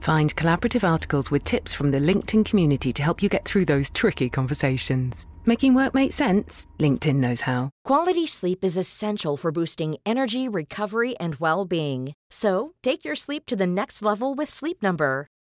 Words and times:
Find 0.00 0.34
collaborative 0.36 0.88
articles 0.88 1.30
with 1.30 1.44
tips 1.44 1.74
from 1.74 1.90
the 1.90 2.00
LinkedIn 2.00 2.44
community 2.44 2.92
to 2.92 3.02
help 3.02 3.22
you 3.22 3.28
get 3.28 3.44
through 3.44 3.64
those 3.64 3.90
tricky 3.90 4.28
conversations. 4.28 5.26
Making 5.44 5.74
work 5.74 5.94
make 5.94 6.12
sense? 6.12 6.66
LinkedIn 6.78 7.16
knows 7.16 7.42
how. 7.42 7.70
Quality 7.84 8.26
sleep 8.26 8.64
is 8.64 8.76
essential 8.76 9.36
for 9.36 9.52
boosting 9.52 9.96
energy, 10.04 10.48
recovery, 10.48 11.16
and 11.18 11.36
well 11.36 11.64
being. 11.64 12.14
So, 12.30 12.74
take 12.82 13.04
your 13.04 13.14
sleep 13.14 13.46
to 13.46 13.56
the 13.56 13.66
next 13.66 14.02
level 14.02 14.34
with 14.34 14.50
Sleep 14.50 14.82
Number. 14.82 15.28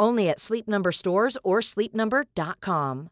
Only 0.00 0.30
at 0.30 0.40
Sleep 0.40 0.66
Number 0.66 0.90
stores 0.90 1.36
or 1.44 1.60
sleepnumber.com. 1.60 3.10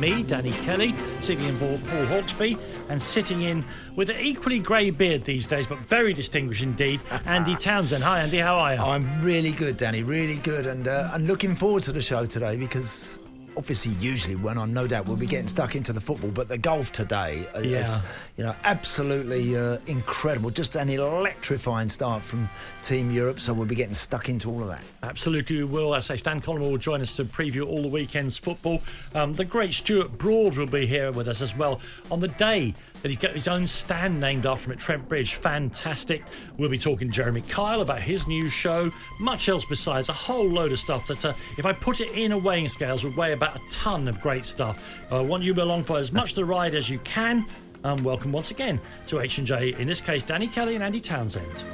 Me, 0.00 0.24
Danny 0.24 0.50
Kelly, 0.50 0.92
sitting 1.20 1.44
in 1.44 1.56
for 1.58 1.78
Paul 1.88 2.06
Hawksbee, 2.06 2.58
and 2.88 3.00
sitting 3.00 3.42
in 3.42 3.64
with 3.94 4.10
an 4.10 4.16
equally 4.18 4.58
grey 4.58 4.90
beard 4.90 5.22
these 5.24 5.46
days, 5.46 5.68
but 5.68 5.78
very 5.78 6.12
distinguished 6.12 6.64
indeed, 6.64 7.00
Andy 7.24 7.54
Townsend. 7.54 8.02
Hi, 8.02 8.18
Andy, 8.18 8.38
how 8.38 8.56
are 8.56 8.74
you? 8.74 8.80
I'm 8.80 9.20
really 9.20 9.52
good, 9.52 9.76
Danny, 9.76 10.02
really 10.02 10.38
good, 10.38 10.66
and 10.66 10.88
uh, 10.88 11.08
I'm 11.12 11.26
looking 11.28 11.54
forward 11.54 11.84
to 11.84 11.92
the 11.92 12.02
show 12.02 12.26
today 12.26 12.56
because 12.56 13.20
obviously 13.56 13.92
usually 13.92 14.36
when 14.36 14.58
I 14.58 14.64
no 14.66 14.86
doubt 14.86 15.06
we'll 15.06 15.16
be 15.16 15.26
getting 15.26 15.46
stuck 15.46 15.74
into 15.76 15.92
the 15.92 16.00
football, 16.00 16.30
but 16.30 16.48
the 16.48 16.58
golf 16.58 16.92
today 16.92 17.46
is 17.56 17.64
Yeah. 17.66 18.00
you 18.36 18.44
know 18.44 18.54
absolutely 18.64 19.56
uh, 19.56 19.78
incredible. 19.86 20.50
Just 20.50 20.76
an 20.76 20.88
electrifying 20.88 21.88
start 21.88 22.22
from 22.22 22.48
Team 22.82 23.10
Europe, 23.10 23.40
so 23.40 23.52
we'll 23.52 23.66
be 23.66 23.74
getting 23.74 23.94
stuck 23.94 24.28
into 24.28 24.50
all 24.50 24.62
of 24.62 24.68
that. 24.68 24.82
Absolutely, 25.02 25.56
we 25.58 25.64
will. 25.64 25.94
I 25.94 25.98
say 25.98 26.16
Stan 26.16 26.40
Collymore 26.40 26.70
will 26.70 26.78
join 26.78 27.00
us 27.00 27.16
to 27.16 27.24
preview 27.24 27.66
all 27.66 27.82
the 27.82 27.88
weekend's 27.88 28.36
football. 28.38 28.80
Um, 29.14 29.32
the 29.32 29.44
great 29.44 29.72
Stuart 29.72 30.16
Broad 30.18 30.56
will 30.56 30.66
be 30.66 30.86
here 30.86 31.12
with 31.12 31.28
us 31.28 31.42
as 31.42 31.56
well 31.56 31.80
on 32.10 32.20
the 32.20 32.28
day 32.28 32.74
that 33.02 33.08
he's 33.08 33.18
got 33.18 33.32
his 33.32 33.48
own 33.48 33.66
stand 33.66 34.20
named 34.20 34.46
after 34.46 34.66
him 34.66 34.72
at 34.72 34.78
Trent 34.78 35.08
Bridge. 35.08 35.34
Fantastic. 35.34 36.22
We'll 36.58 36.70
be 36.70 36.78
talking 36.78 37.08
to 37.08 37.12
Jeremy 37.12 37.42
Kyle 37.42 37.80
about 37.80 38.00
his 38.00 38.26
new 38.26 38.48
show, 38.48 38.90
much 39.18 39.48
else 39.48 39.64
besides, 39.64 40.08
a 40.08 40.12
whole 40.12 40.48
load 40.48 40.72
of 40.72 40.78
stuff 40.78 41.06
that, 41.08 41.24
uh, 41.24 41.34
if 41.58 41.66
I 41.66 41.72
put 41.72 42.00
it 42.00 42.12
in 42.12 42.32
a 42.32 42.38
weighing 42.38 42.68
scales, 42.68 43.04
would 43.04 43.16
weigh 43.16 43.32
about 43.32 43.56
a 43.56 43.60
ton 43.70 44.08
of 44.08 44.20
great 44.20 44.44
stuff. 44.44 44.82
I 45.10 45.20
want 45.20 45.42
you 45.42 45.52
along 45.54 45.84
for 45.84 45.98
as 45.98 46.12
much 46.12 46.34
the 46.34 46.44
ride 46.44 46.74
as 46.74 46.88
you 46.88 46.98
can. 47.00 47.44
Um, 47.84 48.04
welcome 48.04 48.30
once 48.30 48.52
again 48.52 48.80
to 49.06 49.20
H&J, 49.20 49.74
in 49.78 49.88
this 49.88 50.00
case, 50.00 50.22
Danny 50.22 50.46
Kelly 50.46 50.76
and 50.76 50.84
Andy 50.84 51.00
Townsend. 51.00 51.64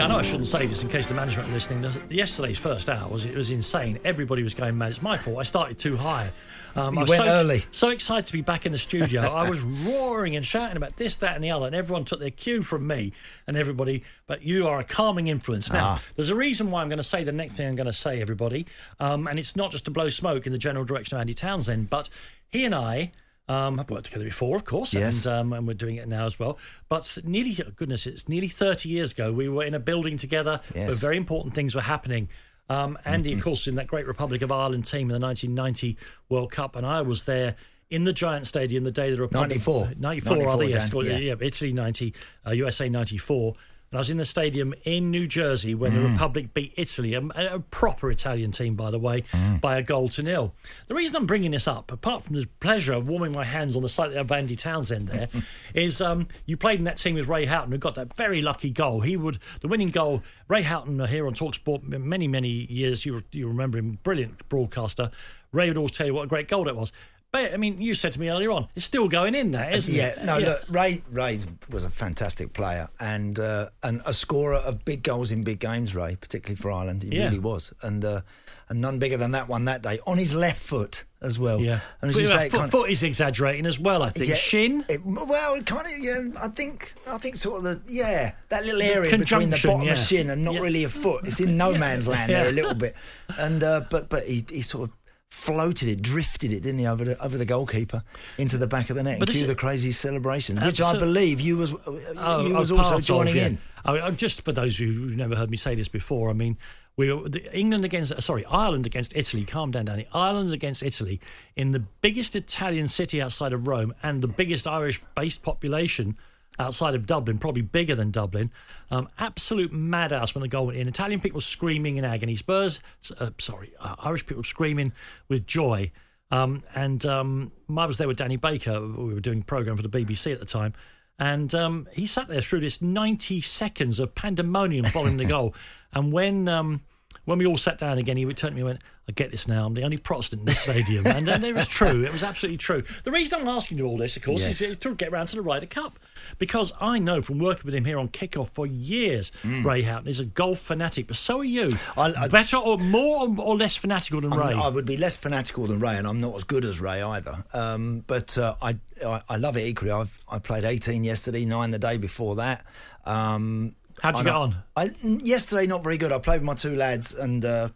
I 0.00 0.06
know 0.06 0.16
I 0.16 0.22
shouldn't 0.22 0.46
say 0.46 0.66
this 0.66 0.82
in 0.82 0.88
case 0.88 1.08
the 1.08 1.14
management 1.14 1.50
are 1.50 1.52
listening. 1.52 1.92
Yesterday's 2.08 2.56
first 2.56 2.88
hour 2.88 3.06
was 3.10 3.26
it 3.26 3.34
was 3.34 3.50
insane. 3.50 3.98
Everybody 4.02 4.42
was 4.42 4.54
going 4.54 4.78
mad. 4.78 4.88
It's 4.88 5.02
my 5.02 5.18
fault. 5.18 5.38
I 5.38 5.42
started 5.42 5.76
too 5.76 5.94
high. 5.94 6.32
Um, 6.76 6.94
You 6.94 7.00
I 7.00 7.02
was 7.02 7.10
went 7.10 7.22
so, 7.24 7.28
early. 7.28 7.64
So 7.70 7.88
excited 7.90 8.26
to 8.26 8.32
be 8.32 8.40
back 8.42 8.66
in 8.66 8.72
the 8.72 8.78
studio. 8.78 9.22
I 9.22 9.48
was 9.48 9.60
roaring 9.86 10.36
and 10.36 10.44
shouting 10.44 10.76
about 10.76 10.96
this, 10.96 11.16
that, 11.18 11.34
and 11.34 11.42
the 11.44 11.50
other, 11.50 11.66
and 11.66 11.74
everyone 11.74 12.04
took 12.04 12.20
their 12.20 12.30
cue 12.30 12.62
from 12.62 12.86
me 12.86 13.12
and 13.46 13.56
everybody. 13.56 14.04
But 14.26 14.42
you 14.42 14.66
are 14.68 14.80
a 14.80 14.84
calming 14.84 15.26
influence. 15.26 15.72
Now, 15.72 15.84
Ah. 15.84 16.02
there's 16.16 16.28
a 16.30 16.34
reason 16.36 16.70
why 16.70 16.82
I'm 16.82 16.88
going 16.88 16.98
to 16.98 17.02
say 17.02 17.24
the 17.24 17.32
next 17.32 17.56
thing 17.56 17.68
I'm 17.68 17.74
going 17.76 17.86
to 17.86 17.92
say, 17.92 18.20
everybody, 18.20 18.66
um, 18.98 19.26
and 19.26 19.38
it's 19.38 19.56
not 19.56 19.70
just 19.70 19.84
to 19.86 19.90
blow 19.90 20.08
smoke 20.10 20.46
in 20.46 20.52
the 20.52 20.58
general 20.58 20.84
direction 20.84 21.16
of 21.16 21.20
Andy 21.20 21.34
Townsend, 21.34 21.90
but 21.90 22.08
he 22.48 22.64
and 22.64 22.74
I. 22.74 23.12
Um, 23.48 23.78
have 23.78 23.90
worked 23.90 24.04
together 24.04 24.22
before, 24.26 24.54
of 24.54 24.64
course, 24.64 24.94
Yes. 24.94 25.26
and 25.26 25.34
um, 25.34 25.52
and 25.52 25.66
we're 25.66 25.74
doing 25.74 25.96
it 25.96 26.06
now 26.06 26.24
as 26.24 26.38
well. 26.38 26.56
But 26.88 27.18
nearly, 27.24 27.58
goodness, 27.74 28.06
it's 28.06 28.28
nearly 28.28 28.46
30 28.46 28.88
years 28.88 29.10
ago. 29.10 29.32
We 29.32 29.48
were 29.48 29.64
in 29.64 29.74
a 29.74 29.80
building 29.80 30.16
together 30.18 30.60
Yes. 30.72 30.86
where 30.86 30.96
very 30.96 31.16
important 31.16 31.52
things 31.52 31.74
were 31.74 31.80
happening. 31.80 32.28
Um, 32.70 32.96
Andy, 33.04 33.32
of 33.32 33.42
course, 33.42 33.66
in 33.66 33.74
that 33.74 33.88
great 33.88 34.06
Republic 34.06 34.42
of 34.42 34.52
Ireland 34.52 34.86
team 34.86 35.10
in 35.10 35.20
the 35.20 35.26
1990 35.26 35.98
World 36.28 36.52
Cup, 36.52 36.76
and 36.76 36.86
I 36.86 37.02
was 37.02 37.24
there 37.24 37.56
in 37.90 38.04
the 38.04 38.12
Giant 38.12 38.46
Stadium 38.46 38.84
the 38.84 38.92
day 38.92 39.10
the 39.10 39.20
Republic 39.20 39.50
94. 39.50 39.90
94, 39.98 40.36
94, 40.36 40.46
rather, 40.46 40.64
yes, 40.64 40.90
yeah. 40.94 41.18
yeah. 41.18 41.34
Italy 41.40 41.72
90, 41.72 42.14
uh, 42.46 42.50
USA 42.52 42.88
94. 42.88 43.54
And 43.92 43.98
I 43.98 44.02
was 44.02 44.10
in 44.10 44.18
the 44.18 44.24
stadium 44.24 44.72
in 44.84 45.10
New 45.10 45.26
Jersey 45.26 45.74
when 45.74 45.94
the 45.94 46.00
Republic 46.12 46.54
beat 46.54 46.72
Italy, 46.76 47.14
a, 47.14 47.22
a 47.26 47.58
proper 47.58 48.08
Italian 48.08 48.52
team, 48.52 48.76
by 48.76 48.88
the 48.92 49.00
way, 49.00 49.24
by 49.60 49.78
a 49.78 49.82
goal 49.82 50.08
to 50.10 50.22
nil. 50.22 50.54
The 50.86 50.94
reason 50.94 51.16
I'm 51.16 51.26
bringing 51.26 51.50
this 51.50 51.66
up, 51.66 51.90
apart 51.90 52.22
from 52.22 52.36
the 52.36 52.46
pleasure 52.60 52.92
of 52.92 53.08
warming 53.08 53.32
my 53.32 53.42
hands 53.42 53.74
on 53.74 53.82
the 53.82 53.88
slightly 53.88 54.16
of 54.16 54.30
Andy 54.30 54.54
Townsend 54.54 55.08
there, 55.08 55.26
is 55.74 56.00
um, 56.00 56.28
you 56.46 56.56
played 56.56 56.78
in 56.78 56.84
that 56.84 56.98
team 56.98 57.16
with 57.16 57.26
Ray 57.26 57.46
Houghton, 57.46 57.72
who 57.72 57.78
got 57.78 57.96
that 57.96 58.14
very 58.14 58.40
lucky 58.40 58.70
goal. 58.70 59.00
He 59.00 59.16
would 59.16 59.40
the 59.60 59.66
winning 59.66 59.88
goal. 59.88 60.22
Ray 60.46 60.62
Houghton 60.62 61.00
uh, 61.00 61.08
here 61.08 61.26
on 61.26 61.34
Talksport 61.34 61.82
many 61.82 62.28
many 62.28 62.48
years. 62.48 63.04
You 63.04 63.24
you 63.32 63.48
remember 63.48 63.78
him, 63.78 63.98
brilliant 64.04 64.48
broadcaster. 64.48 65.10
Ray 65.52 65.66
would 65.66 65.76
always 65.76 65.90
tell 65.90 66.06
you 66.06 66.14
what 66.14 66.22
a 66.22 66.28
great 66.28 66.46
goal 66.46 66.62
that 66.62 66.76
was. 66.76 66.92
But 67.32 67.54
I 67.54 67.56
mean, 67.58 67.80
you 67.80 67.94
said 67.94 68.12
to 68.14 68.20
me 68.20 68.28
earlier 68.28 68.50
on, 68.50 68.66
it's 68.74 68.84
still 68.84 69.06
going 69.08 69.34
in 69.36 69.52
there, 69.52 69.70
isn't 69.70 69.94
it? 69.94 69.96
yeah, 69.96 70.08
it? 70.20 70.24
no, 70.24 70.38
look, 70.38 70.58
Ray 70.68 71.02
Ray 71.10 71.38
was 71.70 71.84
a 71.84 71.90
fantastic 71.90 72.52
player 72.52 72.88
and 72.98 73.38
uh, 73.38 73.68
and 73.84 74.00
a 74.04 74.12
scorer 74.12 74.56
of 74.56 74.84
big 74.84 75.02
goals 75.04 75.30
in 75.30 75.42
big 75.42 75.60
games. 75.60 75.94
Ray, 75.94 76.16
particularly 76.20 76.56
for 76.56 76.70
Ireland, 76.72 77.04
he 77.04 77.16
Yeah. 77.16 77.26
really 77.26 77.38
was, 77.38 77.72
and 77.82 78.04
uh, 78.04 78.22
and 78.68 78.80
none 78.80 78.98
bigger 78.98 79.16
than 79.16 79.30
that 79.32 79.48
one 79.48 79.64
that 79.66 79.82
day 79.82 80.00
on 80.06 80.18
his 80.18 80.34
left 80.34 80.60
foot 80.60 81.04
as 81.22 81.38
well. 81.38 81.60
Yeah, 81.60 81.80
and 82.02 82.08
as 82.08 82.16
But 82.16 82.22
you 82.22 82.28
yeah, 82.30 82.38
say, 82.40 82.48
foot, 82.48 82.70
foot 82.70 82.90
is 82.90 83.02
exaggerating 83.04 83.66
as 83.66 83.78
well. 83.78 84.02
I 84.02 84.08
think 84.08 84.28
Yeah, 84.28 84.34
shin. 84.36 84.84
It, 84.88 85.02
well, 85.04 85.54
it 85.54 85.66
kind 85.66 85.86
of. 85.86 85.98
Yeah, 85.98 86.20
I 86.42 86.48
think. 86.48 86.94
I 87.06 87.18
think 87.18 87.36
sort 87.36 87.58
of 87.58 87.62
the 87.64 87.80
yeah 87.92 88.32
that 88.48 88.64
little 88.64 88.82
area 88.82 89.16
between 89.16 89.50
the 89.50 89.60
bottom 89.64 89.82
yeah. 89.82 89.92
of 89.92 89.98
shin 89.98 90.30
and 90.30 90.42
not 90.44 90.54
Yeah. 90.54 90.60
really 90.62 90.82
a 90.82 90.88
foot. 90.88 91.26
It's 91.28 91.38
in 91.38 91.56
no 91.64 91.70
Yeah. 91.70 91.78
man's 91.78 92.08
land 92.08 92.30
Yeah. 92.32 92.40
there 92.40 92.48
a 92.48 92.52
little 92.52 92.74
bit, 92.86 92.96
and 93.38 93.62
uh, 93.62 93.82
but 93.88 94.08
but 94.08 94.26
he 94.26 94.44
he 94.50 94.62
sort 94.62 94.88
of 94.90 94.96
floated 95.30 95.88
it, 95.88 96.02
drifted 96.02 96.52
it, 96.52 96.62
didn't 96.62 96.80
he, 96.80 96.86
over 96.86 97.04
the 97.04 97.22
over 97.22 97.38
the 97.38 97.44
goalkeeper 97.44 98.02
into 98.38 98.58
the 98.58 98.66
back 98.66 98.90
of 98.90 98.96
the 98.96 99.02
net 99.02 99.20
But 99.20 99.28
and 99.28 99.38
cue 99.38 99.46
the 99.46 99.54
crazy 99.54 99.92
celebrations, 99.92 100.58
uh, 100.58 100.64
which 100.64 100.80
I 100.80 100.98
believe 100.98 101.40
you 101.40 101.56
was 101.56 101.72
uh, 101.72 101.78
Oh, 102.16 102.46
you 102.46 102.56
I 102.56 102.58
was 102.58 102.72
also 102.72 102.96
of, 102.96 103.04
joining 103.04 103.36
yeah. 103.36 103.46
in. 103.46 103.58
I 103.84 103.92
mean, 103.92 104.02
I'm 104.02 104.16
just 104.16 104.44
for 104.44 104.52
those 104.52 104.74
of 104.74 104.80
you 104.80 104.92
who've 104.92 105.16
never 105.16 105.36
heard 105.36 105.50
me 105.50 105.56
say 105.56 105.74
this 105.74 105.88
before, 105.88 106.30
I 106.30 106.34
mean, 106.34 106.58
we 106.96 107.12
were 107.12 107.28
the, 107.28 107.56
England 107.56 107.84
against 107.84 108.12
uh, 108.12 108.20
sorry 108.20 108.44
Ireland 108.44 108.86
against 108.86 109.16
Italy. 109.16 109.44
Calm 109.44 109.70
down, 109.70 109.86
Danny. 109.86 110.06
Ireland 110.12 110.52
against 110.52 110.82
Italy 110.82 111.20
in 111.56 111.72
the 111.72 111.80
biggest 111.80 112.34
Italian 112.34 112.88
city 112.88 113.22
outside 113.22 113.52
of 113.52 113.68
Rome 113.68 113.94
and 114.02 114.22
the 114.22 114.28
biggest 114.28 114.66
Irish-based 114.66 115.42
population 115.42 116.16
outside 116.60 116.94
of 116.94 117.06
Dublin, 117.06 117.38
probably 117.38 117.62
bigger 117.62 117.94
than 117.94 118.10
Dublin. 118.10 118.50
Um, 118.90 119.08
absolute 119.18 119.72
madhouse 119.72 120.34
when 120.34 120.42
the 120.42 120.48
goal 120.48 120.66
went 120.66 120.78
in. 120.78 120.86
Italian 120.86 121.20
people 121.20 121.40
screaming 121.40 121.96
in 121.96 122.04
agony. 122.04 122.36
Spurs, 122.36 122.80
uh, 123.18 123.30
sorry, 123.38 123.72
uh, 123.80 123.96
Irish 123.98 124.26
people 124.26 124.44
screaming 124.44 124.92
with 125.28 125.46
joy. 125.46 125.90
Um, 126.30 126.62
and 126.74 127.04
um, 127.06 127.52
I 127.76 127.86
was 127.86 127.98
there 127.98 128.06
with 128.06 128.18
Danny 128.18 128.36
Baker. 128.36 128.80
We 128.80 129.14
were 129.14 129.20
doing 129.20 129.40
a 129.40 129.44
program 129.44 129.76
for 129.76 129.82
the 129.82 129.88
BBC 129.88 130.32
at 130.32 130.38
the 130.38 130.46
time. 130.46 130.74
And 131.18 131.54
um, 131.54 131.88
he 131.92 132.06
sat 132.06 132.28
there 132.28 132.40
through 132.40 132.60
this 132.60 132.80
90 132.80 133.40
seconds 133.40 133.98
of 133.98 134.14
pandemonium 134.14 134.86
following 134.86 135.16
the 135.16 135.26
goal. 135.26 135.54
And 135.92 136.12
when 136.12 136.48
um, 136.48 136.82
when 137.24 137.38
we 137.38 137.46
all 137.46 137.56
sat 137.58 137.78
down 137.78 137.98
again, 137.98 138.16
he 138.16 138.24
turned 138.26 138.36
to 138.36 138.50
me 138.52 138.60
and 138.60 138.64
went, 138.66 138.80
I 139.08 139.12
get 139.12 139.30
this 139.30 139.48
now. 139.48 139.66
I'm 139.66 139.74
the 139.74 139.82
only 139.82 139.96
Protestant 139.96 140.40
in 140.40 140.46
this 140.46 140.60
stadium. 140.60 141.06
and, 141.06 141.28
and 141.28 141.42
it 141.44 141.54
was 141.54 141.66
true. 141.68 142.04
It 142.04 142.12
was 142.12 142.22
absolutely 142.22 142.58
true. 142.58 142.82
The 143.04 143.10
reason 143.10 143.40
I'm 143.40 143.48
asking 143.48 143.78
you 143.78 143.86
all 143.86 143.98
this, 143.98 144.16
of 144.16 144.22
course, 144.22 144.44
Yes. 144.44 144.60
is 144.60 144.76
to 144.76 144.94
get 144.94 145.10
round 145.12 145.28
to 145.28 145.36
the 145.36 145.42
Ryder 145.42 145.66
Cup. 145.66 145.98
Because 146.38 146.72
I 146.80 146.98
know 146.98 147.20
from 147.22 147.38
working 147.38 147.62
with 147.64 147.74
him 147.74 147.84
here 147.84 147.98
on 147.98 148.08
Kickoff 148.08 148.50
for 148.54 148.66
years, 148.66 149.32
Ray 149.44 149.82
Houghton 149.82 150.06
is 150.08 150.20
a 150.20 150.24
golf 150.24 150.60
fanatic, 150.60 151.06
but 151.08 151.16
so 151.16 151.40
are 151.40 151.44
you. 151.44 151.72
I- 151.96 152.12
I- 152.16 152.28
Better 152.28 152.56
or 152.58 152.78
more 152.78 153.28
or, 153.38 153.56
less 153.56 153.74
fanatical 153.74 154.20
than 154.20 154.30
Ray? 154.30 154.48
I'm- 154.48 154.60
I 154.62 154.68
would 154.68 154.86
be 154.86 154.96
less 154.96 155.16
fanatical 155.16 155.66
than 155.66 155.80
Ray, 155.80 155.96
and 155.96 156.06
I'm 156.06 156.20
not 156.20 156.34
as 156.36 156.44
good 156.44 156.64
as 156.64 156.80
Ray 156.80 157.02
either. 157.02 157.44
Um, 157.52 158.04
but 158.06 158.36
uh, 158.38 158.54
I, 158.62 158.78
I 159.04 159.22
I 159.28 159.36
love 159.36 159.56
it 159.56 159.66
equally. 159.66 159.90
I've 159.90 160.22
I 160.30 160.38
played 160.38 160.64
18 160.64 161.02
yesterday, 161.04 161.44
nine 161.46 161.70
the 161.70 161.78
day 161.78 161.96
before 161.96 162.36
that. 162.36 162.64
Um, 163.04 163.74
How'd 164.02 164.14
you 164.14 164.18
And 164.20 164.26
get 164.26 164.34
on? 164.34 164.56
I, 164.76 164.90
yesterday, 165.02 165.66
not 165.66 165.82
very 165.82 165.98
good. 165.98 166.12
I 166.12 166.18
played 166.18 166.40
with 166.40 166.46
my 166.46 166.54
two 166.54 166.76
lads, 166.76 167.14
and 167.14 167.44
uh, 167.44 167.68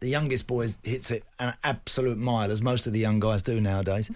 the 0.00 0.08
youngest 0.08 0.46
boy 0.46 0.68
hits 0.82 1.10
it 1.10 1.24
an 1.38 1.54
absolute 1.64 2.18
mile, 2.18 2.50
as 2.50 2.62
most 2.62 2.86
of 2.86 2.92
the 2.92 2.98
young 2.98 3.20
guys 3.20 3.42
do 3.42 3.60
nowadays. 3.60 4.10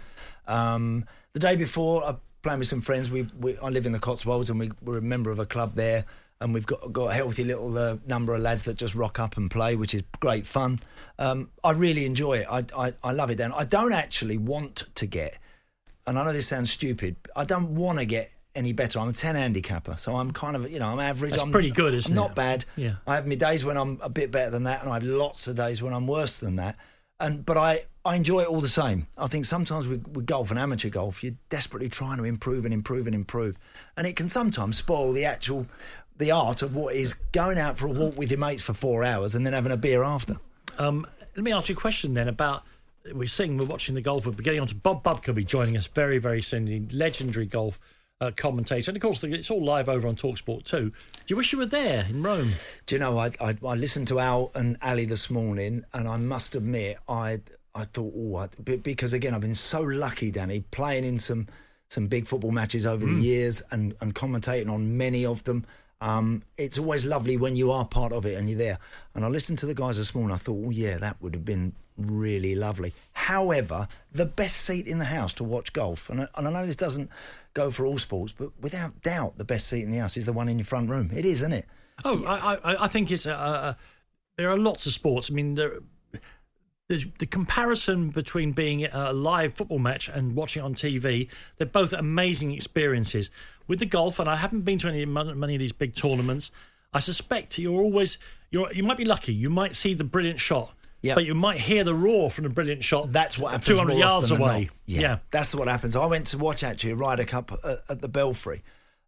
Um, 0.46 1.04
the 1.32 1.40
day 1.40 1.56
before, 1.56 2.04
I 2.04 2.16
played 2.42 2.58
with 2.58 2.68
some 2.68 2.80
friends. 2.80 3.10
We, 3.10 3.26
we 3.38 3.56
I 3.58 3.68
live 3.68 3.86
in 3.86 3.92
the 3.92 4.00
Cotswolds, 4.00 4.50
and 4.50 4.58
we, 4.58 4.72
we're 4.82 4.98
a 4.98 5.02
member 5.02 5.30
of 5.30 5.38
a 5.38 5.46
club 5.46 5.74
there. 5.74 6.04
And 6.40 6.52
we've 6.52 6.66
got 6.66 6.92
got 6.92 7.12
a 7.12 7.14
healthy 7.14 7.44
little 7.44 7.78
uh, 7.78 7.98
number 8.04 8.34
of 8.34 8.42
lads 8.42 8.64
that 8.64 8.74
just 8.74 8.96
rock 8.96 9.20
up 9.20 9.36
and 9.36 9.48
play, 9.48 9.76
which 9.76 9.94
is 9.94 10.02
great 10.18 10.44
fun. 10.44 10.80
Um, 11.16 11.50
I 11.62 11.70
really 11.70 12.04
enjoy 12.04 12.38
it. 12.38 12.46
I, 12.50 12.64
I 12.76 12.92
I 13.04 13.12
love 13.12 13.30
it. 13.30 13.36
Dan, 13.36 13.52
I 13.52 13.64
don't 13.64 13.92
actually 13.92 14.38
want 14.38 14.82
to 14.96 15.06
get 15.06 15.38
and 16.06 16.18
I 16.18 16.24
know 16.24 16.32
this 16.32 16.48
sounds 16.48 16.70
stupid. 16.70 17.16
I 17.36 17.44
don't 17.44 17.74
want 17.74 17.98
to 17.98 18.04
get 18.04 18.36
any 18.54 18.72
better. 18.72 18.98
I'm 18.98 19.08
a 19.08 19.12
10 19.12 19.34
handicapper, 19.34 19.96
so 19.96 20.16
I'm 20.16 20.30
kind 20.30 20.56
of, 20.56 20.70
you 20.70 20.78
know, 20.78 20.88
I'm 20.88 21.00
average. 21.00 21.32
That's 21.32 21.42
I'm 21.42 21.52
pretty 21.52 21.70
good, 21.70 21.94
isn't 21.94 22.12
I'm 22.12 22.18
it? 22.18 22.20
not 22.20 22.34
bad. 22.34 22.64
Yeah. 22.76 22.94
I 23.06 23.16
have 23.16 23.26
my 23.26 23.34
days 23.34 23.64
when 23.64 23.76
I'm 23.76 23.98
a 24.02 24.10
bit 24.10 24.30
better 24.30 24.50
than 24.50 24.64
that, 24.64 24.82
and 24.82 24.90
I 24.90 24.94
have 24.94 25.02
lots 25.02 25.46
of 25.46 25.56
days 25.56 25.82
when 25.82 25.92
I'm 25.92 26.06
worse 26.06 26.38
than 26.38 26.56
that. 26.56 26.76
And 27.20 27.46
but 27.46 27.56
I, 27.56 27.80
I 28.04 28.16
enjoy 28.16 28.40
it 28.40 28.48
all 28.48 28.60
the 28.60 28.68
same. 28.68 29.06
I 29.16 29.26
think 29.28 29.44
sometimes 29.44 29.86
with, 29.86 30.06
with 30.08 30.26
golf 30.26 30.50
and 30.50 30.58
amateur 30.58 30.88
golf, 30.88 31.22
you're 31.22 31.34
desperately 31.48 31.88
trying 31.88 32.18
to 32.18 32.24
improve 32.24 32.64
and 32.64 32.74
improve 32.74 33.06
and 33.06 33.14
improve, 33.14 33.56
and 33.96 34.06
it 34.06 34.16
can 34.16 34.28
sometimes 34.28 34.76
spoil 34.76 35.12
the 35.12 35.24
actual, 35.24 35.66
the 36.18 36.32
art 36.32 36.62
of 36.62 36.74
what 36.74 36.94
is 36.94 37.14
going 37.14 37.58
out 37.58 37.78
for 37.78 37.86
a 37.86 37.90
walk 37.90 38.16
with 38.16 38.30
your 38.30 38.40
mates 38.40 38.62
for 38.62 38.74
four 38.74 39.04
hours 39.04 39.34
and 39.34 39.46
then 39.46 39.52
having 39.52 39.72
a 39.72 39.76
beer 39.76 40.02
after. 40.02 40.36
Um, 40.78 41.06
let 41.36 41.44
me 41.44 41.52
ask 41.52 41.68
you 41.68 41.74
a 41.74 41.78
question 41.78 42.14
then 42.14 42.28
about. 42.28 42.64
We're 43.12 43.26
seeing, 43.26 43.58
we're 43.58 43.64
watching 43.64 43.96
the 43.96 44.00
golf. 44.00 44.28
We're 44.28 44.32
getting 44.34 44.60
on 44.60 44.68
to 44.68 44.76
Bob 44.76 45.02
Bubka 45.02 45.26
will 45.26 45.34
be 45.34 45.44
joining 45.44 45.76
us 45.76 45.88
very, 45.88 46.18
very 46.18 46.40
soon. 46.40 46.66
The 46.66 46.86
legendary 46.92 47.46
golf 47.46 47.80
uh, 48.22 48.30
commentator, 48.36 48.90
and 48.90 48.96
of 48.96 49.02
course, 49.02 49.24
it's 49.24 49.50
all 49.50 49.64
live 49.64 49.88
over 49.88 50.06
on 50.06 50.14
Talksport 50.14 50.62
too. 50.62 50.90
Do 50.90 50.94
you 51.26 51.36
wish 51.36 51.52
you 51.52 51.58
were 51.58 51.66
there 51.66 52.06
in 52.08 52.22
Rome? 52.22 52.48
Do 52.86 52.94
you 52.94 52.98
know, 53.00 53.18
I, 53.18 53.32
I, 53.40 53.56
I 53.66 53.74
listened 53.74 54.08
to 54.08 54.20
Al 54.20 54.50
and 54.54 54.76
Ali 54.82 55.04
this 55.06 55.28
morning, 55.28 55.82
and 55.92 56.08
I 56.08 56.16
must 56.16 56.54
admit, 56.54 56.98
I 57.08 57.40
I 57.74 57.84
thought, 57.84 58.12
oh, 58.16 58.36
I, 58.36 58.48
because 58.76 59.12
again, 59.12 59.34
I've 59.34 59.40
been 59.40 59.54
so 59.54 59.80
lucky, 59.80 60.30
Danny, 60.30 60.60
playing 60.70 61.04
in 61.04 61.18
some 61.18 61.48
some 61.88 62.06
big 62.06 62.26
football 62.26 62.52
matches 62.52 62.86
over 62.86 63.04
the 63.04 63.20
years 63.20 63.62
and, 63.70 63.94
and 64.00 64.14
commentating 64.14 64.70
on 64.70 64.96
many 64.96 65.26
of 65.26 65.44
them. 65.44 65.66
Um, 66.00 66.42
it's 66.56 66.78
always 66.78 67.04
lovely 67.04 67.36
when 67.36 67.54
you 67.54 67.70
are 67.70 67.84
part 67.84 68.12
of 68.12 68.24
it 68.24 68.38
and 68.38 68.48
you're 68.48 68.58
there. 68.58 68.78
And 69.14 69.26
I 69.26 69.28
listened 69.28 69.58
to 69.58 69.66
the 69.66 69.74
guys 69.74 69.98
this 69.98 70.14
morning. 70.14 70.34
I 70.34 70.38
thought, 70.38 70.58
oh 70.66 70.70
yeah, 70.70 70.96
that 70.98 71.20
would 71.20 71.34
have 71.34 71.44
been 71.44 71.74
really 71.98 72.54
lovely. 72.54 72.94
However, 73.12 73.86
the 74.10 74.24
best 74.24 74.56
seat 74.62 74.86
in 74.86 74.98
the 74.98 75.04
house 75.04 75.34
to 75.34 75.44
watch 75.44 75.72
golf, 75.72 76.08
and 76.08 76.22
I, 76.22 76.28
and 76.36 76.48
I 76.48 76.52
know 76.52 76.66
this 76.66 76.76
doesn't 76.76 77.10
go 77.54 77.70
for 77.70 77.86
all 77.86 77.98
sports, 77.98 78.32
but 78.36 78.50
without 78.60 79.02
doubt, 79.02 79.38
the 79.38 79.44
best 79.44 79.68
seat 79.68 79.82
in 79.82 79.90
the 79.90 79.98
house 79.98 80.16
is 80.16 80.26
the 80.26 80.32
one 80.32 80.48
in 80.48 80.58
your 80.58 80.64
front 80.64 80.90
room. 80.90 81.10
It 81.14 81.24
is, 81.24 81.42
isn't 81.42 81.52
it? 81.52 81.66
Oh, 82.04 82.24
I, 82.24 82.54
I, 82.54 82.84
I 82.84 82.88
think 82.88 83.10
it's. 83.10 83.26
Uh, 83.26 83.32
uh, 83.32 83.74
there 84.36 84.50
are 84.50 84.58
lots 84.58 84.86
of 84.86 84.92
sports. 84.92 85.30
I 85.30 85.34
mean, 85.34 85.54
there, 85.54 85.80
there's 86.88 87.06
the 87.18 87.26
comparison 87.26 88.10
between 88.10 88.52
being 88.52 88.84
at 88.84 88.94
a 88.94 89.12
live 89.12 89.54
football 89.54 89.78
match 89.78 90.08
and 90.08 90.34
watching 90.34 90.62
on 90.62 90.74
TV. 90.74 91.28
They're 91.56 91.66
both 91.66 91.92
amazing 91.92 92.52
experiences. 92.52 93.30
With 93.68 93.78
the 93.78 93.86
golf, 93.86 94.18
and 94.18 94.28
I 94.28 94.36
haven't 94.36 94.62
been 94.62 94.78
to 94.78 94.88
any 94.88 95.04
many 95.06 95.54
of 95.54 95.60
these 95.60 95.72
big 95.72 95.94
tournaments. 95.94 96.50
I 96.92 96.98
suspect 96.98 97.58
you're 97.58 97.80
always 97.80 98.18
you're 98.50 98.72
you 98.72 98.82
might 98.82 98.98
be 98.98 99.04
lucky. 99.04 99.32
You 99.32 99.48
might 99.48 99.74
see 99.74 99.94
the 99.94 100.04
brilliant 100.04 100.40
shot, 100.40 100.74
Yep. 101.02 101.14
but 101.16 101.24
you 101.24 101.34
might 101.34 101.58
hear 101.58 101.82
the 101.82 101.94
roar 101.94 102.30
from 102.30 102.44
the 102.44 102.50
brilliant 102.50 102.84
shot. 102.84 103.10
That's 103.10 103.36
what 103.36 103.52
happens. 103.52 103.66
two 103.66 103.76
hundred 103.76 103.96
yards 103.98 104.30
away. 104.30 104.62
not. 104.64 104.70
Yeah, 104.86 105.18
that's 105.30 105.54
what 105.54 105.66
happens. 105.68 105.96
I 105.96 106.06
went 106.06 106.26
to 106.28 106.38
watch 106.38 106.62
actually 106.62 106.92
a 106.92 106.96
Ryder 106.96 107.24
Cup 107.24 107.52
at, 107.64 107.78
at 107.88 108.00
the 108.00 108.08
Belfry, 108.08 108.62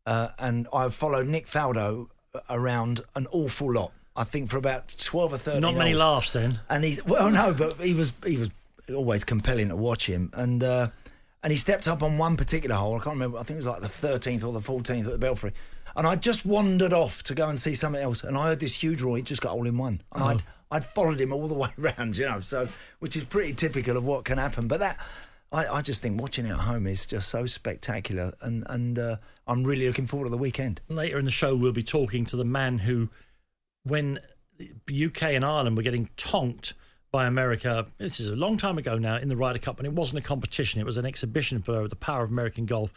uh, 0.06 0.28
and 0.38 0.66
I 0.74 0.88
followed 0.88 1.28
Nick 1.28 1.46
Faldo 1.46 2.08
around 2.50 3.00
an 3.14 3.26
awful 3.32 3.72
lot. 3.72 3.92
I 4.16 4.24
think 4.24 4.50
for 4.50 4.56
about 4.56 4.94
twelve 4.98 5.32
or 5.32 5.38
thirteen. 5.38 5.60
Not 5.62 5.76
many 5.76 5.90
holes. 5.90 6.02
laughs 6.02 6.32
then. 6.32 6.60
And 6.68 6.84
he's 6.84 7.04
well, 7.04 7.30
no, 7.30 7.54
but 7.54 7.80
he 7.80 7.94
was 7.94 8.12
he 8.26 8.36
was 8.36 8.50
always 8.92 9.24
compelling 9.24 9.68
to 9.68 9.76
watch 9.76 10.06
him, 10.06 10.30
and 10.34 10.62
uh, 10.64 10.88
and 11.42 11.52
he 11.52 11.56
stepped 11.56 11.86
up 11.86 12.02
on 12.02 12.18
one 12.18 12.36
particular 12.36 12.74
hole. 12.76 12.96
I 12.96 12.98
can't 12.98 13.14
remember. 13.14 13.38
I 13.38 13.42
think 13.44 13.56
it 13.56 13.64
was 13.64 13.66
like 13.66 13.80
the 13.82 13.88
thirteenth 13.88 14.44
or 14.44 14.52
the 14.52 14.60
fourteenth 14.60 15.06
at 15.06 15.12
the 15.12 15.18
Belfry. 15.18 15.52
And 15.96 16.08
I 16.08 16.16
just 16.16 16.44
wandered 16.44 16.92
off 16.92 17.22
to 17.22 17.34
go 17.36 17.48
and 17.48 17.56
see 17.56 17.76
something 17.76 18.02
else, 18.02 18.24
and 18.24 18.36
I 18.36 18.48
heard 18.48 18.58
this 18.58 18.74
huge 18.82 19.00
roar. 19.00 19.16
He 19.16 19.22
just 19.22 19.40
got 19.40 19.52
all 19.52 19.64
in 19.64 19.78
one, 19.78 20.00
and 20.10 20.24
I'd 20.24 20.42
I'd 20.70 20.84
followed 20.84 21.20
him 21.20 21.32
all 21.32 21.48
the 21.48 21.54
way 21.54 21.68
round, 21.76 22.16
you 22.16 22.26
know. 22.26 22.40
So, 22.40 22.68
which 22.98 23.16
is 23.16 23.24
pretty 23.24 23.54
typical 23.54 23.96
of 23.96 24.04
what 24.04 24.24
can 24.24 24.38
happen. 24.38 24.68
But 24.68 24.80
that, 24.80 24.98
I, 25.52 25.66
I 25.66 25.82
just 25.82 26.02
think 26.02 26.20
watching 26.20 26.46
it 26.46 26.50
at 26.50 26.56
home 26.56 26.86
is 26.86 27.06
just 27.06 27.28
so 27.28 27.46
spectacular, 27.46 28.32
and 28.40 28.64
and 28.68 28.98
uh, 28.98 29.16
I'm 29.46 29.64
really 29.64 29.86
looking 29.86 30.06
forward 30.06 30.26
to 30.26 30.30
the 30.30 30.38
weekend. 30.38 30.80
Later 30.88 31.18
in 31.18 31.24
the 31.24 31.30
show, 31.30 31.54
we'll 31.54 31.72
be 31.72 31.82
talking 31.82 32.24
to 32.26 32.36
the 32.36 32.44
man 32.44 32.78
who, 32.78 33.08
when 33.84 34.20
UK 34.88 35.22
and 35.22 35.44
Ireland 35.44 35.76
were 35.76 35.82
getting 35.82 36.10
tonked 36.16 36.74
by 37.14 37.26
America, 37.26 37.86
this 37.98 38.18
is 38.18 38.28
a 38.28 38.34
long 38.34 38.56
time 38.56 38.76
ago 38.76 38.98
now, 38.98 39.16
in 39.16 39.28
the 39.28 39.36
Ryder 39.36 39.60
Cup, 39.60 39.78
and 39.78 39.86
it 39.86 39.92
wasn't 39.92 40.24
a 40.24 40.26
competition, 40.26 40.80
it 40.80 40.84
was 40.84 40.96
an 40.96 41.06
exhibition 41.06 41.62
for 41.62 41.86
the 41.86 41.94
power 41.94 42.24
of 42.24 42.30
American 42.32 42.66
golf. 42.66 42.92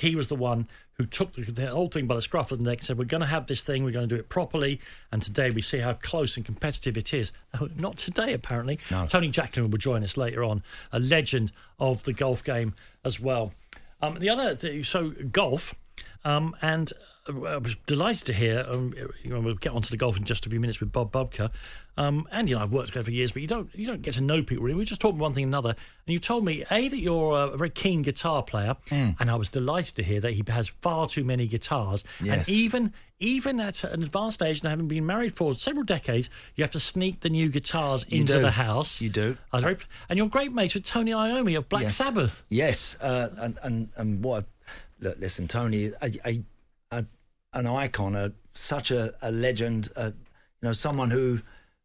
He 0.00 0.16
was 0.16 0.28
the 0.28 0.34
one 0.34 0.66
who 0.94 1.04
took 1.04 1.34
the, 1.34 1.42
the 1.42 1.66
whole 1.66 1.88
thing 1.88 2.06
by 2.06 2.14
the 2.14 2.22
scruff 2.22 2.50
of 2.52 2.58
the 2.58 2.64
neck 2.64 2.78
and 2.78 2.86
said, 2.86 2.96
We're 2.98 3.04
going 3.04 3.20
to 3.20 3.26
have 3.26 3.46
this 3.46 3.60
thing, 3.62 3.84
we're 3.84 3.90
going 3.90 4.08
to 4.08 4.14
do 4.14 4.18
it 4.18 4.30
properly. 4.30 4.80
And 5.12 5.20
today 5.20 5.50
we 5.50 5.60
see 5.60 5.78
how 5.78 5.92
close 5.92 6.38
and 6.38 6.46
competitive 6.46 6.96
it 6.96 7.12
is. 7.12 7.32
No, 7.60 7.68
not 7.76 7.96
today, 7.98 8.32
apparently. 8.32 8.78
Tony 9.06 9.28
Jacklin 9.28 9.70
will 9.70 9.78
join 9.78 10.02
us 10.04 10.16
later 10.16 10.42
on, 10.44 10.62
a 10.92 11.00
legend 11.00 11.52
of 11.78 12.02
the 12.04 12.12
golf 12.12 12.42
game 12.44 12.74
as 13.04 13.20
well. 13.20 13.52
Um, 14.00 14.18
the 14.20 14.30
other, 14.30 14.54
th- 14.54 14.86
so 14.86 15.10
golf, 15.32 15.74
um, 16.24 16.56
and 16.62 16.92
I 17.28 17.58
was 17.58 17.76
delighted 17.86 18.26
to 18.26 18.32
hear. 18.32 18.64
Um, 18.66 18.94
you 19.22 19.30
know, 19.30 19.40
we'll 19.40 19.54
get 19.54 19.72
onto 19.72 19.90
the 19.90 19.96
golf 19.96 20.16
in 20.16 20.24
just 20.24 20.46
a 20.46 20.50
few 20.50 20.58
minutes 20.58 20.80
with 20.80 20.90
Bob 20.90 21.12
Bubka. 21.12 21.50
Um, 21.96 22.26
Andy 22.32 22.52
and 22.54 22.62
I've 22.62 22.72
worked 22.72 22.88
together 22.88 23.04
for 23.04 23.10
years, 23.10 23.30
but 23.32 23.42
you 23.42 23.48
don't 23.48 23.68
you 23.74 23.86
don't 23.86 24.00
get 24.00 24.14
to 24.14 24.22
know 24.22 24.42
people 24.42 24.64
really. 24.64 24.76
We 24.78 24.84
just 24.86 25.00
talk 25.02 25.14
one 25.14 25.34
thing 25.34 25.44
and 25.44 25.52
another. 25.52 25.70
And 25.70 26.12
you 26.12 26.18
told 26.18 26.44
me 26.46 26.64
a 26.70 26.88
that 26.88 26.98
you're 26.98 27.36
a 27.38 27.56
very 27.56 27.68
keen 27.70 28.00
guitar 28.02 28.42
player, 28.42 28.74
Hmm. 28.88 29.10
and 29.20 29.30
I 29.30 29.34
was 29.36 29.50
delighted 29.50 29.96
to 29.96 30.02
hear 30.02 30.20
that 30.20 30.32
he 30.32 30.42
has 30.48 30.68
far 30.80 31.06
too 31.08 31.24
many 31.24 31.46
guitars. 31.46 32.04
Yes. 32.22 32.38
And 32.38 32.48
even 32.48 32.92
even 33.18 33.60
at 33.60 33.84
an 33.84 34.02
advanced 34.02 34.42
age 34.42 34.60
and 34.62 34.70
having 34.70 34.88
been 34.88 35.04
married 35.04 35.36
for 35.36 35.54
several 35.54 35.84
decades, 35.84 36.30
you 36.56 36.64
have 36.64 36.70
to 36.70 36.80
sneak 36.80 37.20
the 37.20 37.28
new 37.28 37.50
guitars 37.50 38.06
You 38.08 38.22
into 38.22 38.32
do. 38.34 38.40
the 38.40 38.52
house. 38.52 38.98
You 39.02 39.10
do. 39.10 39.36
I 39.52 39.60
very, 39.60 39.76
and 40.08 40.16
you're 40.16 40.28
great 40.28 40.52
mates 40.54 40.72
with 40.72 40.84
Tony 40.84 41.10
Iommi 41.12 41.56
of 41.58 41.68
Black 41.68 41.82
Yes. 41.82 41.96
Sabbath. 41.96 42.42
Yes, 42.48 42.96
uh, 43.02 43.28
and 43.36 43.58
and 43.62 43.88
and 43.96 44.24
what? 44.24 44.44
a- 44.44 44.46
Look, 45.02 45.18
listen, 45.18 45.48
Tony, 45.48 45.90
a, 46.02 46.10
a 46.26 46.42
an 47.52 47.66
icon, 47.66 48.14
a, 48.14 48.32
such 48.54 48.90
a, 48.90 49.12
a 49.22 49.30
legend, 49.32 49.88
uh 49.96 50.10
you 50.62 50.68
know, 50.68 50.72
someone 50.72 51.10
who 51.10 51.40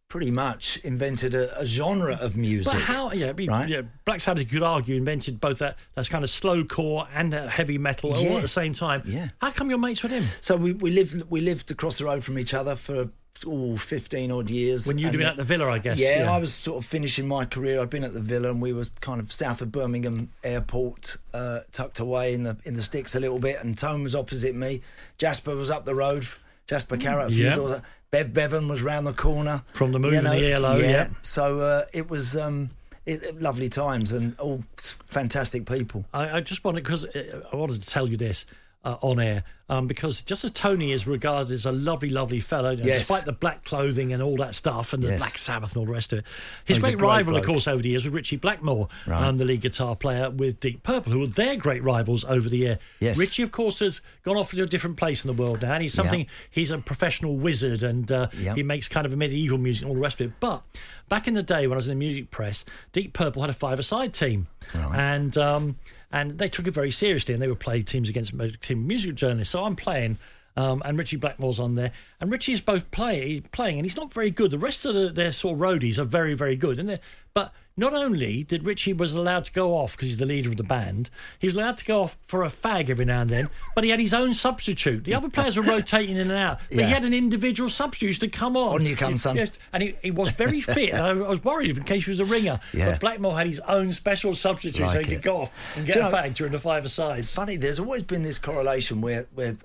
pretty 0.09 0.29
much 0.29 0.77
invented 0.83 1.33
a, 1.33 1.59
a 1.59 1.65
genre 1.65 2.17
of 2.22 2.36
music. 2.36 2.74
But 2.74 2.81
how? 2.81 3.12
Yeah, 3.12 3.29
I 3.29 3.34
mean, 3.34 3.50
Right. 3.50 3.67
yeah, 3.69 3.81
Black 4.05 4.19
Sabbath, 4.19 4.43
you 4.43 4.60
could 4.60 4.63
argue, 4.63 4.95
invented 4.98 5.39
both 5.39 5.60
that 5.60 5.77
that's 5.95 6.10
kind 6.10 6.24
of 6.24 6.29
slow 6.29 6.63
core 6.65 7.07
and 7.13 7.34
heavy 7.34 7.77
metal 7.77 8.13
all 8.13 8.22
Yeah. 8.22 8.36
at 8.36 8.41
the 8.41 8.48
same 8.48 8.74
time. 8.74 9.01
Yeah. 9.05 9.29
How 9.41 9.50
come 9.51 9.69
you're 9.69 9.79
mates 9.79 10.03
with 10.03 10.12
him? 10.12 10.24
So 10.41 10.57
we, 10.57 10.74
we 10.74 10.91
lived 10.91 11.24
we 11.29 11.41
lived 11.41 11.72
across 11.72 11.98
the 11.98 12.05
road 12.05 12.24
from 12.24 12.38
each 12.38 12.53
other 12.53 12.75
for 12.75 13.10
oh, 13.46 13.77
15 13.77 14.32
odd 14.32 14.50
years. 14.50 14.88
When 14.88 14.98
you'd 14.98 15.12
been 15.12 15.22
at 15.24 15.38
the 15.38 15.44
Villa, 15.44 15.70
I 15.70 15.80
guess. 15.80 16.00
Yeah, 16.00 16.30
I 16.32 16.39
was 16.39 16.54
sort 16.54 16.84
of 16.84 16.86
finishing 16.89 17.27
my 17.27 17.46
career. 17.46 17.82
I'd 17.82 17.89
been 17.89 18.04
at 18.04 18.13
the 18.13 18.20
Villa, 18.22 18.51
and 18.51 18.62
we 18.62 18.74
was 18.74 18.89
kind 19.01 19.20
of 19.20 19.32
south 19.32 19.62
of 19.62 19.72
Birmingham 19.72 20.32
Airport, 20.44 21.18
uh, 21.34 21.60
tucked 21.72 22.00
away 22.00 22.34
in 22.34 22.44
the 22.44 22.58
in 22.65 22.74
the 22.75 22.82
sticks 22.84 23.15
a 23.15 23.20
little 23.20 23.39
bit. 23.39 23.58
And 23.63 23.77
Tone 23.77 24.04
was 24.04 24.15
opposite 24.15 24.56
me. 24.56 24.82
Jasper 25.18 25.56
was 25.56 25.70
up 25.72 25.86
the 25.86 25.96
road. 25.96 26.25
Jasper 26.68 26.98
Carrott, 26.98 27.27
a 27.27 27.32
few 27.32 27.46
Yeah. 27.46 27.54
doors. 27.56 27.82
Bev 28.12 28.34
Bevan 28.34 28.68
was 28.68 28.82
round 28.82 29.06
the 29.06 29.13
corner 29.13 29.62
From 29.74 29.92
the 29.92 30.00
Move 30.00 30.13
and 30.13 30.25
the 30.27 30.51
ELO, 30.54 30.77
yeah. 30.77 31.10
So 31.22 31.60
uh, 31.60 31.86
it 31.94 32.10
was 32.10 32.38
um, 32.38 32.70
it, 33.06 33.22
it- 33.22 33.42
lovely 33.42 33.68
times 33.68 34.12
and 34.13 34.39
all 34.39 34.63
fantastic 35.08 35.65
people. 35.65 36.06
I, 36.13 36.38
I 36.38 36.39
just 36.42 36.63
wanted 36.63 36.84
because 36.84 37.06
I 37.15 37.56
wanted 37.56 37.82
to 37.82 37.89
tell 37.89 38.08
you 38.08 38.15
this 38.18 38.46
uh, 38.86 38.96
on 39.01 39.20
air 39.20 39.44
um, 39.68 39.88
because 39.88 40.22
just 40.22 40.44
as 40.44 40.51
Tony 40.51 40.92
is 40.92 41.08
regarded 41.08 41.51
as 41.51 41.65
a 41.65 41.72
lovely, 41.72 42.12
lovely 42.12 42.39
fellow, 42.39 42.70
you 42.70 42.77
know, 42.77 42.84
Yes. 42.86 43.00
despite 43.00 43.25
the 43.25 43.32
black 43.34 43.65
clothing 43.65 44.13
and 44.13 44.22
all 44.22 44.38
that 44.38 44.54
stuff 44.54 44.94
and 44.94 45.01
the 45.01 45.08
Yes. 45.08 45.20
Black 45.20 45.38
Sabbath 45.39 45.72
and 45.72 45.77
all 45.80 45.86
the 45.88 45.92
rest 45.92 46.13
of 46.13 46.20
it, 46.20 46.25
his 46.65 46.77
great, 46.77 46.98
great 47.00 47.08
rival, 47.08 47.36
of 47.36 47.44
course, 47.44 47.68
over 47.68 47.82
the 47.82 47.89
years 47.89 48.06
was 48.06 48.13
Ritchie 48.13 48.36
Blackmore, 48.38 48.88
Right. 49.08 49.24
um, 49.25 49.38
the 49.38 49.44
lead 49.46 49.62
guitar 49.62 49.96
player 49.96 50.30
with 50.30 50.60
Deep 50.60 50.84
Purple, 50.84 51.12
who 51.12 51.20
were 51.20 51.25
their 51.27 51.56
great 51.56 51.82
rivals 51.84 52.24
over 52.25 52.48
the 52.48 52.58
year. 52.58 52.80
Yes. 53.00 53.18
Ritchie, 53.18 53.42
of 53.42 53.51
course, 53.51 53.80
has 53.80 54.01
gone 54.24 54.38
off 54.38 54.51
to 54.51 54.62
a 54.62 54.68
different 54.68 54.98
place 54.98 55.25
in 55.25 55.36
the 55.36 55.42
world 55.44 55.63
now, 55.63 55.74
and 55.74 55.82
he's 55.82 55.94
something. 55.96 56.20
Yeah. 56.22 56.25
He's 56.51 56.70
a 56.70 56.77
professional 56.77 57.36
wizard, 57.36 57.82
and 57.82 58.12
uh, 58.12 58.27
Yeah. 58.38 58.54
he 58.54 58.62
makes 58.62 58.88
kind 58.88 59.08
of 59.08 59.13
a 59.13 59.18
medieval 59.18 59.58
music 59.58 59.82
and 59.82 59.89
all 59.89 59.96
the 59.96 60.01
rest 60.01 60.22
of 60.22 60.27
it. 60.27 60.34
But 60.39 60.62
back 61.10 61.27
in 61.27 61.34
the 61.34 61.42
day 61.42 61.65
when 61.65 61.74
I 61.74 61.77
was 61.77 61.88
in 61.88 61.98
the 61.98 62.06
music 62.06 62.30
press, 62.30 62.65
Deep 62.92 63.13
Purple 63.13 63.42
had 63.42 63.50
a 63.50 63.54
five-a-side 63.54 64.13
team, 64.13 64.46
and 64.75 65.36
um, 65.39 65.77
and 66.15 66.38
they 66.38 66.48
took 66.48 66.65
it 66.65 66.74
very 66.74 66.91
seriously, 66.91 67.34
and 67.34 67.43
they 67.43 67.48
would 67.50 67.60
play 67.60 67.84
teams 67.84 68.10
against 68.10 68.34
team 68.62 68.88
music 68.88 69.15
journalists. 69.15 69.51
So 69.51 69.65
I'm 69.65 69.75
playing. 69.75 70.17
Um, 70.57 70.81
and 70.86 70.98
Ritchie 70.98 71.17
Blackmore's 71.17 71.60
on 71.60 71.75
there, 71.75 71.91
and 72.22 72.31
Ritchie's 72.31 72.62
both 72.62 72.89
play, 72.89 73.41
playing, 73.51 73.77
and 73.77 73.86
he's 73.86 73.98
not 73.98 74.13
very 74.13 74.31
good. 74.31 74.51
The 74.51 74.57
rest 74.57 74.86
of 74.86 74.93
the, 74.95 75.10
their 75.10 75.34
sort 75.34 75.55
of 75.55 75.60
roadies 75.60 76.00
are 76.00 76.05
very, 76.05 76.34
very 76.34 76.55
good, 76.55 76.79
and 76.79 76.98
but 77.34 77.53
not 77.77 77.94
only 77.94 78.44
did 78.44 78.65
Ritchie 78.65 78.94
was 78.94 79.15
allowed 79.15 79.44
to 79.46 79.51
go 79.51 79.74
off 79.74 79.94
because 79.98 80.08
he's 80.08 80.17
the 80.17 80.25
leader 80.25 80.50
of 80.50 80.55
the 80.58 80.63
band, 80.63 81.10
he 81.39 81.48
was 81.48 81.55
allowed 81.58 81.77
to 81.77 81.86
go 81.86 82.03
off 82.03 82.17
for 82.24 82.44
a 82.44 82.48
fag 82.48 82.89
every 82.89 83.03
now 83.05 83.22
and 83.22 83.29
then, 83.29 83.50
but 83.75 83.84
he 83.84 83.89
had 83.89 84.00
his 84.00 84.13
own 84.13 84.34
substitute. 84.34 85.03
The 85.03 85.13
other 85.13 85.29
players 85.29 85.58
were 85.58 85.63
rotating 85.63 86.15
in 86.15 86.29
and 86.29 86.32
out, 86.32 86.60
but 86.70 86.77
Yeah. 86.77 86.86
he 86.88 86.91
had 86.94 87.03
an 87.03 87.13
individual 87.13 87.70
substitute 87.70 88.20
to 88.22 88.27
come 88.29 88.55
on. 88.55 88.75
On 88.75 88.86
you 88.86 88.96
come, 88.96 89.17
son. 89.17 89.36
Yes, 89.36 89.51
and 89.74 89.84
he, 89.84 89.96
he 90.01 90.12
was 90.12 90.32
very 90.32 90.62
fit. 90.62 90.94
I, 90.94 91.10
I 91.10 91.13
was 91.13 91.44
worried 91.44 91.75
in 91.77 91.84
case 91.84 92.05
he 92.05 92.12
was 92.12 92.20
a 92.22 92.25
ringer. 92.25 92.60
Yeah. 92.74 92.91
But 92.91 93.01
Blackmore 93.01 93.38
had 93.38 93.48
his 93.48 93.60
own 93.62 93.91
special 93.91 94.34
substitute 94.36 94.89
so 94.91 95.00
he 95.00 95.05
it. 95.05 95.15
could 95.15 95.22
go 95.22 95.41
off 95.41 95.53
and 95.75 95.86
get 95.86 95.94
Do 95.96 96.00
a 96.00 96.03
know- 96.03 96.12
fag 96.12 96.34
during 96.36 96.53
the 96.53 96.60
five 96.60 96.89
sides. 96.89 97.34
funny. 97.34 97.58
There's 97.58 97.79
always 97.79 98.03
been 98.03 98.22
this 98.24 98.39
correlation 98.39 99.01
where 99.01 99.27
where 99.34 99.58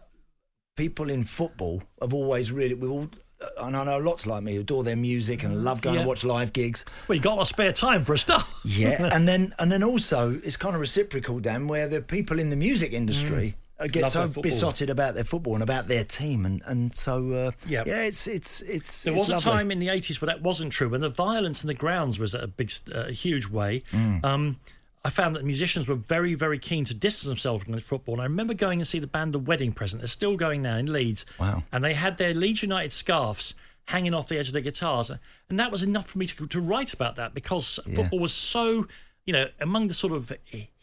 people 0.76 1.10
in 1.10 1.22
football 1.24 1.82
have 2.00 2.12
always 2.14 2.50
really 2.50 2.74
we 2.74 2.88
all. 2.88 3.08
And 3.60 3.76
I 3.76 3.84
know 3.84 3.98
lots 3.98 4.26
like 4.26 4.42
me 4.42 4.54
who 4.54 4.60
adore 4.60 4.82
their 4.84 4.96
music 4.96 5.44
and 5.44 5.64
love 5.64 5.80
going 5.80 5.96
Yeah. 5.96 6.02
to 6.02 6.08
watch 6.08 6.24
live 6.24 6.52
gigs. 6.52 6.84
Well, 7.08 7.16
you 7.16 7.22
got 7.22 7.32
a 7.32 7.36
lot 7.36 7.42
of 7.42 7.48
spare 7.48 7.72
time 7.72 8.04
for 8.04 8.12
a 8.14 8.18
start. 8.18 8.44
Yeah, 8.64 9.08
and 9.14 9.26
then 9.26 9.52
and 9.58 9.70
then 9.72 9.82
also 9.82 10.38
it's 10.44 10.56
kind 10.56 10.74
of 10.74 10.80
reciprocal, 10.80 11.40
Dan, 11.40 11.66
where 11.66 11.88
the 11.88 12.02
people 12.02 12.38
in 12.38 12.50
the 12.50 12.56
music 12.56 12.92
industry 12.92 13.54
uh, 13.78 13.86
get 13.86 14.04
Mm. 14.04 14.14
Love 14.14 14.34
so 14.34 14.42
besotted 14.42 14.90
about 14.90 15.14
their 15.14 15.24
football 15.24 15.54
and 15.54 15.62
about 15.62 15.88
their 15.88 16.04
team, 16.04 16.44
and 16.44 16.60
and 16.66 16.94
so 16.94 17.32
uh, 17.32 17.50
Yep. 17.66 17.86
yeah, 17.86 18.02
it's 18.02 18.26
it's 18.26 18.60
it's. 18.62 19.04
There 19.04 19.14
it's 19.14 19.28
was 19.30 19.42
a 19.42 19.44
time 19.50 19.70
in 19.70 19.78
the 19.78 19.88
80s 19.88 20.20
where 20.20 20.26
that 20.26 20.42
wasn't 20.42 20.70
true, 20.72 20.90
when 20.90 21.00
the 21.00 21.08
violence 21.08 21.62
in 21.62 21.68
the 21.68 21.74
grounds 21.74 22.18
was 22.18 22.34
at 22.34 22.42
a 22.42 22.46
big, 22.46 22.70
uh, 22.94 23.04
a 23.08 23.12
huge 23.12 23.46
way. 23.48 23.82
Mm. 23.92 24.22
Um, 24.22 24.56
I 25.04 25.10
found 25.10 25.34
that 25.36 25.44
musicians 25.44 25.88
were 25.88 25.94
very, 25.94 26.34
very 26.34 26.58
keen 26.58 26.84
to 26.84 26.94
distance 26.94 27.28
themselves 27.28 27.64
from 27.64 27.72
this 27.72 27.82
football. 27.82 28.14
And 28.14 28.22
I 28.22 28.24
remember 28.24 28.52
going 28.52 28.80
and 28.80 28.86
see 28.86 28.98
the 28.98 29.06
band 29.06 29.32
The 29.32 29.38
Wedding 29.38 29.72
Present. 29.72 30.02
They're 30.02 30.08
still 30.08 30.36
going 30.36 30.62
now 30.62 30.76
in 30.76 30.92
Leeds. 30.92 31.24
Wow. 31.38 31.62
And 31.72 31.82
they 31.82 31.94
had 31.94 32.18
their 32.18 32.34
Leeds 32.34 32.62
United 32.62 32.92
scarves 32.92 33.54
hanging 33.86 34.12
off 34.12 34.28
the 34.28 34.38
edge 34.38 34.48
of 34.48 34.52
their 34.52 34.62
guitars. 34.62 35.10
And 35.48 35.58
that 35.58 35.72
was 35.72 35.82
enough 35.82 36.08
for 36.08 36.18
me 36.18 36.26
to, 36.26 36.46
to 36.46 36.60
write 36.60 36.92
about 36.92 37.16
that 37.16 37.34
because 37.34 37.80
football 37.94 38.18
was 38.18 38.34
so, 38.34 38.86
you 39.26 39.32
know, 39.32 39.46
among 39.60 39.86
the 39.88 39.94
sort 39.94 40.12
of 40.12 40.32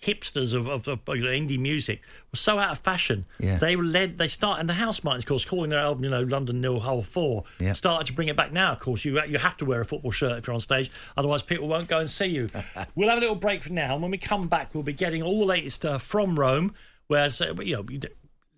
hipsters 0.02 0.54
of, 0.54 0.68
of, 0.70 0.88
of 0.88 1.00
you 1.10 1.24
know, 1.24 1.30
indie 1.30 1.60
music, 1.60 2.02
was 2.32 2.40
so 2.40 2.60
out 2.60 2.72
of 2.72 2.80
fashion. 2.82 3.26
Yeah. 3.40 3.58
They 3.58 3.76
were 3.76 3.84
led, 3.84 4.18
they 4.18 4.28
start, 4.28 4.60
and 4.60 4.70
the 4.70 4.74
Housemartins, 4.74 5.20
of 5.20 5.26
course, 5.26 5.44
calling 5.46 5.70
their 5.72 5.80
album, 5.80 6.04
you 6.04 6.10
know, 6.10 6.22
London 6.22 6.62
Nil 6.62 6.80
Hull 6.80 7.02
4, 7.02 7.44
Yeah. 7.60 7.74
started 7.74 8.06
to 8.08 8.14
bring 8.14 8.28
it 8.28 8.36
back 8.38 8.54
now. 8.54 8.72
Of 8.74 8.80
course, 8.80 9.04
you 9.04 9.20
you 9.26 9.38
have 9.40 9.58
to 9.58 9.66
wear 9.66 9.82
a 9.82 9.86
football 9.86 10.12
shirt 10.12 10.38
if 10.40 10.48
you're 10.48 10.54
on 10.54 10.60
stage, 10.60 10.92
otherwise 11.18 11.42
people 11.44 11.68
won't 11.68 11.88
go 11.90 12.00
and 12.00 12.10
see 12.10 12.28
you. 12.28 12.50
we'll 12.96 13.10
have 13.10 13.18
a 13.18 13.22
little 13.22 13.36
break 13.36 13.64
for 13.64 13.74
now, 13.74 13.94
and 13.94 14.02
when 14.02 14.12
we 14.12 14.18
come 14.18 14.48
back, 14.48 14.74
we'll 14.74 14.84
be 14.84 14.94
getting 14.94 15.24
all 15.24 15.40
the 15.40 15.46
latest 15.46 15.86
uh, 15.86 15.98
from 15.98 16.38
Rome. 16.40 16.74
Whereas, 17.08 17.42
uh, 17.42 17.54
you 17.62 17.76
know, 17.78 17.86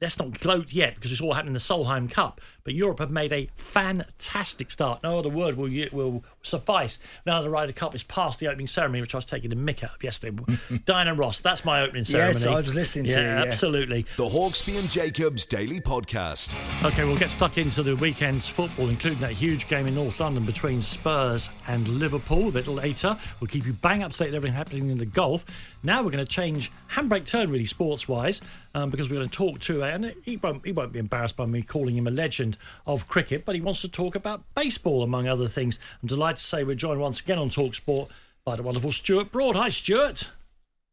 let's 0.01 0.17
not 0.17 0.39
gloat 0.39 0.71
yet 0.71 0.95
because 0.95 1.11
it's 1.11 1.21
all 1.21 1.33
happening 1.33 1.49
in 1.49 1.53
the 1.53 1.59
Solheim 1.59 2.11
Cup. 2.11 2.41
But 2.63 2.73
Europe 2.73 2.99
have 2.99 3.09
made 3.09 3.33
a 3.33 3.49
fantastic 3.55 4.69
start. 4.69 5.01
No 5.01 5.17
other 5.17 5.29
word 5.29 5.57
will 5.57 5.69
will 5.91 6.23
suffice. 6.41 6.99
Now 7.25 7.41
the 7.41 7.49
Ryder 7.49 7.71
Cup 7.71 7.95
is 7.95 8.03
past 8.03 8.39
the 8.39 8.47
opening 8.47 8.67
ceremony, 8.67 9.01
which 9.01 9.15
I 9.15 9.17
was 9.17 9.25
taking 9.25 9.49
the 9.49 9.55
mick 9.55 9.83
out 9.83 9.95
of 9.95 10.03
yesterday. 10.03 10.37
Diana 10.85 11.15
Ross, 11.15 11.41
that's 11.41 11.65
my 11.65 11.81
opening 11.81 12.03
ceremony. 12.03 12.33
Yes, 12.33 12.45
I 12.45 12.55
was 12.55 12.75
listening 12.75 13.05
to 13.05 13.11
yeah, 13.11 13.17
you, 13.17 13.45
yeah. 13.45 13.51
absolutely. 13.51 14.05
The 14.17 14.25
Hawksbee 14.25 14.79
and 14.79 14.89
Jacobs 14.89 15.45
Daily 15.45 15.79
Podcast. 15.79 16.53
Okay, 16.85 17.05
we'll 17.05 17.17
get 17.17 17.31
stuck 17.31 17.57
into 17.57 17.81
the 17.81 17.95
weekend's 17.95 18.47
football, 18.47 18.89
including 18.89 19.19
that 19.19 19.31
huge 19.31 19.67
game 19.67 19.87
in 19.87 19.95
North 19.95 20.19
London 20.19 20.43
between 20.45 20.81
Spurs 20.81 21.49
and 21.67 21.87
Liverpool 21.87 22.49
a 22.49 22.51
bit 22.51 22.67
later. 22.67 23.17
We'll 23.39 23.47
keep 23.47 23.65
you 23.65 23.73
bang 23.73 24.03
up 24.03 24.11
to 24.11 24.17
date 24.19 24.27
with 24.27 24.35
everything 24.35 24.55
happening 24.55 24.89
in 24.89 24.97
the 24.97 25.05
golf. 25.05 25.45
Now 25.81 26.03
we're 26.03 26.11
going 26.11 26.23
to 26.23 26.29
change 26.29 26.71
handbrake 26.91 27.25
turn, 27.25 27.49
really, 27.49 27.65
sports 27.65 28.07
wise, 28.07 28.41
um, 28.75 28.89
because 28.89 29.09
we're 29.09 29.17
going 29.17 29.29
to 29.29 29.37
talk 29.37 29.59
to, 29.61 29.83
and 29.83 30.13
he 30.23 30.37
won't, 30.37 30.65
he 30.65 30.73
won't 30.73 30.91
be 30.91 30.99
embarrassed 30.99 31.37
by 31.37 31.45
me 31.45 31.61
calling 31.61 31.95
him 31.95 32.05
a 32.05 32.11
legend 32.11 32.57
of 32.85 33.07
cricket, 33.07 33.45
but 33.45 33.55
he 33.55 33.61
wants 33.61 33.81
to 33.81 33.87
talk 33.89 34.15
about 34.15 34.43
baseball, 34.55 35.03
among 35.03 35.27
other 35.27 35.47
things. 35.47 35.79
I'm 36.01 36.07
delighted 36.07 36.37
to 36.37 36.43
say 36.43 36.63
we're 36.63 36.75
joined 36.75 36.99
once 36.99 37.21
again 37.21 37.37
on 37.37 37.49
Talk 37.49 37.75
Sport 37.75 38.11
by 38.43 38.55
the 38.55 38.63
wonderful 38.63 38.91
Stuart 38.91 39.31
Broad. 39.31 39.55
Hi, 39.55 39.69
Stuart. 39.69 40.29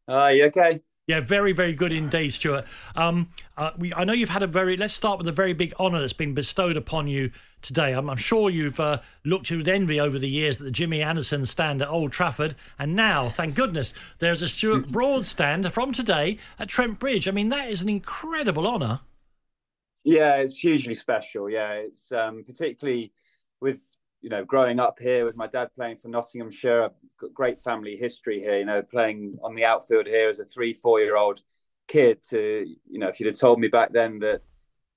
Are 0.07 0.33
you 0.33 0.45
okay? 0.45 0.81
Yeah, 1.07 1.21
very, 1.21 1.53
very 1.53 1.71
good 1.71 1.93
indeed, 1.93 2.33
Stuart. 2.33 2.65
Um, 2.93 3.29
uh, 3.55 3.71
we, 3.77 3.93
I 3.93 4.03
know 4.03 4.11
you've 4.11 4.27
had 4.27 4.43
a 4.43 4.47
very. 4.47 4.75
Let's 4.75 4.93
start 4.93 5.17
with 5.17 5.27
a 5.29 5.31
very 5.31 5.53
big 5.53 5.73
honour 5.79 6.01
that's 6.01 6.11
been 6.11 6.33
bestowed 6.33 6.75
upon 6.75 7.07
you 7.07 7.31
today. 7.61 7.93
I'm, 7.93 8.09
I'm 8.09 8.17
sure 8.17 8.49
you've 8.49 8.77
uh, 8.81 8.99
looked 9.23 9.49
with 9.49 9.69
envy 9.69 10.01
over 10.01 10.19
the 10.19 10.27
years 10.27 10.59
at 10.59 10.65
the 10.65 10.71
Jimmy 10.71 11.01
Anderson 11.01 11.45
stand 11.45 11.81
at 11.81 11.87
Old 11.87 12.11
Trafford, 12.11 12.55
and 12.77 12.93
now, 12.93 13.29
thank 13.29 13.55
goodness, 13.55 13.93
there's 14.19 14.41
a 14.41 14.49
Stuart 14.49 14.89
Broad 14.89 15.23
stand 15.23 15.71
from 15.71 15.93
today 15.93 16.39
at 16.59 16.67
Trent 16.67 16.99
Bridge. 16.99 17.29
I 17.29 17.31
mean, 17.31 17.47
that 17.49 17.69
is 17.69 17.81
an 17.81 17.87
incredible 17.87 18.67
honour. 18.67 18.99
Yeah, 20.03 20.35
it's 20.35 20.57
hugely 20.57 20.93
special. 20.93 21.49
Yeah, 21.49 21.71
it's 21.71 22.11
um, 22.11 22.43
particularly 22.45 23.13
with 23.61 23.96
you 24.21 24.29
know 24.29 24.43
growing 24.43 24.79
up 24.79 24.99
here 24.99 25.25
with 25.25 25.35
my 25.35 25.47
dad 25.47 25.69
playing 25.75 25.97
for 25.97 26.07
Nottinghamshire. 26.07 26.83
I've 26.83 27.17
got 27.19 27.33
great 27.33 27.59
family 27.59 27.95
history 27.95 28.39
here. 28.39 28.57
You 28.57 28.65
know, 28.65 28.81
playing 28.81 29.35
on 29.43 29.55
the 29.55 29.65
outfield 29.65 30.07
here 30.07 30.29
as 30.29 30.39
a 30.39 30.45
three, 30.45 30.73
four 30.73 30.99
year 30.99 31.17
old 31.17 31.41
kid. 31.87 32.21
To 32.29 32.65
you 32.89 32.99
know, 32.99 33.07
if 33.07 33.19
you'd 33.19 33.27
have 33.27 33.39
told 33.39 33.59
me 33.59 33.67
back 33.67 33.91
then 33.91 34.19
that 34.19 34.41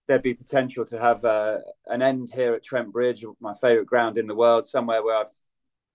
there'd 0.09 0.23
be 0.23 0.35
potential 0.35 0.85
to 0.85 0.99
have 0.99 1.25
uh, 1.25 1.59
an 1.87 2.03
end 2.03 2.31
here 2.35 2.55
at 2.55 2.65
Trent 2.65 2.93
Bridge, 2.93 3.25
my 3.41 3.55
favourite 3.61 3.87
ground 3.87 4.19
in 4.19 4.27
the 4.27 4.35
world, 4.35 4.67
somewhere 4.67 5.05
where 5.05 5.17
I've 5.17 5.31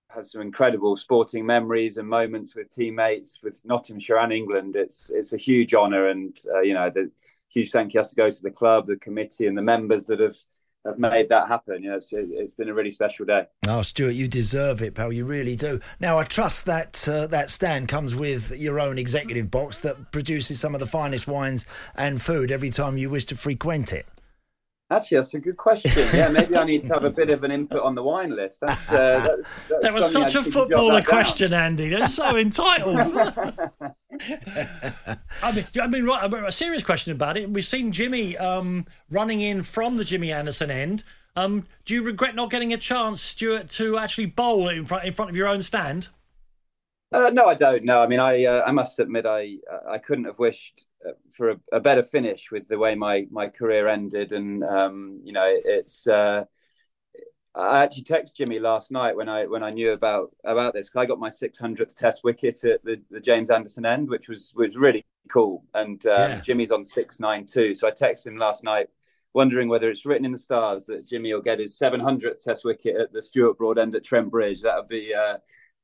had 0.10 0.25
some 0.25 0.41
incredible 0.41 0.96
sporting 0.96 1.46
memories 1.46 1.98
and 1.98 2.08
moments 2.08 2.55
with 2.55 2.74
teammates 2.74 3.41
with 3.44 3.62
Nottinghamshire 3.65 4.17
and 4.17 4.32
England. 4.32 4.75
It's 4.75 5.10
it's 5.10 5.34
a 5.34 5.38
huge 5.38 5.74
honour, 5.74 6.08
and 6.08 6.38
uh, 6.53 6.62
you 6.62 6.74
know 6.74 6.89
the 6.89 7.12
huge 7.50 7.72
thank 7.72 7.94
you 7.94 8.00
has 8.00 8.10
to 8.10 8.15
go 8.15 8.29
to 8.29 8.41
the 8.41 8.51
club, 8.51 8.86
the 8.86 8.98
committee, 8.98 9.48
and 9.48 9.58
the 9.58 9.62
members 9.62 10.05
that 10.05 10.20
have 10.20 10.36
have 10.86 11.00
made 11.00 11.30
that 11.30 11.48
happen. 11.48 11.84
You 11.84 11.92
know, 11.92 11.96
it's, 11.98 12.13
it's 12.13 12.54
been 12.54 12.70
a 12.70 12.74
really 12.74 12.92
special 12.92 13.25
day. 13.25 13.46
Oh, 13.68 13.82
Stuart, 13.82 14.12
you 14.12 14.27
deserve 14.27 14.82
it, 14.82 14.96
pal. 14.96 15.12
You 15.12 15.25
really 15.25 15.56
do. 15.56 15.80
Now, 16.00 16.20
I 16.20 16.24
trust 16.24 16.65
that 16.65 17.08
uh, 17.08 17.27
that 17.27 17.50
stand 17.50 17.88
comes 17.88 18.15
with 18.15 18.58
your 18.58 18.80
own 18.80 18.98
executive 18.98 19.50
box 19.50 19.80
that 19.82 20.12
produces 20.12 20.60
some 20.60 20.74
of 20.74 20.80
the 20.80 20.88
finest 20.88 21.27
wines 21.27 21.65
and 21.96 22.22
food 22.22 22.51
every 22.51 22.70
time 22.70 22.98
you 22.98 23.10
wish 23.10 23.25
to 23.25 23.36
frequent 23.36 23.94
it. 23.94 24.08
Actually, 24.92 25.18
that's 25.18 25.34
a 25.34 25.39
good 25.39 25.58
question. 25.58 25.92
Yeah, 26.13 26.30
maybe 26.30 26.56
I 26.56 26.63
need 26.63 26.84
to 26.84 26.94
have 26.94 27.06
a 27.06 27.10
bit 27.10 27.32
of 27.32 27.44
an 27.44 27.50
input 27.50 27.82
on 27.82 27.96
the 27.96 28.04
wine 28.04 28.36
list. 28.36 28.62
That's, 28.62 28.88
uh, 28.92 28.96
that's, 29.27 29.60
that's 29.68 29.82
That 29.82 29.94
was 29.94 30.12
such 30.12 30.24
I 30.24 30.27
a 30.27 30.30
should 30.30 30.44
jot 30.44 30.54
footballer 30.54 30.94
that 30.94 31.06
down. 31.06 31.10
question, 31.10 31.54
Andy. 31.54 31.89
That's 31.89 32.13
so 32.13 32.38
entitled. 32.38 32.98
I 35.42 35.51
mean, 35.54 35.65
I 35.82 35.88
mean, 35.88 36.06
right, 36.06 36.32
a 36.32 36.51
serious 36.51 36.84
question 36.84 37.13
about 37.13 37.36
it. 37.36 37.50
We've 37.50 37.65
seen 37.65 37.92
Jimmy 37.92 38.38
um, 38.38 38.86
running 39.10 39.42
in 39.42 39.63
from 39.63 39.98
the 39.98 40.04
Jimmy 40.04 40.32
Anderson 40.32 40.70
end. 40.70 41.04
Um, 41.36 41.65
do 41.86 41.96
you 41.96 42.04
regret 42.04 42.36
not 42.36 42.51
getting 42.51 42.72
a 42.72 42.77
chance, 42.77 43.22
Stuart, 43.22 43.70
to 43.72 43.98
actually 43.98 44.27
bowl 44.27 44.70
in 44.70 44.86
front 44.86 45.06
in 45.06 45.13
front 45.13 45.32
of 45.32 45.36
your 45.36 45.48
own 45.48 45.63
stand? 45.63 46.10
Uh, 47.12 47.32
no, 47.34 47.48
I 47.48 47.56
don't. 47.56 47.84
No, 47.84 48.01
I 48.01 48.08
mean, 48.08 48.20
I 48.20 48.46
uh, 48.46 48.63
I 48.65 48.72
must 48.72 49.00
admit, 49.00 49.25
I 49.25 49.56
I 49.89 49.98
couldn't 49.98 50.25
have 50.25 50.38
wished 50.38 50.86
for 51.31 51.51
a, 51.51 51.59
a 51.74 51.79
better 51.79 52.03
finish 52.03 52.51
with 52.51 52.67
the 52.67 52.77
way 52.77 52.95
my 52.95 53.27
my 53.31 53.47
career 53.50 53.88
ended, 53.88 54.31
and 54.31 54.63
um, 54.63 55.21
you 55.24 55.33
know, 55.33 55.45
it's. 55.47 56.07
Uh, 56.07 56.45
I 57.55 57.83
actually 57.83 58.03
texted 58.03 58.35
Jimmy 58.35 58.59
last 58.59 58.91
night 58.91 59.15
when 59.15 59.29
I 59.29 59.45
when 59.45 59.63
I 59.63 59.69
knew 59.69 59.91
about 59.91 60.35
about 60.43 60.74
this 60.74 60.88
because 60.88 60.97
I 61.01 61.05
got 61.05 61.19
my 61.19 61.29
600th 61.29 61.95
Test 61.95 62.24
wicket 62.24 62.62
at 62.65 62.83
the, 62.83 63.01
the 63.09 63.21
James 63.21 63.50
Anderson 63.50 63.85
end, 63.85 64.09
which 64.09 64.27
was 64.27 64.53
was 64.55 64.75
really 64.75 65.05
cool. 65.29 65.63
And 65.74 66.05
um, 66.05 66.31
Yeah. 66.31 66.41
Jimmy's 66.41 66.71
on 66.71 66.83
692, 66.83 67.74
so 67.75 67.88
I 67.88 67.91
texted 67.91 68.27
him 68.27 68.38
last 68.38 68.63
night, 68.65 68.88
wondering 69.33 69.69
whether 69.69 69.89
it's 69.89 70.05
written 70.05 70.25
in 70.25 70.33
the 70.33 70.38
stars 70.38 70.85
that 70.88 71.07
Jimmy 71.07 71.33
will 71.33 71.41
get 71.41 71.59
his 71.59 71.77
700th 71.77 72.43
Test 72.43 72.65
wicket 72.65 72.97
at 72.97 73.13
the 73.13 73.21
Stuart 73.21 73.57
Broad 73.57 73.77
end 73.79 73.95
at 73.95 74.03
Trent 74.03 74.29
Bridge. 74.29 74.62
That 74.62 74.75
would 74.75 74.89
be 74.89 75.13
uh, 75.13 75.38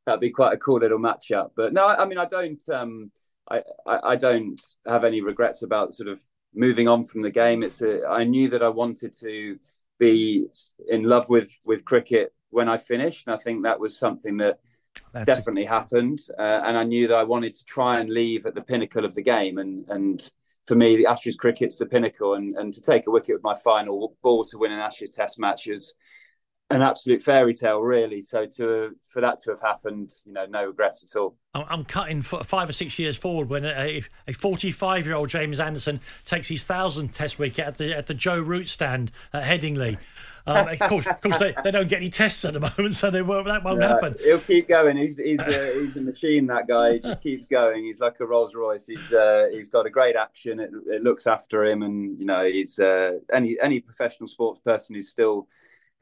that'd 0.05 0.19
be 0.19 0.31
quite 0.31 0.53
a 0.53 0.57
cool 0.57 0.79
little 0.79 0.99
matchup. 0.99 1.51
But 1.55 1.71
no, 1.71 1.85
I, 1.87 2.03
I 2.03 2.05
mean, 2.05 2.17
I 2.17 2.25
don't, 2.25 2.61
um, 2.69 3.11
I, 3.51 3.61
I, 3.85 3.99
I 4.11 4.15
don't 4.15 4.61
have 4.87 5.03
any 5.03 5.21
regrets 5.21 5.63
about 5.63 5.93
sort 5.93 6.09
of 6.09 6.19
moving 6.53 6.87
on 6.87 7.03
from 7.03 7.21
the 7.21 7.31
game. 7.31 7.63
It's 7.63 7.81
a, 7.81 8.05
I 8.07 8.23
knew 8.23 8.49
that 8.49 8.63
I 8.63 8.69
wanted 8.69 9.13
to 9.19 9.57
be 9.99 10.47
in 10.89 11.03
love 11.03 11.29
with 11.29 11.51
with 11.63 11.85
cricket 11.85 12.33
when 12.49 12.67
I 12.67 12.77
finished, 12.77 13.27
and 13.27 13.33
I 13.33 13.37
think 13.37 13.63
that 13.63 13.79
was 13.79 13.97
something 13.97 14.37
that 14.37 14.59
That's 15.13 15.25
definitely 15.25 15.65
happened. 15.65 16.19
Uh, 16.37 16.61
and 16.65 16.77
I 16.77 16.83
knew 16.83 17.07
that 17.07 17.17
I 17.17 17.23
wanted 17.23 17.53
to 17.55 17.65
try 17.65 17.99
and 17.99 18.09
leave 18.09 18.45
at 18.45 18.55
the 18.55 18.61
pinnacle 18.61 19.05
of 19.05 19.13
the 19.15 19.21
game, 19.23 19.57
and 19.57 19.87
and 19.89 20.31
for 20.67 20.75
me, 20.75 20.95
the 20.95 21.07
Ashes 21.07 21.35
cricket's 21.35 21.77
the 21.77 21.85
pinnacle, 21.85 22.35
and 22.35 22.55
and 22.57 22.73
to 22.73 22.81
take 22.81 23.07
a 23.07 23.11
wicket 23.11 23.35
with 23.35 23.43
my 23.43 23.55
final 23.63 24.15
ball 24.23 24.43
to 24.45 24.57
win 24.57 24.71
an 24.71 24.79
Ashes 24.79 25.11
Test 25.11 25.39
match 25.39 25.67
is 25.67 25.95
an 26.71 26.81
absolute 26.81 27.21
fairy 27.21 27.53
tale, 27.53 27.79
really. 27.79 28.21
So 28.21 28.45
to 28.45 28.95
for 29.03 29.21
that 29.21 29.39
to 29.39 29.51
have 29.51 29.61
happened, 29.61 30.11
you 30.25 30.33
know, 30.33 30.45
no 30.45 30.65
regrets 30.65 31.03
at 31.03 31.19
all. 31.19 31.35
I'm 31.53 31.83
cutting 31.83 32.21
five 32.21 32.69
or 32.69 32.73
six 32.73 32.97
years 32.97 33.17
forward 33.17 33.49
when 33.49 33.65
a 33.65 34.03
a 34.27 34.33
45 34.33 35.05
year 35.05 35.15
old 35.15 35.29
James 35.29 35.59
Anderson 35.59 35.99
takes 36.23 36.47
his 36.47 36.63
thousandth 36.63 37.13
Test 37.13 37.39
wicket 37.39 37.65
at 37.65 37.77
the 37.77 37.95
at 37.95 38.07
the 38.07 38.13
Joe 38.13 38.39
Root 38.39 38.67
stand 38.67 39.11
at 39.33 39.43
Headingley. 39.43 39.97
Um, 40.47 40.67
of 40.67 40.79
course, 40.79 41.05
of 41.05 41.21
course 41.21 41.37
they, 41.37 41.53
they 41.63 41.71
don't 41.71 41.87
get 41.87 41.97
any 41.97 42.09
tests 42.09 42.43
at 42.45 42.53
the 42.53 42.59
moment, 42.59 42.95
so 42.95 43.11
they 43.11 43.21
won't, 43.21 43.45
that 43.45 43.63
won't 43.63 43.81
happen. 43.81 44.15
He'll 44.23 44.39
keep 44.39 44.67
going. 44.67 44.97
He's 44.97 45.17
he's 45.17 45.39
a, 45.39 45.73
he's 45.79 45.97
a 45.97 46.01
machine. 46.01 46.47
That 46.47 46.67
guy. 46.67 46.93
He 46.93 46.99
just 46.99 47.21
keeps 47.21 47.45
going. 47.45 47.83
He's 47.83 48.01
like 48.01 48.19
a 48.19 48.25
Rolls 48.25 48.55
Royce. 48.55 48.87
He's 48.87 49.13
uh, 49.13 49.49
he's 49.51 49.69
got 49.69 49.85
a 49.85 49.89
great 49.89 50.15
action. 50.15 50.59
It, 50.59 50.71
it 50.87 51.03
looks 51.03 51.27
after 51.27 51.65
him, 51.65 51.83
and 51.83 52.17
you 52.19 52.25
know 52.25 52.43
he's 52.43 52.79
uh, 52.79 53.19
any 53.31 53.57
any 53.61 53.79
professional 53.79 54.27
sports 54.27 54.59
person 54.59 54.95
who's 54.95 55.09
still 55.09 55.47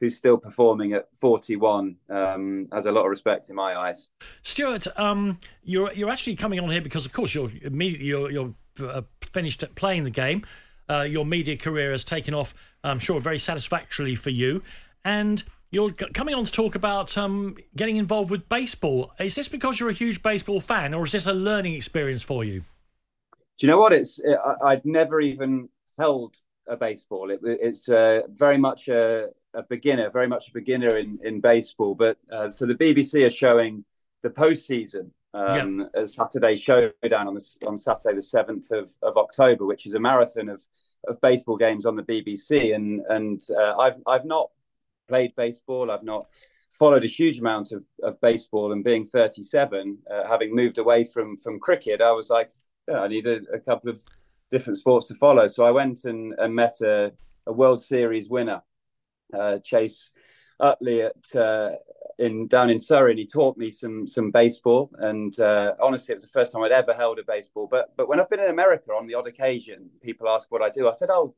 who's 0.00 0.16
still 0.16 0.38
performing 0.38 0.94
at 0.94 1.14
41 1.14 1.96
um, 2.08 2.66
has 2.72 2.86
a 2.86 2.92
lot 2.92 3.04
of 3.04 3.10
respect 3.10 3.50
in 3.50 3.56
my 3.56 3.78
eyes. 3.78 4.08
Stuart, 4.42 4.86
um, 4.98 5.38
you're 5.62 5.92
you're 5.92 6.10
actually 6.10 6.36
coming 6.36 6.58
on 6.58 6.70
here 6.70 6.80
because, 6.80 7.06
of 7.06 7.12
course, 7.12 7.34
you're 7.34 7.50
immediately 7.62 8.06
you're, 8.06 8.30
you're 8.30 8.54
uh, 8.82 9.02
finished 9.32 9.62
playing 9.74 10.04
the 10.04 10.10
game. 10.10 10.44
Uh, 10.88 11.02
your 11.02 11.24
media 11.24 11.56
career 11.56 11.92
has 11.92 12.04
taken 12.04 12.34
off, 12.34 12.52
I'm 12.82 12.98
sure, 12.98 13.20
very 13.20 13.38
satisfactorily 13.38 14.16
for 14.16 14.30
you, 14.30 14.62
and 15.04 15.44
you're 15.70 15.90
coming 15.90 16.34
on 16.34 16.44
to 16.44 16.50
talk 16.50 16.74
about 16.74 17.16
um, 17.16 17.56
getting 17.76 17.96
involved 17.96 18.30
with 18.30 18.48
baseball. 18.48 19.12
Is 19.20 19.36
this 19.36 19.46
because 19.46 19.78
you're 19.78 19.90
a 19.90 19.94
huge 19.94 20.20
baseball 20.20 20.60
fan, 20.60 20.92
or 20.94 21.04
is 21.04 21.12
this 21.12 21.26
a 21.26 21.32
learning 21.32 21.74
experience 21.74 22.22
for 22.22 22.42
you? 22.42 22.64
Do 23.58 23.66
you 23.66 23.68
know 23.68 23.78
what? 23.78 23.92
It's 23.92 24.18
it, 24.18 24.36
I, 24.44 24.70
I'd 24.70 24.84
never 24.84 25.20
even 25.20 25.68
held 25.96 26.36
a 26.66 26.76
baseball. 26.76 27.30
It, 27.30 27.40
it's 27.42 27.88
uh, 27.88 28.22
very 28.30 28.58
much 28.58 28.88
a, 28.88 29.28
a 29.54 29.62
beginner, 29.62 30.10
very 30.10 30.28
much 30.28 30.48
a 30.48 30.52
beginner 30.52 30.96
in, 30.96 31.18
in 31.22 31.40
baseball. 31.40 31.94
But 31.94 32.18
uh, 32.32 32.50
so 32.50 32.66
the 32.66 32.74
BBC 32.74 33.26
are 33.26 33.30
showing 33.30 33.84
the 34.22 34.30
postseason 34.30 35.10
um, 35.32 35.88
a 35.94 36.06
Saturday 36.06 36.56
showdown 36.56 37.28
on 37.28 37.34
the, 37.34 37.56
on 37.66 37.76
Saturday 37.76 38.16
the 38.16 38.22
seventh 38.22 38.70
of, 38.72 38.90
of 39.02 39.16
October, 39.16 39.64
which 39.64 39.86
is 39.86 39.94
a 39.94 40.00
marathon 40.00 40.48
of, 40.48 40.62
of 41.08 41.20
baseball 41.20 41.56
games 41.56 41.86
on 41.86 41.96
the 41.96 42.02
BBC. 42.02 42.74
And 42.74 43.02
and 43.08 43.40
uh, 43.56 43.76
I've 43.76 43.98
I've 44.06 44.24
not 44.24 44.50
played 45.08 45.34
baseball. 45.36 45.90
I've 45.90 46.02
not 46.02 46.26
followed 46.70 47.04
a 47.04 47.08
huge 47.08 47.40
amount 47.40 47.72
of, 47.72 47.84
of 48.02 48.20
baseball. 48.20 48.72
And 48.72 48.84
being 48.84 49.04
37, 49.04 49.98
uh, 50.10 50.26
having 50.26 50.54
moved 50.54 50.78
away 50.78 51.04
from 51.04 51.36
from 51.36 51.60
cricket, 51.60 52.00
I 52.00 52.12
was 52.12 52.30
like, 52.30 52.52
yeah, 52.88 53.00
I 53.00 53.08
need 53.08 53.26
a, 53.26 53.40
a 53.54 53.60
couple 53.60 53.90
of 53.90 54.00
different 54.50 54.78
sports 54.78 55.06
to 55.06 55.14
follow. 55.14 55.46
So 55.46 55.64
I 55.64 55.70
went 55.70 56.04
and, 56.04 56.34
and 56.38 56.54
met 56.54 56.80
a, 56.82 57.12
a 57.46 57.52
World 57.52 57.80
Series 57.80 58.28
winner, 58.28 58.60
uh, 59.34 59.58
Chase 59.60 60.10
Utley 60.58 61.02
at 61.02 61.36
uh, 61.36 61.70
in 62.18 62.46
down 62.48 62.70
in 62.70 62.78
Surrey, 62.78 63.12
and 63.12 63.18
he 63.18 63.26
taught 63.26 63.56
me 63.56 63.70
some 63.70 64.06
some 64.06 64.30
baseball. 64.30 64.90
And 64.98 65.38
uh, 65.40 65.74
honestly, 65.80 66.12
it 66.12 66.16
was 66.16 66.24
the 66.24 66.30
first 66.30 66.52
time 66.52 66.62
I'd 66.62 66.72
ever 66.72 66.92
held 66.92 67.18
a 67.18 67.24
baseball. 67.24 67.66
But 67.70 67.96
but 67.96 68.08
when 68.08 68.20
I've 68.20 68.30
been 68.30 68.40
in 68.40 68.50
America 68.50 68.92
on 68.92 69.06
the 69.06 69.14
odd 69.14 69.26
occasion, 69.26 69.90
people 70.02 70.28
ask 70.28 70.50
what 70.50 70.62
I 70.62 70.70
do. 70.70 70.88
I 70.88 70.92
said, 70.92 71.10
oh. 71.10 71.34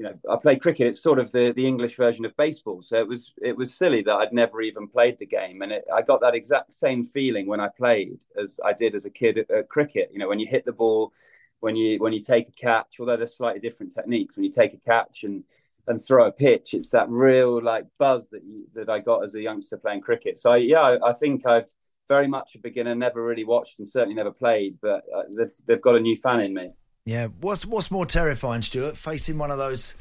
You 0.00 0.04
know, 0.04 0.14
I 0.30 0.36
play 0.36 0.54
cricket. 0.54 0.86
It's 0.86 1.02
sort 1.02 1.18
of 1.18 1.32
the, 1.32 1.52
the 1.56 1.66
English 1.66 1.96
version 1.96 2.24
of 2.24 2.36
baseball. 2.36 2.82
So 2.82 2.96
it 2.98 3.08
was 3.08 3.32
it 3.42 3.56
was 3.56 3.74
silly 3.74 4.00
that 4.02 4.14
I'd 4.14 4.32
never 4.32 4.62
even 4.62 4.86
played 4.86 5.18
the 5.18 5.26
game, 5.26 5.60
and 5.60 5.72
it, 5.72 5.84
I 5.92 6.02
got 6.02 6.20
that 6.20 6.36
exact 6.36 6.72
same 6.72 7.02
feeling 7.02 7.48
when 7.48 7.58
I 7.58 7.68
played 7.68 8.22
as 8.40 8.60
I 8.64 8.72
did 8.72 8.94
as 8.94 9.06
a 9.06 9.10
kid 9.10 9.38
at, 9.38 9.50
at 9.50 9.68
cricket. 9.68 10.10
You 10.12 10.20
know, 10.20 10.28
when 10.28 10.38
you 10.38 10.46
hit 10.46 10.64
the 10.64 10.70
ball, 10.72 11.12
when 11.58 11.74
you 11.74 11.98
when 11.98 12.12
you 12.12 12.20
take 12.20 12.48
a 12.48 12.52
catch, 12.52 13.00
although 13.00 13.16
there's 13.16 13.36
slightly 13.36 13.58
different 13.60 13.92
techniques. 13.92 14.36
When 14.36 14.44
you 14.44 14.52
take 14.52 14.72
a 14.72 14.76
catch 14.76 15.24
and 15.24 15.42
and 15.88 16.00
throw 16.00 16.26
a 16.26 16.32
pitch, 16.32 16.74
it's 16.74 16.90
that 16.90 17.08
real 17.08 17.62
like 17.62 17.86
buzz 17.98 18.28
that 18.28 18.44
you, 18.44 18.66
that 18.74 18.88
I 18.88 18.98
got 18.98 19.24
as 19.24 19.34
a 19.34 19.42
youngster 19.42 19.76
playing 19.76 20.02
cricket. 20.02 20.38
So 20.38 20.52
I, 20.52 20.56
yeah, 20.58 20.80
I, 20.80 21.10
I, 21.10 21.12
think 21.12 21.46
I've 21.46 21.68
very 22.08 22.28
much 22.28 22.54
a 22.54 22.58
beginner, 22.58 22.94
never 22.94 23.22
really 23.22 23.44
watched 23.44 23.78
and 23.78 23.88
certainly 23.88 24.14
never 24.14 24.30
played, 24.30 24.78
but 24.80 25.04
uh, 25.14 25.22
they've 25.36 25.52
they've 25.66 25.82
got 25.82 25.96
a 25.96 26.00
new 26.00 26.16
fan 26.16 26.40
in 26.40 26.54
me. 26.54 26.70
Yeah, 27.04 27.28
what's 27.40 27.64
what's 27.64 27.90
more 27.90 28.06
terrifying, 28.06 28.62
Stuart? 28.62 28.96
Facing 28.96 29.38
one 29.38 29.50
of 29.50 29.58
those, 29.58 29.94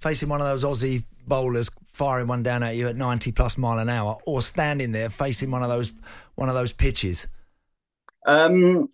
facing 0.00 0.28
one 0.28 0.40
of 0.40 0.46
those 0.46 0.64
Aussie 0.64 1.04
bowlers 1.26 1.70
firing 1.92 2.26
one 2.26 2.42
down 2.42 2.62
at 2.62 2.76
you 2.76 2.88
at 2.88 2.96
ninety 2.96 3.32
plus 3.32 3.58
mile 3.58 3.78
an 3.78 3.88
hour, 3.88 4.16
or 4.26 4.40
standing 4.40 4.92
there 4.92 5.10
facing 5.10 5.50
one 5.50 5.62
of 5.62 5.68
those 5.68 5.92
one 6.36 6.48
of 6.48 6.54
those 6.54 6.72
pitches. 6.72 7.26
Um, 8.26 8.88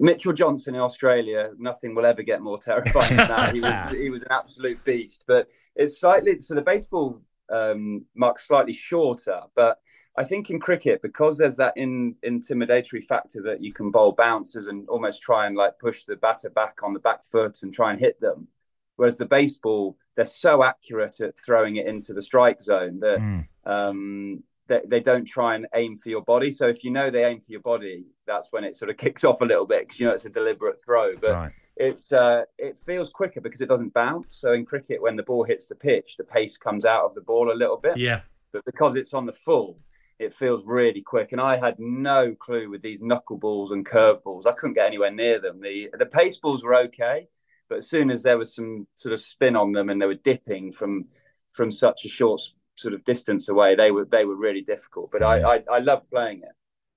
Mitchell 0.00 0.32
Johnson 0.32 0.74
in 0.74 0.80
Australia, 0.80 1.50
nothing 1.58 1.94
will 1.94 2.06
ever 2.06 2.22
get 2.22 2.40
more 2.40 2.58
terrifying 2.58 3.16
than 3.16 3.28
that. 3.28 3.54
He 3.54 3.60
was 3.60 3.90
he 4.02 4.10
was 4.10 4.22
an 4.22 4.28
absolute 4.30 4.82
beast. 4.82 5.24
But 5.26 5.48
it's 5.76 6.00
slightly 6.00 6.38
so 6.38 6.54
the 6.54 6.62
baseball 6.62 7.20
um, 7.50 8.06
mark's 8.14 8.48
slightly 8.48 8.72
shorter, 8.72 9.42
but 9.54 9.78
I 10.16 10.24
think 10.24 10.50
in 10.50 10.58
cricket 10.58 11.02
because 11.02 11.36
there's 11.36 11.56
that 11.56 11.74
in, 11.76 12.16
intimidatory 12.26 13.04
factor 13.04 13.42
that 13.42 13.62
you 13.62 13.72
can 13.72 13.90
bowl 13.90 14.12
bouncers 14.12 14.66
and 14.66 14.88
almost 14.88 15.22
try 15.22 15.46
and 15.46 15.56
like 15.56 15.78
push 15.78 16.04
the 16.04 16.16
batter 16.16 16.50
back 16.50 16.82
on 16.82 16.94
the 16.94 16.98
back 16.98 17.22
foot 17.22 17.62
and 17.62 17.72
try 17.72 17.90
and 17.90 18.00
hit 18.00 18.18
them. 18.18 18.48
Whereas 18.96 19.18
the 19.18 19.26
baseball, 19.26 19.96
they're 20.16 20.24
so 20.24 20.62
accurate 20.62 21.20
at 21.20 21.38
throwing 21.38 21.76
it 21.76 21.86
into 21.86 22.12
the 22.12 22.22
strike 22.22 22.60
zone 22.60 22.98
that 23.00 23.18
mm. 23.18 23.46
um, 23.64 24.42
they, 24.70 24.80
they 24.86 25.00
don't 25.00 25.24
try 25.24 25.56
and 25.56 25.66
aim 25.74 25.96
for 25.96 26.08
your 26.10 26.22
body. 26.22 26.52
So 26.52 26.68
if 26.68 26.84
you 26.84 26.92
know 26.92 27.10
they 27.10 27.24
aim 27.24 27.40
for 27.40 27.50
your 27.50 27.60
body, 27.60 28.04
that's 28.24 28.52
when 28.52 28.62
it 28.62 28.76
sort 28.76 28.88
of 28.90 28.96
kicks 29.04 29.24
off 29.24 29.40
a 29.40 29.44
little 29.44 29.66
bit 29.66 29.80
because 29.80 30.00
you 30.00 30.06
know 30.06 30.12
it's 30.12 30.24
a 30.24 30.30
deliberate 30.30 30.82
throw. 30.82 31.16
But 31.16 31.32
right. 31.32 31.52
it's 31.76 32.12
uh, 32.12 32.44
it 32.56 32.78
feels 32.78 33.10
quicker 33.10 33.40
because 33.40 33.60
it 33.60 33.68
doesn't 33.68 33.92
bounce. 33.92 34.36
So 34.36 34.52
in 34.52 34.64
cricket, 34.64 35.02
when 35.02 35.16
the 35.16 35.24
ball 35.24 35.44
hits 35.44 35.68
the 35.68 35.74
pitch, 35.74 36.16
the 36.16 36.24
pace 36.24 36.56
comes 36.56 36.84
out 36.84 37.04
of 37.04 37.14
the 37.14 37.20
ball 37.20 37.52
a 37.52 37.54
little 37.54 37.76
bit. 37.76 37.96
Yeah. 37.96 38.20
But 38.52 38.64
because 38.64 38.96
it's 38.96 39.12
on 39.12 39.26
the 39.26 39.32
full, 39.32 39.78
it 40.20 40.32
feels 40.32 40.66
really 40.66 41.02
quick. 41.02 41.32
And 41.32 41.40
I 41.40 41.56
had 41.56 41.78
no 41.78 42.34
clue 42.34 42.70
with 42.70 42.82
these 42.82 43.02
knuckleballs 43.02 43.72
and 43.72 43.84
curveballs. 43.84 44.46
I 44.46 44.52
couldn't 44.52 44.74
get 44.74 44.86
anywhere 44.86 45.10
near 45.10 45.40
them. 45.40 45.60
The 45.60 45.90
the 45.98 46.06
pace 46.06 46.36
balls 46.36 46.62
were 46.62 46.76
okay, 46.76 47.26
but 47.68 47.78
as 47.78 47.90
soon 47.90 48.10
as 48.10 48.22
there 48.22 48.38
was 48.38 48.54
some 48.54 48.86
sort 48.94 49.14
of 49.14 49.20
spin 49.20 49.56
on 49.56 49.72
them 49.72 49.90
and 49.90 50.00
they 50.00 50.06
were 50.06 50.14
dipping 50.14 50.70
from 50.70 51.06
from 51.50 51.72
such 51.72 52.04
a 52.04 52.08
short 52.08 52.40
sort 52.80 52.94
of 52.94 53.04
distance 53.04 53.48
away, 53.48 53.74
they 53.74 53.90
were 53.90 54.04
they 54.04 54.24
were 54.24 54.36
really 54.36 54.62
difficult. 54.62 55.10
But 55.10 55.22
I 55.22 55.56
I, 55.56 55.64
I 55.70 55.78
loved 55.78 56.10
playing 56.10 56.38
it. 56.42 56.50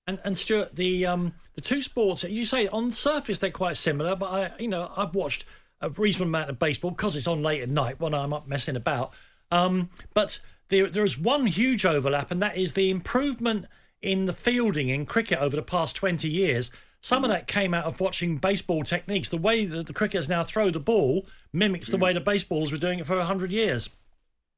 And 0.07 0.19
and 0.23 0.37
Stuart, 0.37 0.75
the 0.75 1.05
um 1.05 1.33
the 1.55 1.61
two 1.61 1.81
sports 1.81 2.23
you 2.23 2.45
say 2.45 2.67
on 2.67 2.89
the 2.89 2.95
surface 2.95 3.39
they're 3.39 3.51
quite 3.51 3.77
similar, 3.77 4.15
but 4.15 4.27
I 4.27 4.51
you 4.59 4.67
know 4.67 4.91
I've 4.95 5.15
watched 5.15 5.45
a 5.81 5.89
reasonable 5.89 6.29
amount 6.29 6.49
of 6.49 6.59
baseball 6.59 6.91
because 6.91 7.15
it's 7.15 7.27
on 7.27 7.41
late 7.41 7.61
at 7.61 7.69
night 7.69 7.99
when 7.99 8.13
I'm 8.13 8.33
up 8.33 8.47
messing 8.47 8.75
about. 8.75 9.13
Um, 9.51 9.89
but 10.13 10.39
there 10.69 10.89
there 10.89 11.05
is 11.05 11.17
one 11.17 11.45
huge 11.45 11.85
overlap, 11.85 12.31
and 12.31 12.41
that 12.41 12.57
is 12.57 12.73
the 12.73 12.89
improvement 12.89 13.65
in 14.01 14.25
the 14.25 14.33
fielding 14.33 14.89
in 14.89 15.05
cricket 15.05 15.39
over 15.39 15.55
the 15.55 15.63
past 15.63 15.95
twenty 15.95 16.29
years. 16.29 16.71
Some 17.01 17.25
of 17.25 17.29
that 17.29 17.47
came 17.47 17.73
out 17.73 17.83
of 17.83 17.99
watching 17.99 18.37
baseball 18.37 18.83
techniques. 18.83 19.27
The 19.27 19.37
way 19.37 19.65
that 19.65 19.87
the 19.87 19.93
cricketers 19.93 20.29
now 20.29 20.45
throw 20.45 20.69
the 20.69 20.79
ball 20.79 21.25
mimics 21.51 21.89
the 21.89 21.97
way 21.97 22.13
the 22.13 22.21
baseballers 22.21 22.71
were 22.71 22.77
doing 22.77 22.99
it 22.99 23.05
for 23.05 23.21
hundred 23.21 23.51
years. 23.51 23.89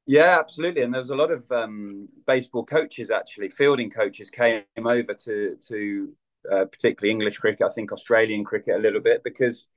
Yeah, 0.08 0.38
absolutely. 0.40 0.84
And 0.84 0.94
there 0.94 1.02
was 1.02 1.10
a 1.10 1.16
lot 1.16 1.32
of 1.32 1.52
um, 1.52 2.08
baseball 2.28 2.64
coaches, 2.64 3.10
actually, 3.10 3.50
fielding 3.50 3.90
coaches 3.90 4.30
came 4.30 4.64
over 4.78 5.14
to 5.14 5.58
to 5.68 6.14
uh, 6.52 6.66
particularly 6.66 7.12
English 7.12 7.40
cricket. 7.40 7.66
I 7.66 7.74
think 7.74 7.92
Australian 7.92 8.44
cricket 8.44 8.76
a 8.76 8.80
little 8.80 9.02
bit 9.02 9.24
because 9.24 9.68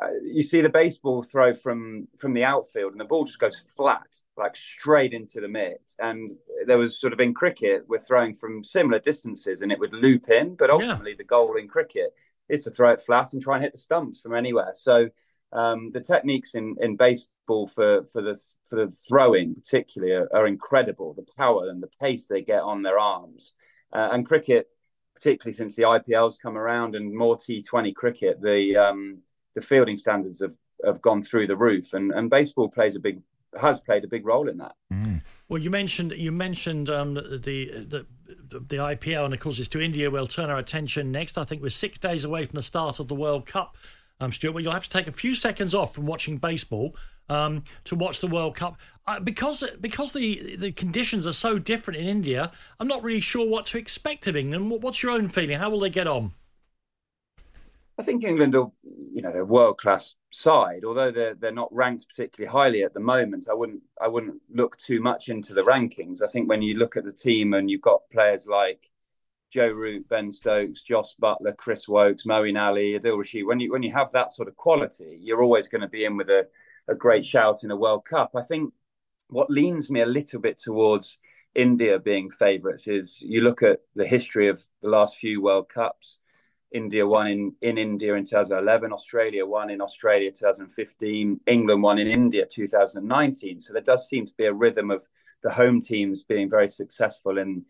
uh, 0.00 0.08
you 0.22 0.42
see 0.42 0.60
the 0.60 0.68
baseball 0.68 1.22
throw 1.22 1.54
from 1.54 2.08
from 2.18 2.32
the 2.32 2.44
outfield 2.44 2.92
and 2.92 3.00
the 3.00 3.06
ball 3.06 3.24
just 3.24 3.38
goes 3.38 3.56
flat, 3.56 4.08
like 4.36 4.56
straight 4.56 5.14
into 5.14 5.40
the 5.40 5.48
mitt. 5.48 5.94
And 5.98 6.32
there 6.66 6.78
was 6.78 7.00
sort 7.00 7.14
of 7.14 7.20
in 7.20 7.32
cricket, 7.32 7.84
we're 7.88 7.98
throwing 7.98 8.34
from 8.34 8.64
similar 8.64 8.98
distances 8.98 9.62
and 9.62 9.72
it 9.72 9.78
would 9.78 9.94
loop 9.94 10.28
in. 10.28 10.54
But 10.54 10.70
ultimately, 10.70 11.12
yeah. 11.12 11.18
the 11.18 11.24
goal 11.24 11.56
in 11.56 11.68
cricket 11.68 12.12
is 12.48 12.62
to 12.62 12.70
throw 12.70 12.90
it 12.90 13.00
flat 13.00 13.32
and 13.32 13.40
try 13.40 13.56
and 13.56 13.64
hit 13.64 13.72
the 13.72 13.78
stumps 13.78 14.20
from 14.20 14.34
anywhere. 14.34 14.72
So 14.74 15.08
um, 15.52 15.90
the 15.92 16.00
techniques 16.00 16.54
in, 16.54 16.76
in 16.80 16.96
baseball 16.96 17.31
for, 17.66 18.04
for 18.06 18.22
the 18.22 18.40
for 18.64 18.76
the 18.76 18.92
throwing 19.08 19.54
particularly 19.54 20.14
are, 20.14 20.28
are 20.34 20.46
incredible. 20.46 21.14
The 21.14 21.26
power 21.36 21.68
and 21.68 21.82
the 21.82 21.90
pace 22.00 22.26
they 22.26 22.42
get 22.42 22.62
on 22.62 22.82
their 22.82 22.98
arms, 22.98 23.54
uh, 23.92 24.08
and 24.12 24.26
cricket, 24.26 24.68
particularly 25.14 25.54
since 25.54 25.74
the 25.76 25.82
IPL's 25.82 26.38
come 26.38 26.56
around 26.56 26.94
and 26.94 27.14
more 27.14 27.36
T20 27.36 27.94
cricket, 27.94 28.40
the 28.42 28.76
um, 28.76 29.18
the 29.54 29.60
fielding 29.60 29.96
standards 29.96 30.40
have, 30.40 30.54
have 30.84 31.00
gone 31.02 31.22
through 31.22 31.46
the 31.46 31.56
roof, 31.56 31.92
and, 31.94 32.12
and 32.12 32.30
baseball 32.30 32.68
plays 32.68 32.96
a 32.96 33.00
big 33.00 33.20
has 33.60 33.78
played 33.80 34.04
a 34.04 34.08
big 34.08 34.26
role 34.26 34.48
in 34.48 34.56
that. 34.58 34.74
Mm. 34.92 35.20
Well, 35.48 35.60
you 35.60 35.70
mentioned 35.70 36.12
you 36.16 36.32
mentioned 36.32 36.88
um, 36.88 37.14
the, 37.14 37.38
the, 37.42 38.06
the 38.48 38.60
the 38.60 38.76
IPL, 38.76 39.26
and 39.26 39.34
of 39.34 39.40
course, 39.40 39.58
it's 39.58 39.68
to 39.70 39.80
India. 39.80 40.10
We'll 40.10 40.26
turn 40.26 40.50
our 40.50 40.58
attention 40.58 41.12
next. 41.12 41.38
I 41.38 41.44
think 41.44 41.62
we're 41.62 41.70
six 41.70 41.98
days 41.98 42.24
away 42.24 42.44
from 42.44 42.56
the 42.56 42.62
start 42.62 43.00
of 43.00 43.08
the 43.08 43.14
World 43.14 43.46
Cup 43.46 43.76
um, 44.20 44.32
Stuart. 44.32 44.52
Well, 44.52 44.62
you'll 44.62 44.72
have 44.72 44.84
to 44.84 44.90
take 44.90 45.08
a 45.08 45.12
few 45.12 45.34
seconds 45.34 45.74
off 45.74 45.94
from 45.94 46.06
watching 46.06 46.38
baseball 46.38 46.96
um, 47.28 47.64
to 47.84 47.94
watch 47.94 48.20
the 48.20 48.26
World 48.26 48.56
Cup 48.56 48.78
uh, 49.06 49.20
because 49.20 49.64
because 49.80 50.12
the 50.12 50.56
the 50.56 50.72
conditions 50.72 51.26
are 51.26 51.32
so 51.32 51.58
different 51.58 52.00
in 52.00 52.06
India. 52.06 52.52
I'm 52.78 52.88
not 52.88 53.02
really 53.02 53.20
sure 53.20 53.48
what 53.48 53.66
to 53.66 53.78
expect 53.78 54.26
of 54.26 54.36
England. 54.36 54.70
What's 54.70 55.02
your 55.02 55.12
own 55.12 55.28
feeling? 55.28 55.58
How 55.58 55.70
will 55.70 55.80
they 55.80 55.90
get 55.90 56.06
on? 56.06 56.32
I 57.98 58.02
think 58.02 58.24
England 58.24 58.54
are, 58.54 58.70
you 58.82 59.20
know, 59.20 59.30
they're 59.32 59.44
world 59.44 59.78
class 59.78 60.14
side. 60.30 60.84
Although 60.84 61.10
they're 61.10 61.34
they're 61.34 61.52
not 61.52 61.74
ranked 61.74 62.08
particularly 62.08 62.50
highly 62.50 62.82
at 62.84 62.94
the 62.94 63.00
moment, 63.00 63.48
I 63.50 63.54
wouldn't 63.54 63.82
I 64.00 64.08
wouldn't 64.08 64.40
look 64.52 64.76
too 64.76 65.00
much 65.00 65.28
into 65.28 65.54
the 65.54 65.62
rankings. 65.62 66.22
I 66.22 66.28
think 66.28 66.48
when 66.48 66.62
you 66.62 66.78
look 66.78 66.96
at 66.96 67.04
the 67.04 67.12
team 67.12 67.54
and 67.54 67.70
you've 67.70 67.82
got 67.82 68.08
players 68.10 68.46
like 68.46 68.90
Joe 69.50 69.70
Root, 69.70 70.08
Ben 70.08 70.30
Stokes, 70.30 70.80
Jos 70.80 71.14
Buttler, 71.20 71.56
Chris 71.56 71.86
Woakes, 71.86 72.24
Moeen 72.24 72.58
Ali, 72.60 72.98
Adil 72.98 73.18
Rashid. 73.18 73.46
When 73.46 73.60
you 73.60 73.70
when 73.70 73.82
you 73.82 73.92
have 73.92 74.10
that 74.12 74.30
sort 74.30 74.48
of 74.48 74.56
quality, 74.56 75.18
you're 75.20 75.42
always 75.42 75.68
going 75.68 75.82
to 75.82 75.88
be 75.88 76.04
in 76.06 76.16
with 76.16 76.30
a, 76.30 76.46
a 76.88 76.94
great 76.94 77.24
shout 77.24 77.64
in 77.64 77.70
a 77.70 77.76
World 77.76 78.04
Cup. 78.04 78.32
I 78.34 78.42
think 78.42 78.72
what 79.28 79.50
leans 79.50 79.90
me 79.90 80.00
a 80.00 80.06
little 80.06 80.40
bit 80.40 80.58
towards 80.58 81.18
India 81.54 81.98
being 81.98 82.30
favourites 82.30 82.88
is 82.88 83.20
you 83.22 83.40
look 83.40 83.62
at 83.62 83.80
the 83.94 84.06
history 84.06 84.48
of 84.48 84.62
the 84.80 84.88
last 84.88 85.16
few 85.16 85.42
World 85.42 85.68
Cups. 85.68 86.18
India 86.70 87.06
won 87.06 87.26
in, 87.26 87.54
in 87.60 87.76
India 87.76 88.14
in 88.14 88.24
2011, 88.24 88.92
Australia 88.92 89.44
won 89.44 89.68
in 89.68 89.82
Australia 89.82 90.30
2015, 90.30 91.40
England 91.46 91.82
won 91.82 91.98
in 91.98 92.06
India 92.06 92.46
2019. 92.46 93.60
So 93.60 93.74
there 93.74 93.82
does 93.82 94.08
seem 94.08 94.24
to 94.24 94.32
be 94.38 94.46
a 94.46 94.54
rhythm 94.54 94.90
of 94.90 95.06
the 95.42 95.50
home 95.50 95.80
teams 95.80 96.22
being 96.22 96.48
very 96.48 96.68
successful 96.68 97.36
in 97.38 97.64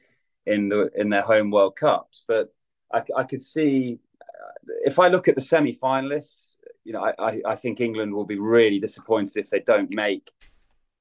in 0.47 0.69
the 0.69 0.91
in 0.95 1.09
their 1.09 1.23
home 1.23 1.51
World 1.51 1.77
Cups. 1.77 2.25
But 2.27 2.55
I, 2.93 3.03
I 3.17 3.25
could 3.25 3.43
see 3.43 3.99
uh, 4.21 4.73
if 4.85 4.99
I 4.99 5.09
look 5.09 5.27
at 5.27 5.35
the 5.35 5.41
semi-finalists, 5.41 6.57
you 6.85 6.93
know, 6.93 7.13
I, 7.19 7.41
I, 7.47 7.55
think 7.55 7.81
England 7.81 8.13
will 8.13 8.25
be 8.25 8.39
really 8.39 8.79
disappointed 8.79 9.37
if 9.37 9.51
they 9.51 9.61
don't 9.61 9.91
make 9.91 10.31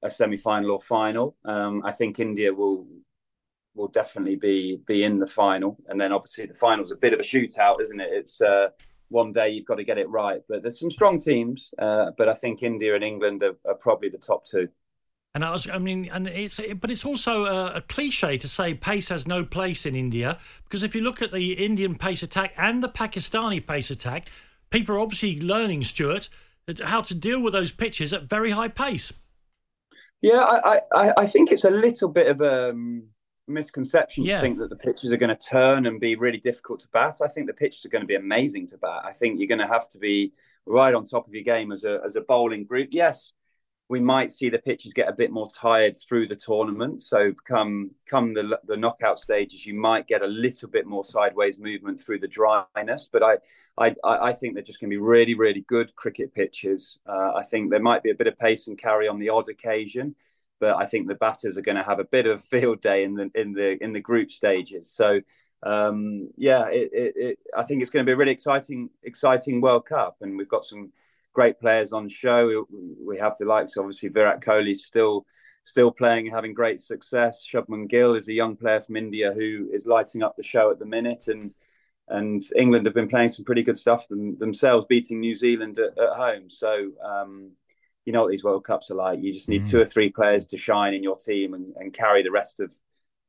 a 0.02 0.10
semi-final 0.10 0.70
or 0.70 0.80
final. 0.80 1.36
Um, 1.44 1.82
I 1.84 1.92
think 1.92 2.20
India 2.20 2.52
will 2.52 2.86
will 3.74 3.88
definitely 3.88 4.36
be 4.36 4.80
be 4.86 5.02
in 5.04 5.18
the 5.18 5.26
final, 5.26 5.76
and 5.88 6.00
then 6.00 6.12
obviously 6.12 6.46
the 6.46 6.54
final's 6.54 6.92
a 6.92 6.96
bit 6.96 7.12
of 7.12 7.20
a 7.20 7.22
shootout, 7.22 7.80
isn't 7.80 8.00
it? 8.00 8.10
It's 8.12 8.40
uh, 8.40 8.68
one 9.08 9.32
day 9.32 9.50
you've 9.50 9.66
got 9.66 9.76
to 9.76 9.84
get 9.84 9.98
it 9.98 10.08
right, 10.08 10.42
but 10.48 10.62
there's 10.62 10.78
some 10.78 10.90
strong 10.90 11.18
teams. 11.18 11.72
Uh, 11.78 12.10
but 12.16 12.28
I 12.28 12.34
think 12.34 12.62
India 12.62 12.94
and 12.94 13.04
England 13.04 13.42
are, 13.42 13.56
are, 13.66 13.74
probably 13.74 14.08
the 14.08 14.18
top 14.18 14.44
two. 14.44 14.68
And 15.34 15.44
I 15.44 15.50
was, 15.50 15.68
I 15.68 15.78
mean, 15.78 16.10
and 16.12 16.28
it's, 16.28 16.60
but 16.80 16.90
it's 16.90 17.04
also 17.06 17.44
a, 17.44 17.76
a, 17.76 17.80
cliche 17.80 18.36
to 18.36 18.48
say 18.48 18.74
pace 18.74 19.08
has 19.08 19.26
no 19.26 19.44
place 19.44 19.86
in 19.86 19.94
India 19.94 20.38
because 20.64 20.82
if 20.82 20.94
you 20.94 21.00
look 21.00 21.22
at 21.22 21.32
the 21.32 21.52
Indian 21.52 21.94
pace 21.94 22.22
attack 22.22 22.52
and 22.58 22.82
the 22.82 22.88
Pakistani 22.88 23.66
pace 23.66 23.90
attack, 23.90 24.28
people 24.72 24.96
are 24.96 25.00
obviously 25.00 25.40
learning, 25.40 25.84
Stuart, 25.84 26.28
how 26.82 27.00
to 27.02 27.14
deal 27.14 27.40
with 27.42 27.52
those 27.52 27.72
pitches 27.72 28.12
at 28.12 28.24
very 28.24 28.50
high 28.50 28.68
pace. 28.68 29.12
Yeah, 30.20 30.40
I, 30.40 30.80
I, 30.94 31.12
I 31.18 31.26
think 31.26 31.50
it's 31.50 31.64
a 31.64 31.70
little 31.70 32.08
bit 32.08 32.28
of 32.28 32.40
a 32.40 32.70
um, 32.70 33.08
misconception 33.48 34.24
yeah. 34.24 34.36
to 34.36 34.40
think 34.40 34.58
that 34.58 34.70
the 34.70 34.76
pitches 34.76 35.12
are 35.12 35.16
going 35.16 35.36
to 35.36 35.46
turn 35.46 35.86
and 35.86 36.00
be 36.00 36.14
really 36.14 36.38
difficult 36.38 36.80
to 36.80 36.88
bat. 36.92 37.16
I 37.22 37.28
think 37.28 37.48
the 37.48 37.52
pitches 37.52 37.84
are 37.84 37.88
going 37.88 38.02
to 38.02 38.06
be 38.06 38.14
amazing 38.14 38.68
to 38.68 38.78
bat. 38.78 39.02
I 39.04 39.12
think 39.12 39.38
you're 39.38 39.48
going 39.48 39.58
to 39.58 39.66
have 39.66 39.88
to 39.90 39.98
be 39.98 40.32
right 40.64 40.94
on 40.94 41.04
top 41.04 41.26
of 41.26 41.34
your 41.34 41.42
game 41.42 41.72
as 41.72 41.82
a 41.82 42.00
as 42.04 42.14
a 42.14 42.20
bowling 42.20 42.64
group. 42.64 42.90
Yes, 42.92 43.32
we 43.92 44.00
might 44.00 44.30
see 44.30 44.48
the 44.48 44.58
pitches 44.58 44.94
get 44.94 45.06
a 45.06 45.12
bit 45.12 45.30
more 45.30 45.50
tired 45.50 45.94
through 45.94 46.26
the 46.26 46.34
tournament. 46.34 47.02
So 47.02 47.34
come 47.46 47.90
come 48.06 48.32
the 48.32 48.58
the 48.64 48.76
knockout 48.78 49.18
stages, 49.20 49.66
you 49.66 49.74
might 49.74 50.06
get 50.06 50.22
a 50.22 50.26
little 50.26 50.70
bit 50.70 50.86
more 50.86 51.04
sideways 51.04 51.58
movement 51.58 52.00
through 52.00 52.20
the 52.20 52.26
dryness. 52.26 53.10
But 53.12 53.22
I 53.22 53.36
I, 53.76 53.94
I 54.02 54.32
think 54.32 54.54
they're 54.54 54.62
just 54.62 54.80
going 54.80 54.90
to 54.90 54.96
be 54.96 55.08
really 55.14 55.34
really 55.34 55.60
good 55.68 55.94
cricket 55.94 56.32
pitches. 56.32 57.00
Uh, 57.06 57.32
I 57.36 57.42
think 57.42 57.70
there 57.70 57.82
might 57.82 58.02
be 58.02 58.10
a 58.10 58.14
bit 58.14 58.28
of 58.28 58.38
pace 58.38 58.66
and 58.66 58.78
carry 58.78 59.08
on 59.08 59.18
the 59.18 59.28
odd 59.28 59.50
occasion, 59.50 60.14
but 60.58 60.74
I 60.74 60.86
think 60.86 61.06
the 61.06 61.14
batters 61.26 61.58
are 61.58 61.68
going 61.68 61.76
to 61.76 61.90
have 61.90 62.00
a 62.00 62.04
bit 62.16 62.26
of 62.26 62.42
field 62.42 62.80
day 62.80 63.04
in 63.04 63.12
the 63.14 63.30
in 63.34 63.52
the 63.52 63.76
in 63.84 63.92
the 63.92 64.00
group 64.00 64.30
stages. 64.30 64.90
So. 64.90 65.20
Um, 65.64 66.30
yeah, 66.36 66.66
it, 66.70 66.90
it, 66.92 67.12
it, 67.16 67.38
I 67.56 67.62
think 67.62 67.82
it's 67.82 67.90
going 67.92 68.04
to 68.04 68.10
be 68.10 68.14
a 68.14 68.16
really 68.16 68.32
exciting, 68.32 68.90
exciting 69.04 69.60
World 69.60 69.86
Cup, 69.86 70.16
and 70.20 70.36
we've 70.36 70.48
got 70.48 70.64
some 70.64 70.90
great 71.32 71.60
players 71.60 71.92
on 71.92 72.08
show. 72.08 72.66
We 73.04 73.18
have 73.18 73.36
the 73.38 73.44
likes, 73.44 73.76
obviously, 73.76 74.08
Virat 74.08 74.40
Kohli 74.40 74.76
still 74.76 75.26
still 75.64 75.92
playing 75.92 76.26
and 76.26 76.34
having 76.34 76.54
great 76.54 76.80
success. 76.80 77.46
Shubman 77.48 77.88
Gill 77.88 78.14
is 78.14 78.28
a 78.28 78.32
young 78.32 78.56
player 78.56 78.80
from 78.80 78.96
India 78.96 79.32
who 79.32 79.68
is 79.72 79.86
lighting 79.86 80.22
up 80.22 80.36
the 80.36 80.42
show 80.42 80.70
at 80.70 80.78
the 80.78 80.86
minute, 80.86 81.28
and 81.28 81.52
and 82.08 82.42
England 82.56 82.84
have 82.86 82.94
been 82.94 83.08
playing 83.08 83.28
some 83.28 83.44
pretty 83.44 83.62
good 83.62 83.78
stuff 83.78 84.08
them, 84.08 84.36
themselves, 84.36 84.86
beating 84.86 85.20
New 85.20 85.34
Zealand 85.34 85.78
at, 85.78 85.96
at 85.98 86.14
home. 86.14 86.50
So 86.50 86.90
um, 87.02 87.52
you 88.04 88.12
know 88.12 88.22
what 88.22 88.30
these 88.30 88.44
World 88.44 88.64
Cups 88.64 88.90
are 88.90 88.96
like. 88.96 89.20
You 89.20 89.32
just 89.32 89.48
need 89.48 89.62
mm. 89.64 89.70
two 89.70 89.80
or 89.80 89.86
three 89.86 90.10
players 90.10 90.46
to 90.46 90.58
shine 90.58 90.94
in 90.94 91.02
your 91.02 91.16
team 91.16 91.54
and, 91.54 91.74
and 91.76 91.92
carry 91.92 92.22
the 92.22 92.30
rest 92.30 92.60
of 92.60 92.74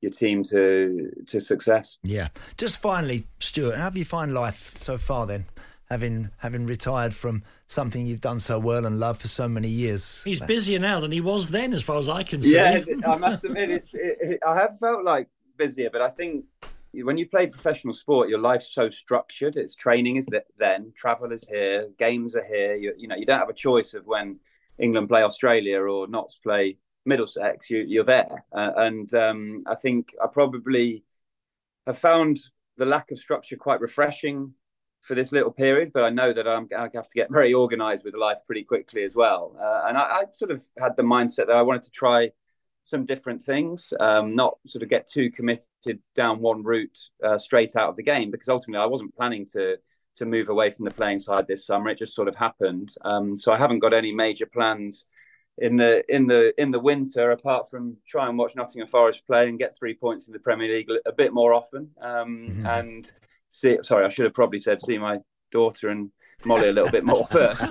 your 0.02 0.12
team 0.12 0.44
to 0.44 1.12
to 1.28 1.40
success. 1.40 1.98
Yeah. 2.04 2.30
Just 2.58 2.82
finally, 2.82 3.26
Stuart, 3.40 3.76
how 3.76 3.84
have 3.84 3.98
you 3.98 4.06
found 4.06 4.34
life 4.34 4.78
so 4.78 4.98
far 4.98 5.26
then? 5.26 5.46
Having 5.90 6.30
having 6.38 6.66
retired 6.66 7.14
from 7.14 7.44
something 7.68 8.06
you've 8.06 8.22
done 8.22 8.40
so 8.40 8.60
well 8.60 8.86
and 8.86 9.00
loved 9.00 9.22
for 9.22 9.28
so 9.28 9.48
many 9.48 9.68
years. 9.68 10.24
He's 10.24 10.40
busier 10.40 10.80
now 10.80 11.00
than 11.00 11.12
he 11.12 11.22
was 11.22 11.50
then, 11.50 11.74
as 11.74 11.84
far 11.84 11.98
as 11.98 12.10
I 12.10 12.24
can 12.24 12.42
see. 12.42 12.56
Yeah, 12.56 12.84
I 13.08 13.18
must 13.18 13.44
admit, 13.44 13.70
it's. 13.70 13.94
It, 13.94 14.18
it, 14.20 14.40
I 14.46 14.56
have 14.56 14.78
felt 14.80 15.04
like 15.04 15.30
busier, 15.58 15.90
but 15.92 16.02
I 16.02 16.10
think 16.10 16.46
when 16.94 17.18
you 17.18 17.28
play 17.28 17.48
professional 17.48 17.94
sport, 17.94 18.30
your 18.30 18.40
life's 18.40 18.74
so 18.74 18.90
structured. 18.90 19.56
It's 19.56 19.76
training 19.76 20.18
is 20.18 20.26
that 20.28 20.46
then 20.58 20.94
travel 20.96 21.32
is 21.32 21.48
here, 21.48 21.90
games 21.98 22.36
are 22.36 22.46
here. 22.46 22.76
You, 22.76 22.94
you 22.98 23.08
know, 23.08 23.16
you 23.16 23.26
don't 23.26 23.40
have 23.40 23.50
a 23.50 23.54
choice 23.54 23.94
of 23.94 24.06
when 24.06 24.40
England 24.80 25.10
play 25.10 25.24
Australia 25.24 25.80
or 25.82 26.08
Notts 26.08 26.36
play 26.36 26.78
Middlesex. 27.06 27.70
You, 27.70 28.02
are 28.02 28.06
there, 28.06 28.46
uh, 28.52 28.72
and 28.78 29.14
um, 29.14 29.62
I 29.68 29.76
think 29.76 30.14
I 30.24 30.28
probably 30.28 31.04
have 31.88 31.98
found 31.98 32.40
the 32.78 32.86
lack 32.86 33.12
of 33.12 33.20
structure 33.20 33.56
quite 33.56 33.82
refreshing 33.82 34.54
for 35.04 35.16
this 35.16 35.34
little 35.34 35.52
period, 35.52 35.92
but 35.94 36.04
I 36.04 36.10
know 36.10 36.32
that 36.32 36.48
I'm, 36.48 36.68
I 36.76 36.90
have 36.94 37.10
to 37.10 37.16
get 37.16 37.30
very 37.30 37.54
organised 37.54 38.06
with 38.06 38.16
life 38.16 38.38
pretty 38.46 38.64
quickly 38.64 39.04
as 39.04 39.16
well. 39.16 39.56
Uh, 39.60 39.84
and 39.88 39.98
I, 39.98 40.02
I, 40.02 40.24
sort 40.32 40.50
of 40.50 40.64
had 40.80 40.96
the 40.96 41.04
mindset 41.04 41.48
that 41.48 41.58
I 41.58 41.62
wanted 41.62 41.84
to 41.84 41.92
try 41.92 42.32
some 42.84 43.06
different 43.06 43.44
things, 43.44 43.94
um, 44.00 44.34
not 44.34 44.58
sort 44.66 44.82
of 44.82 44.90
get 44.90 45.06
too 45.06 45.30
committed 45.30 46.00
down 46.16 46.40
one 46.40 46.64
route 46.64 46.98
uh, 47.22 47.38
straight 47.38 47.76
out 47.76 47.90
of 47.90 47.98
the 47.98 48.04
game, 48.04 48.32
because 48.32 48.48
ultimately 48.48 48.82
I 48.82 48.88
wasn't 48.88 49.16
planning 49.16 49.46
to 49.54 49.78
to 50.16 50.26
move 50.28 50.50
away 50.50 50.70
from 50.70 50.86
the 50.86 50.92
playing 50.92 51.20
side 51.20 51.48
this 51.48 51.66
summer. 51.66 51.90
It 51.90 51.98
just 51.98 52.16
sort 52.16 52.28
of 52.28 52.36
happened. 52.36 52.94
Um, 53.04 53.36
so 53.36 53.52
I 53.52 53.58
haven't 53.58 53.80
got 53.80 53.94
any 53.94 54.12
major 54.12 54.46
plans 54.46 55.06
in 55.58 55.76
the 55.76 56.04
in 56.14 56.28
the 56.28 56.54
in 56.62 56.72
the 56.72 56.80
winter 56.80 57.32
apart 57.32 57.70
from 57.70 57.98
try 58.08 58.28
and 58.30 58.38
watch 58.38 58.56
Nottingham 58.56 58.88
Forest 58.88 59.26
play 59.26 59.50
and 59.50 59.60
get 59.60 59.78
three 59.78 59.96
points 59.96 60.28
in 60.28 60.34
the 60.34 60.40
Premier 60.40 60.74
League 60.74 60.90
a 61.06 61.12
bit 61.12 61.34
more 61.34 61.54
often. 61.54 61.90
Um, 62.02 62.48
mm-hmm. 62.50 62.66
And 62.66 63.12
see. 63.54 63.78
Sorry, 63.82 64.06
I 64.06 64.10
should 64.10 64.26
have 64.26 64.34
probably 64.34 64.60
said 64.60 64.82
see 64.82 64.98
my 64.98 65.20
daughter 65.52 65.90
and 65.90 66.12
Molly 66.46 66.70
a 66.70 66.74
little 66.74 66.92
bit 66.92 67.04
more 67.04 67.26
first. 67.32 67.62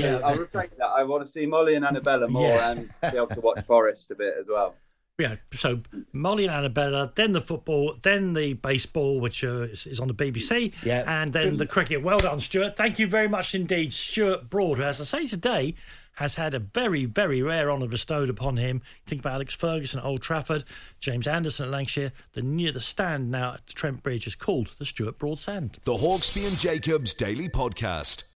yeah, 0.00 0.20
I'll 0.24 0.36
reflect 0.36 0.76
that. 0.78 0.86
I 0.86 1.02
want 1.04 1.24
to 1.24 1.30
see 1.30 1.46
Molly 1.46 1.74
and 1.74 1.84
Annabella 1.84 2.28
more 2.28 2.48
yes. 2.48 2.74
and 2.74 2.90
be 3.12 3.16
able 3.16 3.28
to 3.28 3.40
watch 3.40 3.60
Forest 3.62 4.10
a 4.10 4.14
bit 4.14 4.34
as 4.38 4.48
well. 4.48 4.74
Yeah, 5.16 5.36
so 5.52 5.80
Molly 6.12 6.46
and 6.46 6.52
Annabella, 6.52 7.12
then 7.14 7.30
the 7.30 7.40
football, 7.40 7.94
then 8.02 8.32
the 8.32 8.54
baseball, 8.54 9.20
which 9.20 9.44
uh, 9.44 9.62
is, 9.62 9.86
is, 9.86 10.00
on 10.00 10.08
the 10.08 10.14
BBC, 10.14 10.72
yeah. 10.82 11.04
and 11.06 11.32
then 11.32 11.56
the 11.56 11.66
cricket. 11.66 12.02
Well 12.02 12.18
done, 12.18 12.40
Stuart. 12.40 12.76
Thank 12.76 12.98
you 12.98 13.06
very 13.06 13.28
much 13.28 13.54
indeed, 13.54 13.92
Stuart 13.92 14.50
Broad, 14.50 14.78
who, 14.78 14.82
as 14.82 15.00
I 15.00 15.04
say 15.04 15.28
today, 15.28 15.76
has 16.16 16.36
had 16.36 16.54
a 16.54 16.58
very, 16.58 17.04
very 17.04 17.42
rare 17.42 17.70
honour 17.70 17.88
bestowed 17.88 18.28
upon 18.28 18.56
him. 18.56 18.82
Think 19.06 19.20
about 19.20 19.34
Alex 19.34 19.54
Ferguson 19.54 20.00
at 20.00 20.06
Old 20.06 20.22
Trafford, 20.22 20.64
James 21.00 21.26
Anderson 21.26 21.66
at 21.66 21.72
Lancashire. 21.72 22.12
The 22.32 22.42
near 22.42 22.72
the 22.72 22.80
stand 22.80 23.30
now 23.30 23.54
at 23.54 23.66
Trent 23.66 24.02
Bridge 24.02 24.26
is 24.26 24.34
called 24.34 24.72
the 24.78 24.84
Stuart 24.84 25.18
Broad 25.18 25.38
Stand. 25.38 25.78
The 25.84 25.92
Hawksbee 25.92 26.48
and 26.48 26.58
Jacobs 26.58 27.14
Daily 27.14 27.48
Podcast. 27.48 28.30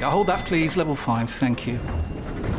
Now 0.00 0.10
hold 0.10 0.26
that, 0.26 0.44
please. 0.44 0.76
Level 0.76 0.94
five, 0.94 1.30
thank 1.30 1.66
you. 1.66 1.80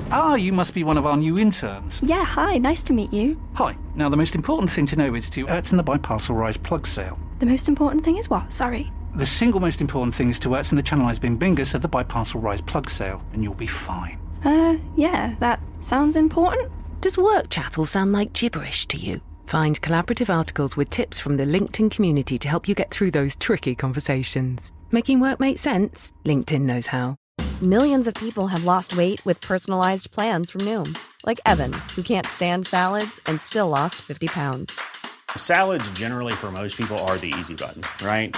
Ah, 0.10 0.36
you 0.36 0.54
must 0.54 0.74
be 0.74 0.84
one 0.84 0.98
of 0.98 1.06
our 1.06 1.18
new 1.18 1.38
interns. 1.38 2.00
Yeah, 2.02 2.24
hi, 2.24 2.58
nice 2.58 2.82
to 2.84 2.94
meet 2.94 3.12
you. 3.12 3.40
Hi. 3.56 3.76
Now, 3.96 4.08
the 4.10 4.18
most 4.18 4.36
important 4.36 4.72
thing 4.72 4.86
to 4.88 4.96
know 4.96 5.14
is 5.16 5.30
to 5.32 5.42
in 5.42 5.78
the 5.78 5.84
Biparcel 5.84 6.36
Rise 6.36 6.58
plug 6.58 6.88
sale. 6.88 7.20
The 7.40 7.46
most 7.46 7.68
important 7.68 8.04
thing 8.04 8.18
is 8.18 8.30
what? 8.30 8.54
Sorry. 8.54 8.92
The 9.18 9.26
single 9.26 9.60
most 9.60 9.82
important 9.82 10.14
thing 10.14 10.30
is 10.30 10.38
to 10.42 10.50
work, 10.50 10.72
in 10.72 10.76
the 10.76 10.84
Channelized 10.84 11.22
Bing 11.22 11.40
Bingus 11.40 11.74
of 11.74 11.82
the 11.82 11.90
Biparcel 11.90 12.40
Rise 12.40 12.62
plug 12.62 12.88
sale, 12.88 13.20
and 13.34 13.44
you'll 13.44 13.56
be 13.56 13.66
fine. 13.66 14.20
Uh, 14.46 14.78
yeah, 14.96 15.34
that 15.40 15.60
sounds 15.82 16.16
important. 16.16 16.72
Does 17.02 17.18
work 17.18 17.50
chat 17.50 17.80
all 17.80 17.88
sound 17.88 18.14
like 18.14 18.34
gibberish 18.34 18.86
to 18.86 18.96
you? 18.96 19.20
Find 19.48 19.82
collaborative 19.82 20.32
articles 20.32 20.78
with 20.78 20.92
tips 20.92 21.18
from 21.18 21.36
the 21.36 21.46
LinkedIn 21.46 21.90
community 21.90 22.38
to 22.38 22.48
help 22.48 22.68
you 22.68 22.76
get 22.76 22.92
through 22.92 23.10
those 23.10 23.36
tricky 23.36 23.74
conversations. 23.74 24.72
Making 24.92 25.20
work 25.20 25.40
make 25.40 25.58
sense? 25.58 26.14
LinkedIn 26.24 26.62
knows 26.62 26.86
how. 26.86 27.16
Millions 27.60 28.06
of 28.06 28.14
people 28.14 28.46
have 28.46 28.66
lost 28.66 28.96
weight 28.96 29.26
with 29.26 29.42
personalized 29.42 30.12
plans 30.12 30.52
from 30.52 30.62
Noom, 30.62 30.96
like 31.26 31.40
Evan, 31.44 31.74
who 31.96 32.04
can't 32.04 32.28
stand 32.28 32.68
salads 32.68 33.20
and 33.26 33.42
still 33.42 33.70
lost 33.70 33.96
50 33.96 34.28
pounds. 34.28 34.80
Salads, 35.36 35.90
generally, 35.98 36.34
for 36.34 36.52
most 36.52 36.78
people, 36.78 37.00
are 37.10 37.18
the 37.18 37.34
easy 37.40 37.56
button, 37.56 37.82
right? 38.06 38.38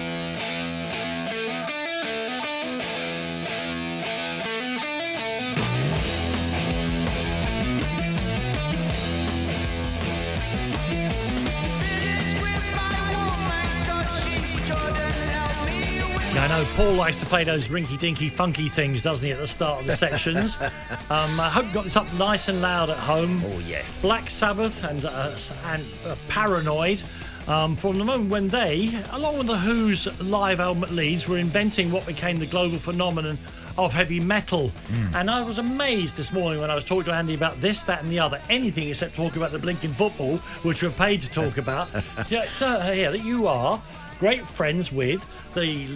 Know 16.61 16.69
Paul 16.75 16.93
likes 16.93 17.17
to 17.17 17.25
play 17.25 17.43
those 17.43 17.69
rinky 17.69 17.97
dinky 17.97 18.29
funky 18.29 18.67
things, 18.67 19.01
doesn't 19.01 19.25
he, 19.25 19.31
at 19.31 19.39
the 19.39 19.47
start 19.47 19.81
of 19.81 19.87
the 19.87 19.93
sections? 19.93 20.57
um, 21.09 21.39
I 21.39 21.49
hope 21.49 21.65
you 21.65 21.73
got 21.73 21.85
this 21.85 21.95
up 21.95 22.11
nice 22.13 22.49
and 22.49 22.61
loud 22.61 22.89
at 22.89 22.97
home. 22.97 23.41
Oh, 23.45 23.59
yes. 23.59 24.01
Black 24.01 24.29
Sabbath 24.29 24.83
and, 24.83 25.05
uh, 25.05 25.35
and 25.65 25.83
uh, 26.05 26.15
Paranoid. 26.27 27.01
Um, 27.47 27.75
from 27.75 27.97
the 27.97 28.05
moment 28.05 28.29
when 28.29 28.47
they, 28.47 28.91
along 29.11 29.39
with 29.39 29.47
the 29.47 29.57
Who's 29.57 30.07
live 30.21 30.59
album 30.59 30.83
at 30.83 30.91
Leeds, 30.91 31.27
were 31.27 31.39
inventing 31.39 31.91
what 31.91 32.05
became 32.05 32.37
the 32.37 32.45
global 32.45 32.77
phenomenon 32.77 33.39
of 33.77 33.93
heavy 33.93 34.19
metal. 34.19 34.71
And 35.15 35.31
I 35.31 35.41
was 35.41 35.57
amazed 35.57 36.15
this 36.17 36.31
morning 36.31 36.61
when 36.61 36.69
I 36.69 36.75
was 36.75 36.83
talking 36.83 37.05
to 37.05 37.13
Andy 37.13 37.33
about 37.33 37.59
this, 37.59 37.81
that, 37.83 38.03
and 38.03 38.11
the 38.11 38.19
other, 38.19 38.39
anything 38.49 38.87
except 38.89 39.15
talking 39.15 39.37
about 39.37 39.51
the 39.51 39.59
blinking 39.59 39.93
football, 39.93 40.37
which 40.61 40.83
we're 40.83 40.91
paid 40.91 41.21
to 41.21 41.29
talk 41.29 41.57
about. 41.65 41.87
so, 42.27 42.67
uh, 42.67 42.91
yeah, 42.93 43.09
that 43.09 43.23
you 43.23 43.47
are 43.47 43.81
great 44.21 44.47
friends 44.47 44.91
with 44.91 45.25
the 45.55 45.87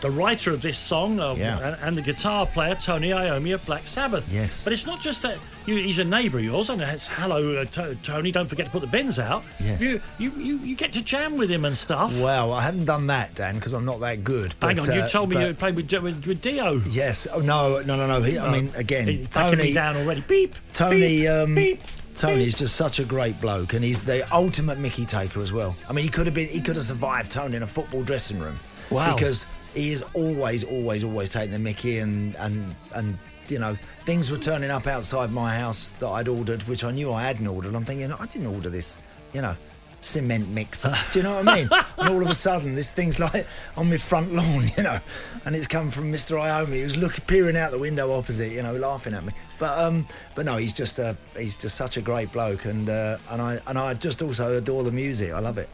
the 0.00 0.10
writer 0.12 0.52
of 0.52 0.62
this 0.62 0.78
song 0.78 1.18
uh, 1.18 1.34
Yeah. 1.34 1.58
and, 1.58 1.76
and 1.82 1.98
the 1.98 2.02
guitar 2.02 2.46
player 2.46 2.76
Tony 2.76 3.10
Iommi 3.10 3.52
of 3.52 3.66
Black 3.66 3.86
Sabbath. 3.88 4.24
Yes. 4.32 4.62
but 4.62 4.72
it's 4.72 4.86
not 4.86 5.00
just 5.00 5.22
that 5.22 5.38
you, 5.66 5.74
he's 5.76 5.98
a 5.98 6.04
neighbour 6.04 6.38
of 6.38 6.44
yours, 6.44 6.70
and 6.70 6.80
it's 6.80 7.08
hello 7.08 7.56
uh, 7.56 7.64
To- 7.64 7.96
Tony. 7.96 8.30
Don't 8.30 8.46
forget 8.48 8.66
to 8.66 8.72
put 8.72 8.80
the 8.80 8.86
bins 8.86 9.18
out. 9.18 9.42
Yes. 9.58 9.80
You, 9.82 10.00
you 10.18 10.30
you 10.36 10.58
you 10.58 10.76
get 10.76 10.92
to 10.92 11.02
jam 11.02 11.36
with 11.36 11.50
him 11.50 11.64
and 11.64 11.76
stuff. 11.76 12.16
Well, 12.20 12.52
I 12.52 12.62
haven't 12.62 12.84
done 12.84 13.08
that, 13.08 13.34
Dan, 13.34 13.56
because 13.56 13.72
I'm 13.74 13.84
not 13.84 13.98
that 14.00 14.22
good. 14.22 14.54
Hang 14.62 14.76
but, 14.76 14.88
on, 14.88 14.94
you 14.94 15.00
uh, 15.02 15.08
told 15.08 15.28
me 15.30 15.34
but- 15.36 15.48
you 15.48 15.54
played 15.54 15.74
with, 15.74 15.92
with, 15.92 16.26
with 16.26 16.40
Dio. 16.40 16.80
Yes. 16.88 17.26
Oh 17.32 17.40
no, 17.40 17.82
no, 17.82 17.96
no, 17.96 18.06
no. 18.06 18.22
He, 18.22 18.38
I 18.38 18.50
mean, 18.52 18.70
again, 18.76 19.26
Tony 19.32 19.72
down 19.72 19.96
already. 19.96 20.20
Beep. 20.22 20.54
Tony, 20.72 21.00
beep, 21.00 21.28
um, 21.28 21.54
beep. 21.56 21.80
Tony's 22.14 22.54
just 22.54 22.76
such 22.76 23.00
a 23.00 23.04
great 23.04 23.40
bloke, 23.40 23.72
and 23.74 23.84
he's 23.84 24.04
the 24.04 24.26
ultimate 24.34 24.78
Mickey 24.78 25.04
taker 25.04 25.40
as 25.40 25.52
well. 25.52 25.74
I 25.88 25.92
mean, 25.92 26.04
he 26.04 26.10
could 26.10 26.26
have 26.26 26.34
been, 26.34 26.48
he 26.48 26.60
could 26.60 26.76
have 26.76 26.84
survived 26.84 27.30
Tony 27.30 27.56
in 27.56 27.62
a 27.62 27.66
football 27.66 28.02
dressing 28.02 28.38
room. 28.38 28.58
Wow. 28.90 29.14
Because 29.14 29.46
he 29.74 29.92
is 29.92 30.02
always, 30.14 30.64
always, 30.64 31.04
always 31.04 31.30
taking 31.30 31.50
the 31.50 31.58
Mickey, 31.58 31.98
and 31.98 32.36
and 32.36 32.74
and 32.94 33.18
you 33.48 33.58
know, 33.58 33.76
things 34.04 34.30
were 34.30 34.38
turning 34.38 34.70
up 34.70 34.86
outside 34.86 35.30
my 35.30 35.56
house 35.56 35.90
that 35.90 36.08
I'd 36.08 36.28
ordered, 36.28 36.62
which 36.62 36.84
I 36.84 36.90
knew 36.90 37.12
I 37.12 37.22
hadn't 37.22 37.46
ordered. 37.46 37.74
I'm 37.74 37.84
thinking, 37.84 38.10
I 38.12 38.26
didn't 38.26 38.46
order 38.46 38.70
this, 38.70 39.00
you 39.32 39.42
know. 39.42 39.56
Cement 40.04 40.48
mixer. 40.48 40.94
Do 41.12 41.18
you 41.18 41.22
know 41.22 41.34
what 41.36 41.48
I 41.48 41.56
mean? 41.56 41.68
and 41.98 42.08
all 42.08 42.22
of 42.22 42.30
a 42.30 42.34
sudden, 42.34 42.74
this 42.74 42.92
thing's 42.92 43.18
like 43.18 43.46
on 43.76 43.88
my 43.88 43.96
front 43.96 44.32
lawn, 44.32 44.68
you 44.76 44.82
know, 44.82 45.00
and 45.44 45.56
it's 45.56 45.66
come 45.66 45.90
from 45.90 46.12
Mr. 46.12 46.36
Iommi, 46.36 46.82
who's 46.82 46.96
looking, 46.96 47.24
peering 47.26 47.56
out 47.56 47.70
the 47.70 47.78
window 47.78 48.12
opposite, 48.12 48.52
you 48.52 48.62
know, 48.62 48.72
laughing 48.72 49.14
at 49.14 49.24
me. 49.24 49.32
But 49.58 49.78
um, 49.78 50.06
but 50.34 50.44
no, 50.44 50.56
he's 50.56 50.72
just 50.72 50.98
a 50.98 51.16
he's 51.36 51.56
just 51.56 51.76
such 51.76 51.96
a 51.96 52.00
great 52.00 52.30
bloke, 52.32 52.64
and 52.64 52.88
uh, 52.88 53.18
and 53.30 53.40
I 53.40 53.58
and 53.66 53.78
I 53.78 53.94
just 53.94 54.22
also 54.22 54.56
adore 54.56 54.84
the 54.84 54.92
music. 54.92 55.32
I 55.32 55.40
love 55.40 55.58
it. 55.58 55.68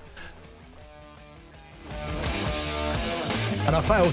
And 3.66 3.77
I 3.77 3.81
fail, 3.83 4.12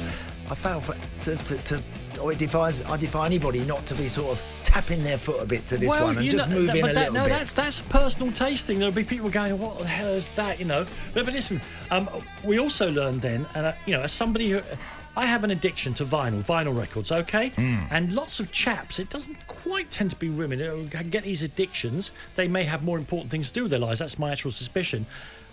I 0.52 0.56
fail 0.56 0.82
for, 0.82 0.96
to, 1.22 1.36
to, 1.36 1.58
to 1.58 1.84
or 2.22 2.32
it 2.32 2.38
defies, 2.38 2.82
I 2.84 2.98
defy 2.98 3.26
anybody 3.26 3.64
not 3.66 3.86
to 3.88 3.96
be 3.96 4.08
sort 4.08 4.32
of 4.32 4.44
tapping 4.78 5.04
their 5.04 5.18
foot 5.18 5.42
a 5.42 5.46
bit 5.46 5.66
to 5.66 5.78
this 5.78 5.90
well, 5.90 6.06
one 6.06 6.18
and 6.18 6.30
just 6.30 6.48
know, 6.50 6.56
move 6.56 6.68
that- 6.68 6.76
a 6.78 6.84
little 6.84 7.14
no, 7.14 7.24
bit. 7.24 7.30
that's 7.30 7.54
that's 7.54 7.80
a 7.80 7.84
personal 7.84 8.32
taste 8.32 8.66
thing. 8.68 8.78
There'll 8.80 8.94
be 8.94 9.04
people 9.04 9.30
going, 9.30 9.58
"What 9.60 9.80
the 9.80 9.88
hell 9.88 10.10
is 10.10 10.28
that?" 10.36 10.60
You 10.60 10.66
know. 10.66 10.86
But, 11.14 11.26
but 11.26 11.34
listen, 11.34 11.60
um, 11.90 12.08
we 12.44 12.60
also 12.60 12.92
learned 12.92 13.22
then, 13.22 13.48
and 13.56 13.66
uh, 13.68 13.74
you 13.86 13.94
know, 13.96 14.02
as 14.04 14.12
somebody 14.12 14.52
who. 14.52 14.62
I 15.16 15.26
have 15.26 15.44
an 15.44 15.50
addiction 15.50 15.96
to 15.96 16.06
vinyl, 16.06 16.46
vinyl 16.46 16.78
records, 16.78 17.12
okay? 17.12 17.50
Mm. 17.50 17.88
And 17.90 18.14
lots 18.14 18.40
of 18.40 18.52
chaps, 18.52 19.00
it 19.00 19.10
doesn't 19.10 19.48
quite 19.48 19.90
tend 19.90 20.12
to 20.12 20.16
be 20.16 20.30
women 20.30 20.60
who 20.60 20.84
get 20.86 21.24
these 21.24 21.42
addictions. 21.42 22.12
They 22.36 22.48
may 22.48 22.64
have 22.66 22.84
more 22.84 23.00
important 23.00 23.32
things 23.32 23.48
to 23.48 23.54
do 23.56 23.64
with 23.64 23.72
their 23.72 23.80
lives. 23.80 23.98
That's 23.98 24.20
my 24.20 24.32
actual 24.32 24.52
suspicion. 24.52 25.08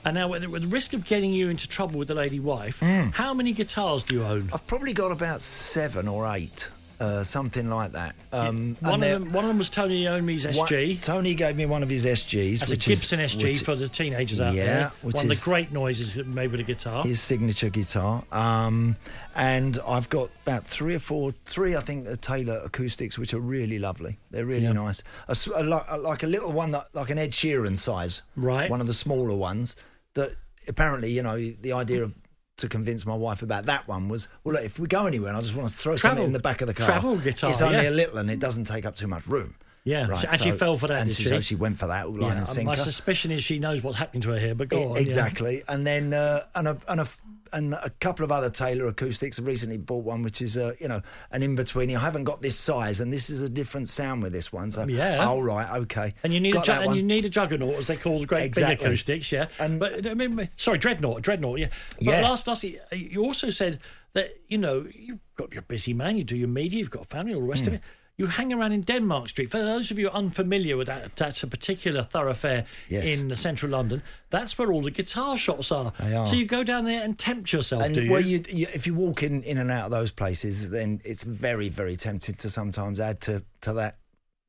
And 0.05 0.17
now, 0.17 0.29
with, 0.29 0.45
with 0.45 0.63
the 0.65 0.69
risk 0.69 0.93
of 0.93 1.07
getting 1.07 1.33
you 1.33 1.49
into 1.49 1.67
trouble 1.67 1.99
with 1.99 2.09
the 2.09 2.15
lady 2.15 2.41
wife, 2.41 2.81
Mm. 2.81 3.15
how 3.15 3.33
many 3.33 3.55
guitars 3.55 4.03
do 4.03 4.17
you 4.17 4.23
own? 4.25 4.51
I've 4.53 4.67
probably 4.67 4.93
got 4.93 5.11
about 5.13 5.41
seven 5.41 6.09
or 6.09 6.27
eight, 6.37 6.69
uh, 7.01 7.23
something 7.25 7.69
like 7.69 7.93
that. 7.93 8.15
Um, 8.33 8.77
One 8.81 8.95
of, 8.95 9.01
them, 9.01 9.33
one 9.33 9.45
of 9.45 9.49
them 9.49 9.59
was 9.59 9.69
Tony 9.71 10.07
Iommi's 10.07 10.47
one- 10.47 10.55
SG. 10.69 11.01
Tony 11.03 11.35
gave 11.35 11.57
me 11.57 11.67
one 11.67 11.83
of 11.83 11.89
his 11.89 12.07
SGs. 12.07 12.61
That's 12.61 12.71
a 12.71 12.75
which 12.75 12.89
is- 12.89 13.01
Gibson 13.01 13.21
SG 13.21 13.63
for 13.65 13.75
the 13.75 13.89
teenagers 13.89 14.41
out 14.41 14.55
Yeah, 14.55 14.65
there. 14.65 14.93
which 15.03 15.17
One 15.17 15.25
of 15.31 15.37
the 15.37 15.43
great 15.45 15.73
noises 15.73 16.15
that 16.15 16.27
made 16.27 16.51
with 16.51 16.61
a 16.61 16.65
guitar. 16.65 17.03
his 17.03 17.21
signature 17.21 17.69
guitar. 17.69 18.23
Um, 18.33 18.97
and 19.35 19.79
I've 19.87 20.09
got 20.09 20.31
about 20.47 20.67
three 20.67 20.95
or 20.95 20.99
four, 21.01 21.35
three 21.47 21.75
I 21.77 21.81
think, 21.81 22.07
uh, 22.07 22.17
Taylor 22.21 22.61
acoustics, 22.65 23.19
which 23.19 23.35
are 23.35 23.41
really 23.41 23.79
lovely. 23.79 24.19
They're 24.31 24.47
really 24.47 24.65
Yeah. 24.65 24.73
nice. 24.73 25.03
A 25.29 25.33
s- 25.33 25.49
a 25.55 25.63
li- 25.63 25.81
a- 25.89 25.99
like 25.99 26.23
a 26.23 26.27
little 26.29 26.53
one, 26.53 26.71
that, 26.73 26.87
like 26.95 27.11
an 27.11 27.19
Ed 27.19 27.31
Sheeran 27.33 27.79
size, 27.79 28.23
Right. 28.37 28.71
One 28.71 28.81
of 28.81 28.87
the 28.87 28.93
smaller 28.95 29.35
ones. 29.35 29.75
That 30.15 30.31
apparently, 30.69 31.11
you 31.11 31.23
know, 31.25 31.37
the 31.37 31.73
idea 31.73 32.03
of 32.05 32.15
to 32.59 32.69
convince 32.69 33.05
my 33.05 33.15
wife 33.17 33.43
about 33.43 33.67
that 33.67 33.89
one 33.89 34.09
was, 34.09 34.29
well, 34.45 34.55
look, 34.55 34.65
if 34.65 34.79
we 34.79 34.87
go 34.87 35.07
anywhere 35.07 35.29
and 35.29 35.37
I 35.37 35.41
just 35.41 35.57
want 35.57 35.69
to 35.69 35.75
throw 35.75 35.97
Travel- 35.97 36.17
something 36.17 36.27
in 36.27 36.33
the 36.33 36.39
back 36.39 36.61
of 36.61 36.69
the 36.69 36.75
car, 36.75 36.87
travel 36.87 37.17
guitar, 37.17 37.51
it's 37.51 37.61
only 37.61 37.83
yeah. 37.83 37.89
a 37.89 37.91
little 37.91 38.19
and 38.19 38.31
it 38.31 38.39
doesn't 38.39 38.65
take 38.65 38.85
up 38.87 38.95
too 38.97 39.09
much 39.09 39.27
room. 39.27 39.55
Yeah, 39.87 40.07
Right, 40.07 40.25
and 40.25 40.41
she 40.41 40.51
fell 40.53 40.79
for 40.79 40.87
that, 40.87 41.03
And 41.03 41.13
she, 41.13 41.25
she? 41.25 41.29
so 41.29 41.41
she 41.41 41.57
went 41.57 41.79
for 41.79 41.89
that, 41.89 42.07
all 42.07 42.13
line 42.13 42.23
Yeah, 42.33 42.39
and 42.39 42.47
sinker. 42.47 42.69
my 42.69 42.75
suspicion 42.75 43.31
is 43.31 43.43
she 43.45 43.59
knows 43.59 43.83
what's 43.83 43.99
happening 43.99 44.23
to 44.23 44.31
her 44.31 44.39
here, 44.39 44.55
but 44.55 44.69
go 44.71 44.79
E- 44.79 44.85
on. 44.85 44.95
yeah. 44.95 45.01
Exactly, 45.01 45.63
and 45.69 45.87
then 45.87 46.15
uh, 46.15 46.45
and 46.55 46.69
a 46.69 46.79
and 46.89 47.01
a 47.03 47.07
and 47.55 47.73
a 47.75 47.89
couple 48.01 48.25
of 48.25 48.31
other 48.33 48.51
Taylor 48.51 48.87
acoustics. 48.89 49.39
I 49.39 49.43
recently 49.43 49.79
bought 49.79 50.05
one, 50.05 50.23
which 50.23 50.43
is 50.43 50.57
uh, 50.59 50.73
you 50.81 50.89
know 50.89 51.01
an 51.31 51.43
in 51.43 51.55
between. 51.55 51.95
I 51.97 52.01
haven't 52.01 52.25
got 52.25 52.43
this 52.43 52.57
size, 52.59 53.01
and 53.01 53.11
this 53.13 53.31
is 53.31 53.41
a 53.41 53.49
different 53.49 53.89
sound 53.89 54.23
with 54.23 54.33
this 54.33 54.53
one. 54.53 54.71
So 54.71 54.87
Yeah. 54.87 55.27
oh 55.27 55.41
right, 55.41 55.79
okay. 55.83 56.15
And 56.23 56.35
you 56.35 56.41
need 56.41 56.53
got 56.55 56.69
a 56.69 56.73
ju- 56.73 56.81
and 56.81 56.97
you 56.97 57.03
need 57.03 57.25
a 57.25 57.29
juggernaut, 57.31 57.75
as 57.77 57.87
they 57.87 57.97
call 57.97 58.19
the 58.21 58.27
great 58.27 58.45
Exactly. 58.45 58.77
big 58.77 58.87
acoustics, 58.87 59.33
yeah. 59.33 59.47
And- 59.59 59.81
but 59.81 60.07
I 60.07 60.13
mean, 60.15 60.51
sorry, 60.57 60.79
dreadnought, 60.79 61.23
dreadnought, 61.23 61.59
yeah. 61.61 61.69
But 61.97 62.05
Yeah. 62.05 62.21
last, 62.23 62.47
lastly, 62.47 62.79
uh, 62.93 62.97
you 62.97 63.25
also 63.25 63.49
said 63.51 63.79
that 64.13 64.37
you 64.49 64.59
know 64.59 64.87
you've 64.95 65.21
got 65.37 65.53
your 65.53 65.63
busy 65.63 65.95
man, 65.95 66.17
you 66.17 66.25
do 66.25 66.37
your 66.37 66.49
media, 66.49 66.79
you've 66.81 66.91
got 66.91 67.03
a 67.03 67.07
family, 67.07 67.35
all 67.35 67.41
the 67.41 67.47
rest 67.47 67.65
Hmm. 67.65 67.69
of 67.71 67.75
it. 67.75 67.81
You 68.17 68.29
hang 68.29 68.53
around 68.53 68.71
in 68.73 68.83
Denmark 68.83 69.29
Street. 69.29 69.51
For 69.51 69.59
those 69.59 69.91
of 69.91 69.99
you 69.99 70.09
unfamiliar 70.09 70.77
with 70.77 70.87
that, 70.87 71.17
that's 71.17 71.43
a 71.43 71.49
particular 71.49 72.05
thoroughfare 72.05 72.65
Yes. 72.89 73.21
in 73.21 73.35
central 73.35 73.73
London. 73.73 74.03
That's 74.31 74.57
where 74.57 74.73
all 74.73 74.83
the 74.83 74.93
guitar 74.93 75.37
shops 75.37 75.73
are. 75.73 75.93
They 75.99 76.15
are. 76.15 76.25
So 76.25 76.37
you 76.37 76.47
go 76.47 76.63
down 76.63 76.85
there 76.85 77.03
and 77.03 77.19
tempt 77.19 77.53
yourself, 77.53 77.83
and 77.83 77.95
do 77.95 78.05
you? 78.05 78.11
well, 78.13 78.21
you, 78.21 78.41
you, 78.49 78.67
if 78.73 78.87
you 78.87 78.95
walk 78.95 79.23
in, 79.25 79.43
in 79.43 79.59
and 79.59 79.71
out 79.71 79.87
of 79.87 79.91
those 79.91 80.13
places, 80.13 80.71
then 80.71 81.01
it's 81.05 81.23
very, 81.23 81.69
very 81.69 81.97
tempting 81.97 82.37
to 82.37 82.51
sometimes 82.51 83.01
add 83.01 83.21
to, 83.23 83.43
to 83.63 83.73
that 83.73 83.99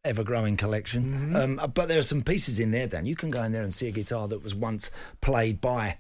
ever 0.04 0.24
growing 0.24 0.56
collection. 0.58 1.04
Mm-hmm. 1.04 1.36
Um, 1.62 1.72
but 1.74 1.88
there 1.88 1.98
are 1.98 2.04
some 2.04 2.22
pieces 2.22 2.60
in 2.60 2.70
there, 2.70 2.86
Dan. 2.86 3.08
You 3.08 3.16
can 3.16 3.32
go 3.32 3.42
in 3.42 3.52
there 3.52 3.64
and 3.64 3.74
see 3.74 3.88
a 3.88 3.92
guitar 3.92 4.28
that 4.28 4.44
was 4.44 4.54
once 4.54 4.92
played 5.22 5.60
by, 5.60 5.98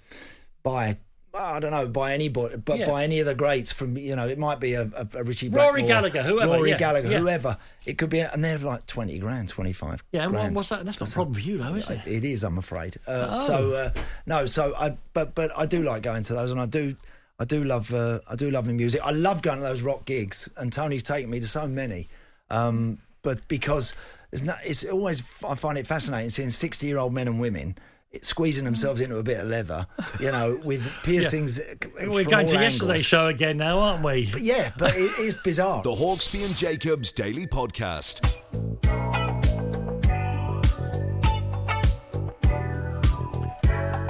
by 0.61 0.97
I 1.35 1.59
don't 1.59 1.71
know, 1.71 1.87
by 1.87 2.13
anybody, 2.13 2.57
but 2.57 2.79
Yeah. 2.79 2.85
by 2.85 3.03
any 3.03 3.19
of 3.19 3.25
the 3.25 3.35
greats 3.35 3.71
from, 3.71 3.97
you 3.97 4.15
know, 4.15 4.27
it 4.27 4.37
might 4.39 4.59
be 4.59 4.73
a, 4.73 4.83
a, 4.83 5.07
a 5.15 5.23
Ritchie 5.23 5.49
Rory 5.49 5.81
Blackmore, 5.83 5.87
Gallagher, 5.87 6.23
whoever, 6.23 6.51
Rory 6.53 6.69
yeah, 6.71 6.77
Gallagher, 6.77 7.09
yeah. 7.11 7.19
whoever. 7.19 7.57
It 7.85 7.97
could 7.97 8.09
be, 8.09 8.19
and 8.21 8.43
they're 8.43 8.57
like 8.57 8.85
20 8.85 9.19
grand, 9.19 9.49
25 9.49 10.03
yeah, 10.11 10.23
and 10.23 10.31
grand. 10.33 10.55
what's 10.55 10.69
that? 10.69 10.85
That's 10.85 10.99
not 10.99 11.09
a 11.09 11.13
problem 11.13 11.33
for 11.33 11.41
you, 11.41 11.57
though, 11.57 11.75
is 11.75 11.89
it? 11.89 12.01
It 12.05 12.23
is, 12.25 12.43
I'm 12.43 12.57
afraid. 12.57 12.97
Uh, 13.07 13.29
Oh. 13.31 13.47
So 13.47 13.73
uh, 13.73 13.89
no, 14.25 14.45
so 14.45 14.73
I 14.79 14.97
but 15.13 15.35
but 15.35 15.51
I 15.57 15.65
do 15.65 15.83
like 15.83 16.01
going 16.03 16.23
to 16.23 16.33
those, 16.33 16.51
and 16.51 16.59
I 16.59 16.65
do 16.65 16.95
I 17.39 17.45
do 17.45 17.63
love 17.63 17.93
uh, 17.93 18.19
I 18.29 18.35
do 18.35 18.49
love 18.49 18.65
the 18.65 18.73
music. 18.73 19.01
I 19.03 19.11
love 19.11 19.41
going 19.41 19.57
to 19.57 19.63
those 19.63 19.81
rock 19.81 20.05
gigs, 20.05 20.47
and 20.57 20.71
Tony's 20.71 21.03
taken 21.03 21.29
me 21.29 21.39
to 21.39 21.47
so 21.47 21.67
many. 21.67 22.07
Um, 22.49 22.99
but 23.23 23.47
because 23.47 23.93
it's 24.31 24.41
not, 24.43 24.57
it's 24.63 24.83
always 24.85 25.21
I 25.47 25.55
find 25.55 25.77
it 25.77 25.85
fascinating 25.87 26.29
seeing 26.29 26.49
sixty 26.49 26.87
year 26.87 26.97
old 26.97 27.13
men 27.13 27.27
and 27.27 27.39
women. 27.39 27.77
Squeezing 28.23 28.65
themselves 28.65 29.01
into 29.01 29.17
a 29.17 29.23
bit 29.23 29.39
of 29.39 29.47
leather, 29.47 29.85
you 30.19 30.31
know, 30.31 30.59
with 30.63 30.87
piercings. 31.03 31.59
uh, 31.59 31.63
We're 32.07 32.23
going 32.23 32.45
all 32.47 32.51
to 32.53 32.59
yesterday's 32.59 33.05
show 33.05 33.27
again 33.27 33.57
now, 33.57 33.79
aren't 33.79 34.03
we? 34.03 34.29
But 34.31 34.41
yeah, 34.41 34.71
but 34.77 34.93
it 34.95 35.19
is 35.19 35.35
bizarre. 35.35 35.81
The 35.83 35.91
Hawksbee 35.91 36.45
and 36.45 36.55
Jacobs 36.55 37.11
Daily 37.11 37.45
Podcast. 37.47 38.21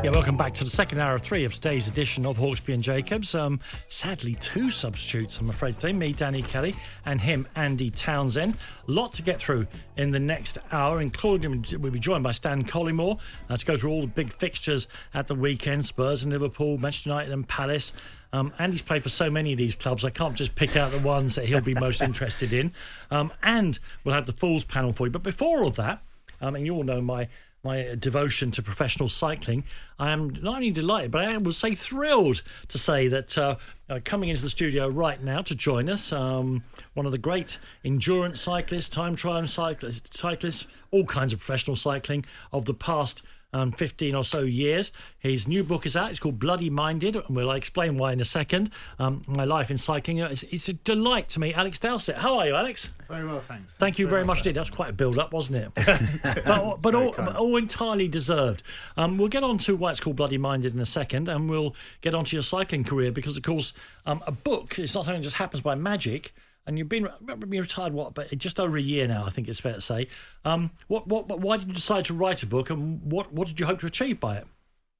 Yeah, 0.05 0.11
welcome 0.11 0.37
back 0.37 0.53
to 0.53 0.63
the 0.63 0.69
second 0.69 0.99
hour 0.99 1.15
of 1.15 1.23
three 1.23 1.45
of 1.45 1.53
today's 1.55 1.87
edition 1.87 2.27
of 2.27 2.37
Hawksbee 2.37 2.75
and 2.75 2.83
Jacobs. 2.83 3.33
Um, 3.33 3.59
sadly, 3.87 4.35
two 4.35 4.69
substitutes, 4.69 5.39
I'm 5.39 5.49
afraid, 5.49 5.79
today. 5.79 5.93
Me, 5.93 6.13
Danny 6.13 6.43
Kelly, 6.43 6.75
and 7.07 7.19
him, 7.19 7.47
Andy 7.55 7.89
Townsend. 7.89 8.55
A 8.87 8.91
lot 8.91 9.13
to 9.13 9.23
get 9.23 9.39
through 9.39 9.65
in 9.97 10.11
the 10.11 10.19
next 10.19 10.59
hour, 10.71 11.01
including 11.01 11.65
we'll 11.79 11.91
be 11.91 11.97
joined 11.97 12.23
by 12.23 12.33
Stan 12.33 12.63
Collymore 12.63 13.17
uh, 13.49 13.57
to 13.57 13.65
go 13.65 13.75
through 13.75 13.89
all 13.89 14.01
the 14.01 14.07
big 14.07 14.31
fixtures 14.31 14.87
at 15.15 15.25
the 15.25 15.33
weekend 15.33 15.85
Spurs 15.85 16.23
and 16.23 16.31
Liverpool, 16.31 16.77
Manchester 16.77 17.09
United 17.09 17.33
and 17.33 17.47
Palace. 17.47 17.91
Um, 18.31 18.53
Andy's 18.59 18.83
played 18.83 19.01
for 19.01 19.09
so 19.09 19.31
many 19.31 19.53
of 19.53 19.57
these 19.57 19.73
clubs, 19.73 20.05
I 20.05 20.11
can't 20.11 20.35
just 20.35 20.53
pick 20.53 20.77
out 20.77 20.91
the 20.91 20.99
ones 20.99 21.33
that 21.33 21.45
he'll 21.45 21.61
be 21.61 21.73
most 21.73 22.01
interested 22.03 22.53
in. 22.53 22.73
Um, 23.09 23.33
and 23.41 23.79
we'll 24.03 24.13
have 24.13 24.27
the 24.27 24.33
Fools 24.33 24.65
panel 24.65 24.93
for 24.93 25.07
you. 25.07 25.11
But 25.11 25.23
before 25.23 25.61
all 25.61 25.67
of 25.67 25.77
that, 25.77 26.03
um, 26.41 26.55
and 26.55 26.63
you 26.63 26.75
all 26.75 26.83
know 26.83 27.01
my 27.01 27.27
my 27.65 27.95
devotion 27.99 28.51
to 28.51 28.61
professional 28.61 29.09
cycling, 29.09 29.65
I 29.99 30.11
am 30.11 30.29
not 30.41 30.55
only 30.55 30.71
delighted, 30.71 31.11
but 31.11 31.25
I 31.25 31.35
would 31.35 31.55
say 31.55 31.75
thrilled 31.75 32.43
to 32.69 32.77
say 32.77 33.07
that 33.09 33.37
uh, 33.37 33.55
uh, 33.89 33.99
coming 34.05 34.29
into 34.29 34.43
the 34.43 34.49
studio 34.49 34.87
right 34.87 35.21
now 35.21 35.41
to 35.41 35.55
join 35.55 35.89
us, 35.89 36.13
um, 36.13 36.63
one 36.93 37.05
of 37.05 37.11
the 37.11 37.17
great 37.17 37.59
endurance 37.83 38.39
cyclists, 38.39 38.87
time 38.87 39.15
trial 39.15 39.45
cyclists, 39.47 40.17
cyclists, 40.17 40.67
all 40.91 41.05
kinds 41.05 41.33
of 41.33 41.39
professional 41.39 41.75
cycling 41.75 42.23
of 42.53 42.65
the 42.65 42.73
past 42.73 43.23
um, 43.53 43.71
15 43.71 44.15
or 44.15 44.23
so 44.23 44.41
years. 44.41 44.91
His 45.19 45.47
new 45.47 45.63
book 45.63 45.85
is 45.85 45.95
out. 45.95 46.09
It's 46.09 46.19
called 46.19 46.39
Bloody 46.39 46.69
Minded, 46.69 47.15
and 47.15 47.35
we'll 47.35 47.51
explain 47.51 47.97
why 47.97 48.11
in 48.11 48.19
a 48.19 48.25
second. 48.25 48.69
Um, 48.99 49.21
my 49.27 49.45
life 49.45 49.71
in 49.71 49.77
cycling. 49.77 50.17
It's, 50.19 50.43
it's, 50.43 50.69
a 50.69 50.73
delight 50.73 51.29
to 51.29 51.39
meet 51.39 51.55
Alex 51.55 51.79
Dowsett. 51.79 52.17
How 52.17 52.37
are 52.37 52.47
you, 52.47 52.55
Alex? 52.55 52.91
Very 53.07 53.25
well, 53.25 53.39
thanks. 53.39 53.75
Thank 53.75 53.97
you 53.97 54.07
very, 54.07 54.19
very 54.21 54.25
much 54.25 54.39
indeed. 54.39 54.55
That 54.55 54.61
was 54.61 54.69
quite 54.69 54.89
a 54.89 54.93
build 54.93 55.17
up, 55.17 55.31
wasn't 55.31 55.57
it? 55.63 55.71
but 56.45 56.81
but, 56.81 56.95
all, 56.95 57.13
but 57.17 57.35
all, 57.35 57.55
entirely 57.55 58.07
deserved. 58.07 58.63
Um, 58.97 59.17
we'll 59.17 59.29
get 59.29 59.43
on 59.43 59.57
to 59.59 59.75
why 59.75 59.91
it's 59.91 59.99
called 59.99 60.17
Bloody 60.17 60.37
Minded 60.37 60.73
in 60.73 60.79
a 60.79 60.85
second, 60.85 61.29
and 61.29 61.49
we'll 61.49 61.75
get 62.01 62.13
on 62.13 62.25
to 62.25 62.35
your 62.35 62.43
cycling 62.43 62.83
career 62.83 63.11
because, 63.11 63.37
of 63.37 63.43
course, 63.43 63.73
um, 64.05 64.23
a 64.27 64.31
book 64.31 64.77
is 64.79 64.93
not 64.93 65.05
something 65.05 65.21
that 65.21 65.25
just 65.25 65.37
happens 65.37 65.61
by 65.61 65.75
magic 65.75 66.33
and 66.67 66.77
you've 66.77 66.89
been 66.89 67.07
you're 67.27 67.61
retired 67.61 67.93
what, 67.93 68.13
but 68.13 68.35
just 68.37 68.59
over 68.59 68.77
a 68.77 68.81
year 68.81 69.07
now. 69.07 69.25
I 69.25 69.29
think 69.29 69.47
it's 69.47 69.59
fair 69.59 69.73
to 69.73 69.81
say. 69.81 70.07
Um, 70.43 70.71
what, 70.87 71.07
what, 71.07 71.39
why 71.39 71.57
did 71.57 71.67
you 71.67 71.73
decide 71.73 72.05
to 72.05 72.13
write 72.13 72.43
a 72.43 72.47
book, 72.47 72.69
and 72.69 73.01
what, 73.03 73.31
what 73.31 73.47
did 73.47 73.59
you 73.59 73.65
hope 73.65 73.79
to 73.79 73.85
achieve 73.85 74.19
by 74.19 74.37
it? 74.37 74.47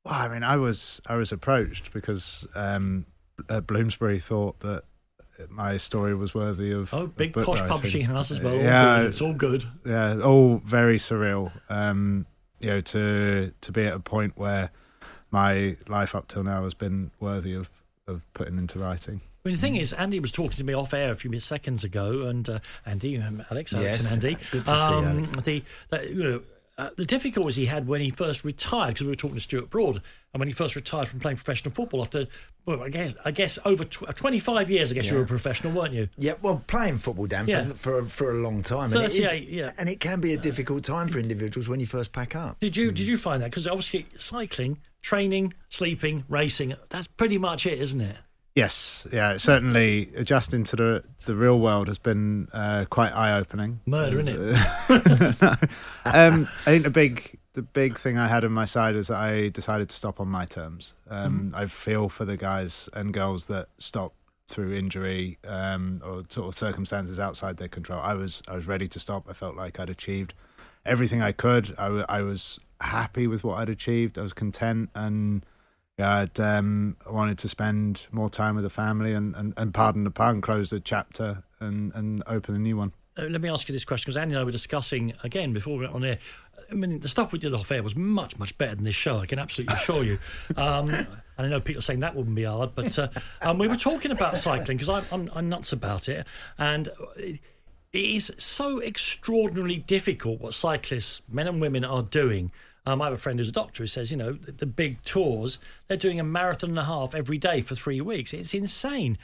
Well, 0.04 0.14
I 0.14 0.28
mean, 0.28 0.44
I 0.44 0.58
was 0.58 1.02
I 1.08 1.16
was 1.16 1.32
approached 1.32 1.92
because 1.92 2.48
um, 2.56 3.08
Bloomsbury 3.68 4.20
thought 4.20 4.60
that 4.60 4.84
my 5.50 5.78
story 5.78 6.16
was 6.16 6.34
worthy 6.34 6.72
of. 6.72 6.94
Oh, 6.94 7.08
big 7.08 7.34
posh 7.34 7.48
writing. 7.48 7.68
publishing 7.68 8.06
house 8.06 8.32
as 8.32 8.40
well. 8.40 8.54
All 8.54 8.62
yeah, 8.62 9.00
good. 9.00 9.08
it's 9.08 9.22
all 9.22 9.34
good. 9.34 9.66
Yeah, 9.86 10.20
all 10.22 10.58
very 10.64 10.98
surreal. 10.98 11.52
Um, 11.70 12.26
you 12.60 12.70
know, 12.70 12.82
to 12.82 13.52
to 13.60 13.72
be 13.72 13.86
at 13.86 13.96
a 13.96 14.00
point 14.00 14.34
where 14.38 14.70
my 15.32 15.78
life 15.88 16.16
up 16.16 16.28
till 16.28 16.44
now 16.44 16.64
has 16.64 16.74
been 16.74 17.12
worthy 17.20 17.56
of 17.56 17.70
of 18.08 18.32
putting 18.34 18.58
into 18.58 18.80
writing. 18.80 19.22
I 19.46 19.50
mean, 19.50 19.56
the 19.58 19.62
thing 19.62 19.76
is, 19.76 19.94
Andy 19.94 20.20
was 20.20 20.32
talking 20.32 20.52
to 20.58 20.64
me 20.64 20.74
off 20.74 20.92
air 20.92 21.12
a 21.12 21.16
few 21.16 21.40
seconds 21.40 21.84
ago, 21.84 22.24
and 22.28 22.50
uh, 22.50 22.60
Andy, 22.88 23.22
um, 23.22 23.46
Alex, 23.52 23.74
Alex, 23.74 24.02
Yes, 24.04 24.16
and 24.16 24.26
Andy. 24.26 24.38
good 24.50 24.66
to 24.66 24.72
see 24.72 24.92
you, 24.92 25.06
Alex. 25.06 25.32
The, 25.32 25.64
the, 25.92 26.10
you 26.10 26.24
know, 26.24 26.42
uh, 26.80 26.90
the 26.98 27.06
difficulties 27.06 27.56
he 27.56 27.68
had 27.68 27.88
when 27.88 28.02
he 28.02 28.10
first 28.10 28.44
retired, 28.44 28.88
because 28.96 29.04
we 29.04 29.10
were 29.10 29.16
talking 29.16 29.36
to 29.36 29.42
Stuart 29.42 29.70
Broad, 29.70 30.02
and 30.34 30.40
when 30.40 30.48
he 30.48 30.52
first 30.54 30.76
retired 30.76 31.08
from 31.08 31.20
playing 31.20 31.38
professional 31.38 31.72
football 31.76 32.02
after, 32.02 32.26
well, 32.66 32.82
I 32.82 32.90
guess, 32.90 33.14
I 33.24 33.30
guess 33.30 33.60
over 33.66 33.84
tw- 33.84 34.16
25 34.16 34.72
years, 34.72 34.92
I 34.92 34.96
guess 34.96 35.12
you 35.12 35.18
were 35.18 35.24
a 35.24 35.28
professional, 35.28 35.74
weren't 35.74 35.94
you? 35.94 36.10
Yeah, 36.18 36.34
well, 36.42 36.64
playing 36.66 36.98
football, 36.98 37.28
Dan, 37.28 37.48
Yeah. 37.48 37.66
for, 37.66 37.76
for 37.76 38.06
for 38.08 38.32
a 38.32 38.42
long 38.42 38.64
time, 38.64 38.92
and 38.94 39.04
it, 39.04 39.14
is, 39.14 39.28
38, 39.30 39.48
yeah. 39.48 39.72
and 39.78 39.88
it 39.88 40.00
can 40.00 40.20
be 40.22 40.34
a 40.34 40.38
difficult 40.38 40.84
time 40.84 41.08
for 41.08 41.20
individuals 41.20 41.70
when 41.70 41.80
you 41.80 41.86
first 41.86 42.12
pack 42.12 42.36
up. 42.36 42.60
Did 42.62 42.76
you 42.76 42.92
did 42.92 43.06
you 43.06 43.16
find 43.16 43.44
that? 43.44 43.52
Because 43.52 43.68
obviously, 43.68 44.08
cycling, 44.18 44.80
training, 45.04 45.54
sleeping, 45.70 46.24
racing—that's 46.30 47.06
pretty 47.08 47.38
much 47.38 47.68
it, 47.68 47.80
isn't 47.80 48.02
it? 48.02 48.18
Yes, 48.56 49.06
yeah, 49.12 49.36
certainly 49.36 50.10
adjusting 50.16 50.64
to 50.64 50.76
the 50.78 51.04
the 51.26 51.36
real 51.36 51.60
world 51.60 51.88
has 51.88 52.00
been 52.00 52.48
uh, 52.54 52.86
quite 52.90 53.12
eye 53.12 53.38
opening. 53.38 53.82
Murder, 53.86 54.22
isn't 54.22 54.30
it? 54.30 54.56
um, 56.06 56.48
I 56.62 56.72
think 56.72 56.86
the 56.86 56.90
big 56.90 57.38
the 57.52 57.62
big 57.62 58.00
thing 58.00 58.18
I 58.18 58.30
had 58.30 58.46
on 58.46 58.54
my 58.54 58.64
side 58.64 58.96
is 58.96 59.08
that 59.08 59.18
I 59.18 59.50
decided 59.50 59.90
to 59.90 59.96
stop 59.96 60.22
on 60.22 60.30
my 60.30 60.46
terms. 60.46 60.94
Um, 61.10 61.52
I 61.54 61.66
feel 61.66 62.08
for 62.08 62.24
the 62.24 62.38
guys 62.38 62.88
and 62.94 63.14
girls 63.14 63.48
that 63.48 63.68
stop 63.78 64.14
through 64.48 64.74
injury 64.74 65.38
um, 65.46 66.02
or 66.06 66.24
sort 66.30 66.48
of 66.48 66.56
circumstances 66.56 67.20
outside 67.20 67.58
their 67.58 67.68
control. 67.68 68.00
I 68.00 68.14
was 68.14 68.42
I 68.48 68.56
was 68.56 68.68
ready 68.68 68.88
to 68.88 69.00
stop. 69.00 69.26
I 69.30 69.34
felt 69.34 69.58
like 69.58 69.82
I'd 69.82 69.90
achieved 69.90 70.34
everything 70.86 71.22
I 71.22 71.34
could. 71.34 71.76
I, 71.78 71.86
w- 71.86 72.06
I 72.08 72.22
was 72.22 72.58
happy 72.80 73.28
with 73.28 73.44
what 73.44 73.56
I'd 73.60 73.70
achieved. 73.70 74.18
I 74.18 74.22
was 74.22 74.32
content 74.32 74.92
and. 74.96 75.46
Yeah, 75.98 76.18
I'd, 76.18 76.40
um, 76.40 76.98
I 77.08 77.12
wanted 77.12 77.38
to 77.40 77.48
spend 77.48 78.08
more 78.12 78.30
time 78.30 78.56
with 78.56 78.66
the 78.66 78.70
family 78.70 79.14
and, 79.14 79.34
and, 79.36 79.54
and 79.56 79.74
pardon 79.74 80.04
the 80.04 80.12
pun, 80.12 80.42
close 80.42 80.70
the 80.70 80.82
chapter 80.82 81.44
and, 81.62 81.94
and 81.96 82.22
open 82.28 82.54
a 82.56 82.60
new 82.60 82.76
one. 82.76 82.92
Uh, 83.18 83.24
let 83.24 83.40
me 83.40 83.48
ask 83.48 83.70
you 83.70 83.74
this 83.74 83.86
question 83.86 84.12
because 84.12 84.18
Andy 84.18 84.36
and 84.36 84.42
I 84.42 84.44
were 84.44 84.52
discussing 84.52 85.14
again 85.24 85.54
before 85.54 85.78
we 85.78 85.86
went 85.86 85.96
on 85.96 86.04
air. 86.04 86.20
I 86.70 86.74
mean, 86.74 87.00
the 87.00 87.08
stuff 87.08 87.32
we 87.32 87.40
did 87.40 87.54
off 87.54 87.72
air 87.72 87.82
was 87.82 87.96
much, 87.96 88.38
much 88.38 88.58
better 88.58 88.76
than 88.76 88.84
this 88.84 88.96
show. 88.96 89.20
I 89.20 89.26
can 89.26 89.40
absolutely 89.40 89.76
assure 89.76 90.04
you. 90.04 90.20
Um, 90.58 90.90
and 91.38 91.48
I 91.48 91.50
know 91.50 91.60
people 91.60 91.80
are 91.80 91.84
saying 91.84 92.00
that 92.00 92.16
wouldn't 92.16 92.36
be 92.36 92.44
hard, 92.44 92.76
but 92.76 92.98
uh, 92.98 93.10
um, 93.42 93.58
we 93.58 93.68
were 93.68 93.76
talking 93.76 94.12
about 94.12 94.38
cycling 94.38 94.78
because 94.78 94.88
I'm, 94.88 95.04
I'm, 95.12 95.30
I'm 95.36 95.50
nuts 95.50 95.74
about 95.74 96.08
it, 96.08 96.26
and 96.58 96.88
it 97.18 97.40
is 97.92 98.32
so 98.38 98.82
extraordinarily 98.82 99.80
difficult 99.80 100.40
what 100.40 100.54
cyclists, 100.54 101.22
men 101.30 101.48
and 101.48 101.60
women, 101.60 101.84
are 101.84 102.04
doing. 102.04 102.54
Um, 102.86 103.02
I 103.02 103.06
have 103.06 103.14
a 103.14 103.18
friend 103.18 103.40
who's 103.40 103.50
a 103.50 103.54
doctor 103.54 103.84
who 103.84 103.88
says, 103.88 104.12
you 104.12 104.18
know, 104.18 104.34
the, 104.34 104.52
the 104.52 104.66
big 104.66 105.02
tours, 105.04 105.60
they're 105.88 105.98
doing 105.98 106.20
a 106.20 106.24
marathon 106.24 106.72
and 106.72 106.80
a 106.80 106.84
half 106.84 107.16
every 107.16 107.38
day 107.38 107.62
for 107.62 107.76
three 107.76 108.00
weeks. 108.02 108.34
It's 108.34 108.54
insane. 108.54 109.18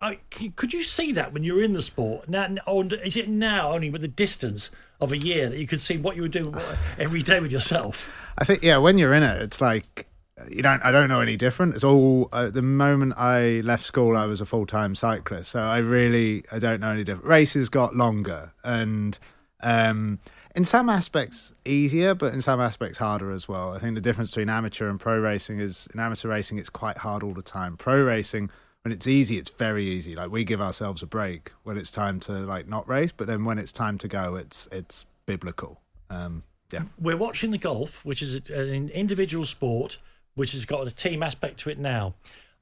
I, 0.00 0.20
could 0.54 0.72
you 0.72 0.82
see 0.82 1.12
that 1.12 1.32
when 1.32 1.42
you're 1.42 1.62
in 1.62 1.72
the 1.72 1.82
sport? 1.82 2.28
Now, 2.28 2.48
or 2.66 2.84
is 2.86 3.16
it 3.16 3.28
now 3.28 3.72
only 3.72 3.90
with 3.90 4.02
the 4.02 4.08
distance 4.08 4.70
of 5.00 5.10
a 5.12 5.18
year 5.18 5.48
that 5.48 5.58
you 5.58 5.66
could 5.66 5.80
see 5.80 5.96
what 5.96 6.14
you 6.14 6.22
were 6.22 6.28
doing 6.28 6.54
every 6.98 7.22
day 7.22 7.40
with 7.40 7.50
yourself? 7.50 8.24
I 8.38 8.44
think 8.44 8.62
yeah, 8.62 8.78
when 8.78 8.98
you're 8.98 9.14
in 9.14 9.24
it, 9.24 9.42
it's 9.42 9.60
like 9.60 10.06
you 10.48 10.62
don't. 10.62 10.80
I 10.84 10.92
don't 10.92 11.08
know 11.08 11.20
any 11.20 11.36
different. 11.36 11.74
It's 11.74 11.82
all 11.82 12.28
uh, 12.32 12.48
the 12.48 12.62
moment 12.62 13.14
I 13.16 13.60
left 13.64 13.84
school, 13.84 14.16
I 14.16 14.26
was 14.26 14.40
a 14.40 14.46
full 14.46 14.66
time 14.66 14.94
cyclist, 14.94 15.50
so 15.50 15.60
I 15.60 15.78
really 15.78 16.44
I 16.52 16.60
don't 16.60 16.80
know 16.80 16.90
any 16.90 17.02
different. 17.02 17.26
Races 17.26 17.68
got 17.68 17.96
longer, 17.96 18.52
and 18.62 19.18
um, 19.60 20.20
in 20.54 20.64
some 20.64 20.88
aspects 20.88 21.52
easier, 21.64 22.14
but 22.14 22.32
in 22.32 22.40
some 22.40 22.60
aspects 22.60 22.98
harder 22.98 23.30
as 23.30 23.48
well. 23.48 23.74
I 23.74 23.78
think 23.78 23.94
the 23.94 24.00
difference 24.00 24.30
between 24.30 24.48
amateur 24.48 24.88
and 24.88 24.98
pro 24.98 25.18
racing 25.18 25.60
is 25.60 25.88
in 25.92 26.00
amateur 26.00 26.28
racing, 26.28 26.58
it's 26.58 26.70
quite 26.70 26.98
hard 26.98 27.22
all 27.22 27.34
the 27.34 27.42
time. 27.42 27.76
Pro 27.76 28.02
racing. 28.02 28.50
When 28.82 28.92
it's 28.92 29.06
easy, 29.06 29.38
it's 29.38 29.50
very 29.50 29.84
easy. 29.84 30.14
Like 30.14 30.30
we 30.30 30.44
give 30.44 30.60
ourselves 30.60 31.02
a 31.02 31.06
break 31.06 31.52
when 31.64 31.76
it's 31.76 31.90
time 31.90 32.20
to 32.20 32.32
like 32.32 32.68
not 32.68 32.88
race, 32.88 33.12
but 33.12 33.26
then 33.26 33.44
when 33.44 33.58
it's 33.58 33.72
time 33.72 33.98
to 33.98 34.08
go, 34.08 34.36
it's 34.36 34.68
it's 34.72 35.04
biblical. 35.26 35.80
Um, 36.10 36.44
yeah. 36.72 36.82
We're 36.98 37.16
watching 37.16 37.50
the 37.50 37.58
golf, 37.58 38.04
which 38.04 38.22
is 38.22 38.50
an 38.50 38.88
individual 38.90 39.44
sport, 39.44 39.98
which 40.34 40.52
has 40.52 40.64
got 40.64 40.86
a 40.86 40.90
team 40.94 41.22
aspect 41.22 41.58
to 41.60 41.70
it 41.70 41.78
now. 41.78 42.14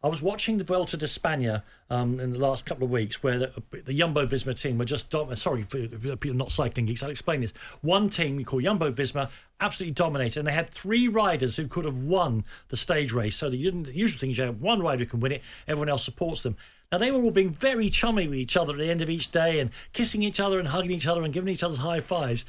I 0.07 0.09
was 0.09 0.23
watching 0.23 0.59
the 0.59 0.62
Vuelta 0.62 0.97
de 0.97 1.05
España 1.05 1.64
um, 1.90 2.21
in 2.21 2.33
the 2.33 2.38
last 2.38 2.64
couple 2.64 2.85
of 2.85 2.92
weeks, 2.92 3.25
where 3.25 3.40
the, 3.40 3.53
the 3.87 3.92
Jumbo 3.92 4.25
Visma 4.25 4.55
team 4.55 4.79
were 4.79 4.85
just 4.85 5.11
dom- 5.11 5.35
sorry 5.35 5.64
people 5.64 6.33
not 6.35 6.53
cycling 6.53 6.87
geeks. 6.87 7.03
I'll 7.03 7.11
explain 7.11 7.40
this. 7.40 7.53
One 7.81 8.09
team 8.09 8.45
called 8.45 8.62
Jumbo 8.62 8.92
Visma 8.92 9.31
absolutely 9.61 9.95
dominated, 9.95 10.38
and 10.38 10.47
they 10.47 10.53
had 10.53 10.71
three 10.71 11.09
riders 11.09 11.57
who 11.57 11.66
could 11.66 11.85
have 11.85 12.03
won 12.03 12.45
the 12.69 12.77
stage 12.77 13.11
race. 13.11 13.35
So 13.35 13.51
the, 13.51 13.69
the 13.69 13.92
usual 13.92 14.21
thing 14.21 14.31
is 14.31 14.38
you 14.38 14.45
have 14.45 14.62
one 14.62 14.81
rider 14.81 15.03
who 15.03 15.11
can 15.11 15.19
win 15.19 15.33
it, 15.33 15.42
everyone 15.66 15.88
else 15.88 16.05
supports 16.05 16.45
them. 16.45 16.57
Now 16.92 16.99
they 16.99 17.11
were 17.11 17.23
all 17.23 17.33
being 17.33 17.51
very 17.51 17.90
chummy 17.90 18.29
with 18.29 18.38
each 18.38 18.57
other 18.57 18.75
at 18.75 18.79
the 18.79 18.88
end 18.88 19.03
of 19.03 19.11
each 19.11 19.33
day, 19.33 19.59
and 19.59 19.71
kissing 19.92 20.23
each 20.23 20.38
other 20.38 20.61
and 20.61 20.69
hugging 20.69 20.92
each 20.92 21.09
other 21.09 21.25
and 21.25 21.35
giving 21.35 21.53
each 21.53 21.64
other 21.64 21.79
high 21.79 21.99
fives. 21.99 22.45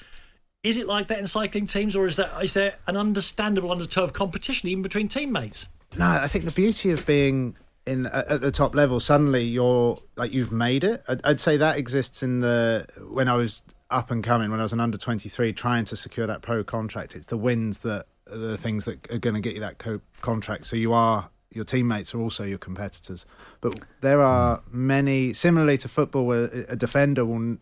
Is 0.62 0.78
it 0.78 0.86
like 0.86 1.08
that 1.08 1.18
in 1.18 1.26
cycling 1.26 1.66
teams, 1.66 1.96
or 1.96 2.06
is 2.06 2.18
that 2.18 2.40
is 2.44 2.54
there 2.54 2.76
an 2.86 2.98
understandable 2.98 3.72
undertow 3.72 4.04
of 4.04 4.14
competition 4.14 4.70
even 4.70 4.84
between 4.84 5.08
teammates? 5.08 5.66
No, 5.98 6.08
I 6.08 6.28
think 6.28 6.46
the 6.46 6.52
beauty 6.52 6.92
of 6.92 7.06
being 7.06 7.56
in 7.86 8.06
at 8.08 8.28
at 8.28 8.42
the 8.42 8.52
top 8.52 8.76
level, 8.76 9.00
suddenly 9.00 9.44
you're 9.44 10.00
like 10.16 10.34
you've 10.34 10.52
made 10.52 10.84
it. 10.84 11.04
I'd, 11.08 11.26
I'd 11.26 11.40
say 11.40 11.58
that 11.58 11.78
exists 11.78 12.22
in 12.22 12.42
the 12.42 12.86
when 13.10 13.28
I 13.28 13.36
was 13.36 13.64
up 13.90 14.12
and 14.12 14.24
coming, 14.24 14.52
when 14.52 14.60
I 14.60 14.64
was 14.64 14.74
an 14.74 14.80
under 14.80 14.98
twenty 14.98 15.30
three, 15.30 15.54
trying 15.54 15.86
to 15.86 15.96
secure 15.96 16.28
that 16.28 16.42
pro 16.42 16.64
contract. 16.64 17.16
It's 17.16 17.26
the 17.26 17.38
wins 17.38 17.80
that 17.80 18.06
are 18.30 18.38
the 18.38 18.58
things 18.58 18.86
that 18.86 19.12
are 19.12 19.18
going 19.18 19.36
to 19.36 19.40
get 19.40 19.56
you 19.56 19.62
that 19.62 19.80
co- 19.80 20.02
contract. 20.22 20.66
So 20.66 20.76
you 20.76 20.94
are 20.94 21.30
your 21.52 21.64
teammates 21.64 22.14
are 22.14 22.20
also 22.20 22.44
your 22.44 22.58
competitors. 22.58 23.26
But 23.62 23.80
there 24.02 24.22
are 24.22 24.62
many, 24.70 25.34
similarly 25.34 25.78
to 25.80 25.88
football, 25.88 26.26
where 26.26 26.46
a 26.70 26.76
defender 26.76 27.26
will 27.26 27.58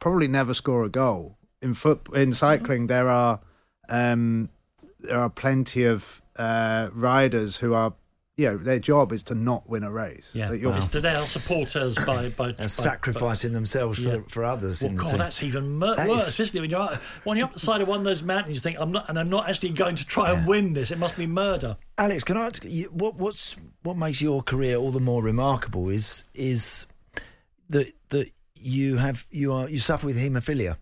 probably 0.00 0.28
never 0.28 0.52
score 0.52 0.84
a 0.84 0.88
goal. 0.88 1.38
In 1.62 1.74
foot 1.74 2.06
in 2.14 2.32
cycling, 2.32 2.88
there 2.88 3.08
are 3.08 3.40
um, 3.88 4.50
there 4.98 5.18
are 5.18 5.30
plenty 5.30 5.84
of 5.84 6.19
uh, 6.36 6.88
riders 6.92 7.56
who 7.58 7.74
are, 7.74 7.92
you 8.36 8.46
know, 8.46 8.56
their 8.56 8.78
job 8.78 9.12
is 9.12 9.22
to 9.24 9.34
not 9.34 9.68
win 9.68 9.82
a 9.82 9.90
race. 9.90 10.30
Yeah, 10.32 10.48
That 10.48 10.58
you're- 10.58 10.76
it's 10.76 10.88
today 10.88 11.14
our 11.14 11.26
supporters 11.26 11.94
by 11.96 12.30
by, 12.30 12.52
by 12.52 12.66
sacrificing 12.66 13.52
themselves 13.52 13.98
for, 14.02 14.08
Yeah. 14.08 14.20
for 14.28 14.44
others. 14.44 14.80
Well, 14.82 14.90
in 14.90 14.96
the 14.96 15.02
God, 15.02 15.08
team. 15.10 15.18
that's 15.18 15.42
even 15.42 15.70
mer- 15.78 15.96
That 15.96 16.08
worse, 16.08 16.28
is- 16.28 16.40
is... 16.40 16.54
not 16.54 16.58
it? 16.58 16.60
When 16.62 16.70
you're, 16.70 16.80
up- 16.80 16.94
when 17.24 17.36
you're 17.36 17.46
up 17.46 17.52
the 17.54 17.58
side 17.58 17.80
of 17.82 17.88
one 17.88 17.98
of 17.98 18.04
those 18.04 18.22
mountains, 18.22 18.56
you 18.56 18.60
think, 18.60 18.76
"I'm 18.80 18.92
not," 18.92 19.08
and 19.08 19.18
I'm 19.18 19.28
not 19.28 19.48
actually 19.48 19.70
going 19.70 19.96
to 19.96 20.06
try 20.06 20.32
and 20.32 20.46
win 20.46 20.72
this. 20.72 20.90
It 20.90 20.98
must 20.98 21.16
be 21.16 21.26
murder. 21.26 21.76
Alex, 21.98 22.24
can 22.24 22.36
I 22.38 22.46
ask 22.46 22.64
you 22.64 22.84
what 22.92 23.16
what's 23.16 23.56
what 23.82 23.96
makes 23.98 24.22
your 24.22 24.42
career 24.42 24.76
all 24.76 24.90
the 24.92 25.00
more 25.00 25.22
remarkable 25.22 25.88
is 25.90 26.24
is 26.34 26.86
that 27.68 27.92
that 28.08 28.30
you 28.56 28.96
have 28.96 29.26
you 29.30 29.52
are 29.52 29.68
you 29.68 29.78
suffer 29.78 30.06
with 30.06 30.16
haemophilia. 30.18 30.76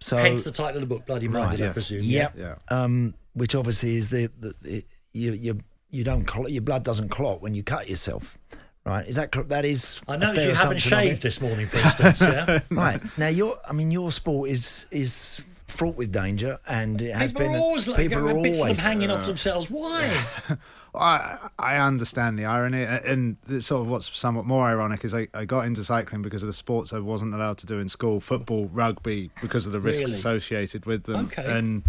So 0.00 0.16
Hence 0.18 0.44
the 0.44 0.50
title 0.50 0.82
of 0.82 0.88
the 0.88 0.94
book, 0.94 1.06
Bloody 1.06 1.26
Minded, 1.28 1.70
I 1.70 1.72
presume. 1.72 2.02
Yep. 2.02 2.34
Yeah. 2.36 2.54
Um, 2.68 3.14
which 3.32 3.54
obviously 3.54 3.96
is 3.96 4.10
the, 4.10 4.30
the 4.38 4.54
it, 4.62 4.84
you 5.16 5.32
you 5.32 5.60
you 5.90 6.04
don't 6.04 6.24
clot, 6.26 6.50
your 6.52 6.62
blood 6.62 6.84
doesn't 6.84 7.08
clot 7.08 7.40
when 7.42 7.54
you 7.54 7.62
cut 7.62 7.88
yourself. 7.88 8.36
Right? 8.84 9.06
Is 9.08 9.16
that 9.16 9.32
cor- 9.32 9.42
That 9.44 9.64
is. 9.64 10.00
I 10.06 10.16
noticed 10.16 10.36
fair 10.36 10.48
you 10.50 10.54
haven't 10.54 10.78
shaved 10.78 11.22
this 11.22 11.40
morning, 11.40 11.66
for 11.66 11.78
instance. 11.78 12.20
Yeah. 12.20 12.60
right 12.70 13.00
now, 13.18 13.28
your 13.28 13.56
I 13.68 13.72
mean, 13.72 13.90
your 13.90 14.12
sport 14.12 14.48
is 14.50 14.86
is 14.92 15.42
fraught 15.66 15.96
with 15.96 16.12
danger, 16.12 16.58
and 16.68 17.02
it 17.02 17.12
has 17.12 17.32
People 17.32 17.48
been. 17.48 17.56
are 17.56 17.62
always 17.64 17.88
like, 17.88 17.98
people 17.98 18.18
are 18.28 18.42
bits 18.42 18.58
of 18.58 18.62
always 18.62 18.76
them 18.76 18.86
hanging 18.86 19.10
off 19.10 19.26
themselves. 19.26 19.68
Why? 19.70 20.24
I 20.94 21.36
I 21.58 21.76
understand 21.78 22.38
the 22.38 22.44
irony, 22.44 22.84
and 22.84 23.36
and 23.50 23.64
sort 23.64 23.82
of 23.82 23.88
what's 23.88 24.16
somewhat 24.16 24.46
more 24.46 24.66
ironic 24.66 25.04
is 25.04 25.14
I, 25.14 25.26
I 25.34 25.44
got 25.44 25.66
into 25.66 25.82
cycling 25.82 26.22
because 26.22 26.42
of 26.44 26.46
the 26.46 26.52
sports 26.52 26.92
I 26.92 27.00
wasn't 27.00 27.34
allowed 27.34 27.58
to 27.58 27.66
do 27.66 27.78
in 27.80 27.88
school: 27.88 28.20
football, 28.20 28.66
rugby, 28.72 29.30
because 29.42 29.66
of 29.66 29.72
the 29.72 29.80
risks 29.80 30.02
Really? 30.02 30.12
associated 30.14 30.86
with 30.86 31.04
them. 31.04 31.26
Okay. 31.26 31.44
And 31.44 31.82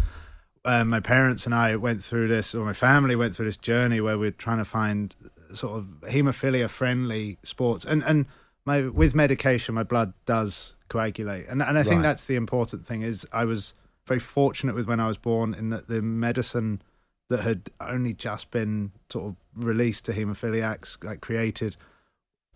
um, 0.66 0.90
my 0.90 1.00
parents 1.00 1.46
and 1.46 1.56
I 1.56 1.76
went 1.76 2.02
through 2.02 2.28
this, 2.28 2.54
or 2.56 2.66
my 2.66 2.74
family 2.74 3.16
went 3.16 3.36
through 3.36 3.46
this 3.46 3.58
journey 3.58 4.02
where 4.02 4.18
we're 4.18 4.32
trying 4.32 4.58
to 4.58 4.66
find 4.66 5.16
sort 5.54 5.78
of 5.78 5.86
haemophilia 6.10 6.70
friendly 6.70 7.38
sports, 7.44 7.86
and 7.86 8.04
and 8.04 8.26
my 8.66 8.84
with 8.88 9.16
medication, 9.16 9.76
my 9.76 9.84
blood 9.84 10.14
does 10.26 10.76
coagulate, 10.90 11.48
and 11.48 11.62
and 11.62 11.78
I 11.78 11.84
think 11.84 11.98
Right. 11.98 12.04
that's 12.04 12.26
the 12.26 12.36
important 12.36 12.86
thing. 12.86 13.02
Is 13.02 13.26
I 13.32 13.46
was 13.46 13.74
very 14.08 14.20
fortunate 14.20 14.76
with 14.76 14.88
when 14.88 15.00
I 15.00 15.08
was 15.08 15.18
born 15.18 15.54
in 15.54 15.70
that 15.70 15.88
the 15.88 16.02
medicine 16.02 16.82
that 17.30 17.42
had 17.42 17.70
only 17.82 18.14
just 18.14 18.52
been 18.52 18.92
sort 19.12 19.26
of 19.26 19.36
released 19.56 20.06
to 20.06 20.14
haemophiliacs, 20.14 21.04
like 21.04 21.20
created, 21.20 21.76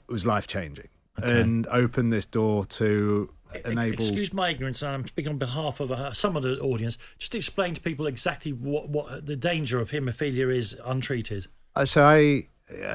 was 0.08 0.26
life 0.26 0.48
changing 0.48 0.88
Okay. 1.24 1.42
and 1.42 1.68
open 1.68 2.10
this 2.10 2.26
door 2.26 2.66
to 2.66 3.30
enable. 3.66 3.94
Excuse 4.04 4.34
my 4.34 4.50
ignorance, 4.50 4.82
and 4.82 4.92
I'm 4.92 5.08
speaking 5.08 5.32
on 5.32 5.38
behalf 5.38 5.80
of 5.80 5.92
uh, 5.92 6.14
some 6.14 6.36
of 6.36 6.44
the 6.44 6.60
audience. 6.60 6.98
Just 7.20 7.36
explain 7.36 7.74
to 7.74 7.82
people 7.82 8.08
exactly 8.08 8.52
what, 8.54 8.90
what 8.90 9.26
the 9.26 9.36
danger 9.36 9.80
of 9.80 9.92
haemophilia 9.92 10.54
is 10.54 10.76
untreated. 10.86 11.48
Uh, 11.76 11.86
so 11.86 12.04
I, 12.04 12.44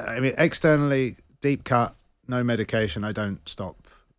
I 0.09 0.20
mean, 0.20 0.35
externally, 0.39 1.16
deep 1.41 1.64
cut, 1.64 1.95
no 2.29 2.43
medication. 2.43 3.05
I 3.05 3.12
don't 3.12 3.47
stop 3.49 3.77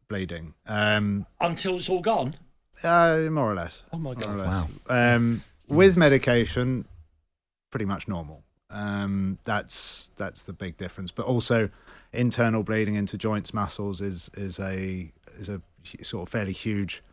bleeding. 0.07 0.53
Um, 0.67 1.25
Until 1.41 1.75
it's 1.77 1.89
all 1.89 2.01
gone. 2.01 2.35
uh, 2.83 3.17
more 3.31 3.51
or 3.51 3.55
less. 3.55 3.83
Oh 3.91 3.97
my 3.97 4.13
More 4.13 4.15
god! 4.15 4.29
or 4.29 4.37
less. 4.37 4.65
Um, 4.89 5.41
with 5.67 5.97
medication, 5.97 6.85
pretty 7.71 7.85
much 7.85 8.07
normal. 8.07 8.43
Um, 8.69 9.37
that's 9.43 10.11
that's 10.17 10.43
the 10.43 10.53
big 10.53 10.77
difference. 10.77 11.11
But 11.11 11.25
also, 11.25 11.69
internal 12.13 12.63
bleeding 12.63 12.95
into 12.95 13.17
joints, 13.17 13.53
muscles 13.53 14.01
is 14.01 14.29
is 14.35 14.59
a 14.59 15.11
is 15.37 15.49
a 15.49 15.61
sort 16.01 16.27
of 16.27 16.29
fairly 16.29 16.51
huge 16.51 17.03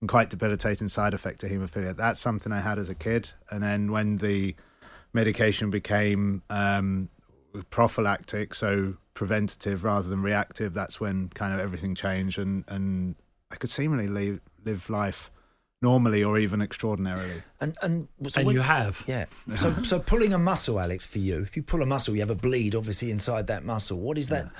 and 0.00 0.08
quite 0.08 0.30
debilitating 0.30 0.88
side 0.88 1.14
effect 1.14 1.40
to 1.40 1.48
haemophilia. 1.48 1.96
That's 1.96 2.20
something 2.20 2.52
I 2.52 2.60
had 2.60 2.78
as 2.78 2.88
a 2.88 2.94
kid, 2.94 3.30
and 3.50 3.62
then 3.62 3.90
when 3.90 4.18
the 4.18 4.54
medication 5.12 5.70
became 5.70 6.42
um, 6.50 7.08
prophylactic, 7.70 8.54
so 8.54 8.96
preventative 9.14 9.84
rather 9.84 10.08
than 10.08 10.22
reactive, 10.22 10.72
that's 10.72 11.00
when 11.00 11.28
kind 11.30 11.52
of 11.52 11.60
everything 11.60 11.94
changed, 11.94 12.38
and 12.38 12.64
and 12.68 13.16
I 13.50 13.56
could 13.56 13.70
seemingly 13.70 14.08
live, 14.08 14.40
live 14.64 14.88
life 14.88 15.30
normally 15.82 16.22
or 16.24 16.38
even 16.38 16.62
extraordinarily. 16.62 17.42
And 17.60 17.76
and, 17.82 18.08
so 18.28 18.38
And 18.40 18.46
when- 18.46 18.54
you 18.56 18.62
have. 18.62 19.02
Yeah. 19.06 19.26
So 19.56 19.74
so 19.82 19.98
pulling 19.98 20.32
a 20.32 20.38
muscle, 20.38 20.78
Alex, 20.80 21.04
for 21.06 21.18
you, 21.18 21.42
if 21.42 21.56
you 21.56 21.62
pull 21.62 21.82
a 21.82 21.86
muscle, 21.86 22.14
you 22.14 22.20
have 22.20 22.30
a 22.30 22.34
bleed 22.34 22.74
obviously 22.74 23.10
inside 23.10 23.46
that 23.48 23.64
muscle. 23.64 23.98
What 23.98 24.16
is 24.18 24.28
that? 24.28 24.50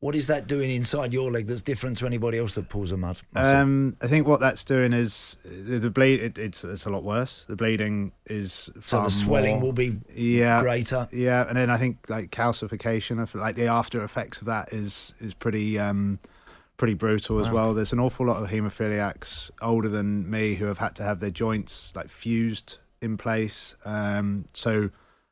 What 0.00 0.16
is 0.16 0.26
that 0.26 0.48
doing 0.48 0.72
inside 0.72 1.12
your 1.12 1.30
leg 1.30 1.46
that's 1.46 1.62
different 1.62 1.96
to 1.98 2.06
anybody 2.06 2.36
else 2.36 2.54
that 2.54 2.68
pulls 2.68 2.90
a 2.90 2.96
mus- 2.96 3.22
muscle? 3.32 3.56
Um, 3.56 3.96
I 4.02 4.08
think 4.08 4.26
what 4.26 4.40
that's 4.40 4.64
doing 4.64 4.92
is 4.92 5.36
the, 5.44 5.78
the 5.78 5.90
bleed. 5.90 6.18
It, 6.20 6.38
it's 6.38 6.64
it's 6.64 6.86
a 6.86 6.90
lot 6.90 7.04
worse. 7.04 7.44
The 7.48 7.54
bleeding 7.54 8.10
is 8.26 8.68
So 8.80 9.04
the 9.04 9.10
swelling 9.10 9.60
more- 9.60 9.66
will 9.66 9.72
be 9.72 9.98
yeah 10.12 10.60
greater. 10.60 11.08
Yeah, 11.12 11.46
and 11.48 11.56
then 11.56 11.70
I 11.70 11.76
think 11.76 11.98
like 12.08 12.32
calcification 12.32 13.22
of 13.22 13.32
like 13.36 13.54
the 13.54 13.66
after 13.68 14.02
effects 14.02 14.40
of 14.40 14.46
that 14.48 14.72
is 14.72 15.14
is 15.20 15.34
pretty 15.34 15.78
um 15.78 16.18
pretty 16.82 16.94
brutal 16.94 17.38
as 17.38 17.46
Wow. 17.46 17.54
well. 17.54 17.74
There's 17.74 17.92
an 17.92 18.00
awful 18.00 18.26
lot 18.26 18.42
of 18.42 18.50
haemophiliacs 18.50 19.52
older 19.60 19.88
than 19.88 20.28
me 20.28 20.54
who 20.56 20.66
have 20.66 20.78
had 20.78 20.96
to 20.96 21.04
have 21.04 21.20
their 21.20 21.30
joints 21.30 21.94
like 21.94 22.08
fused 22.08 22.78
in 23.00 23.16
place. 23.16 23.76
Um, 23.84 24.46
so 24.52 24.90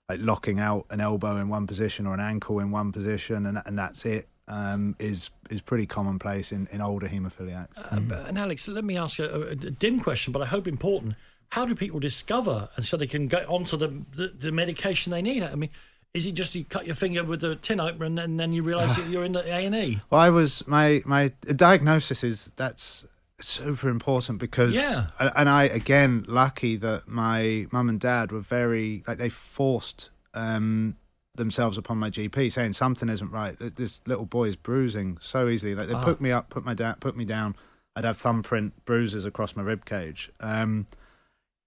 like 0.09 0.21
locking 0.23 0.61
out 0.61 0.87
an 0.91 1.01
elbow 1.01 1.39
in 1.39 1.49
one 1.49 1.67
position 1.67 2.07
or 2.07 2.15
an 2.15 2.21
ankle 2.21 2.61
in 2.61 2.71
one 2.71 2.93
position, 2.93 3.47
and 3.47 3.61
and 3.67 3.77
that's 3.77 4.05
it. 4.05 4.29
Um, 4.47 4.95
is 5.01 5.31
is 5.51 5.61
pretty 5.61 5.87
commonplace 5.87 6.53
in, 6.53 6.69
in 6.71 6.81
older 6.81 7.09
haemophiliacs. 7.09 7.93
Um, 7.93 8.13
and 8.13 8.39
Alex, 8.39 8.69
let 8.69 8.85
me 8.85 8.97
ask 8.97 9.19
you 9.19 9.25
a, 9.25 9.41
a 9.51 9.55
dim 9.57 9.99
question, 9.99 10.33
but 10.33 10.43
I 10.43 10.47
hope 10.47 10.69
important. 10.69 11.17
How 11.49 11.67
do 11.67 11.75
people 11.75 11.99
discover 11.99 12.69
and 12.77 12.87
so 12.87 12.97
they 12.97 13.09
can 13.09 13.27
get 13.27 13.45
onto 13.49 13.77
the, 13.77 13.89
the, 14.15 14.29
the 14.29 14.53
medication 14.53 15.11
they 15.11 15.21
need? 15.23 15.43
I 15.43 15.57
mean, 15.57 15.71
is 16.15 16.27
it 16.27 16.33
just 16.33 16.55
you 16.55 16.65
cut 16.65 16.87
your 16.87 16.95
finger 16.95 17.23
with 17.23 17.45
a 17.45 17.57
tin 17.57 17.79
opener 17.81 18.05
and, 18.07 18.19
and 18.19 18.41
then 18.41 18.53
you 18.53 18.63
realise 18.63 18.97
that 18.97 19.09
you're 19.09 19.25
in 19.25 19.33
the 19.33 19.45
A 19.47 19.67
and 19.67 19.75
E? 19.75 20.01
Well, 20.11 20.21
I 20.21 20.31
was 20.31 20.67
my 20.67 21.03
my 21.05 21.33
diagnosis 21.55 22.25
is 22.25 22.51
that's 22.57 23.07
super 23.41 23.89
important 23.89 24.39
because 24.39 24.75
Yeah. 24.75 25.07
and 25.19 25.49
I 25.49 25.65
again 25.65 26.25
lucky 26.29 26.77
that 26.77 27.09
my 27.09 27.67
mum 27.73 27.89
and 27.89 27.99
dad 28.01 28.33
were 28.33 28.41
very 28.41 29.03
like 29.07 29.19
they 29.19 29.31
forced 29.31 30.11
um 30.35 30.97
themselves 31.37 31.79
upon 31.79 31.97
my 31.97 32.11
GP 32.11 32.53
saying 32.53 32.73
something 32.75 33.09
isn't 33.09 33.31
right. 33.31 33.57
This 33.59 34.01
little 34.07 34.27
boy 34.27 34.49
is 34.49 34.57
bruising 34.57 35.17
so 35.21 35.49
easily. 35.49 35.75
Like 35.75 35.87
they 35.89 35.95
Ah. 35.95 36.05
put 36.05 36.21
me 36.21 36.31
up, 36.33 36.51
put 36.51 36.65
my 36.65 36.75
da- 36.75 36.97
put 37.01 37.17
me 37.17 37.25
down. 37.25 37.57
I'd 37.97 38.05
have 38.05 38.19
thumbprint 38.19 38.85
bruises 38.85 39.25
across 39.25 39.57
my 39.57 39.63
rib 39.63 39.85
cage. 39.85 40.31
Um, 40.41 40.87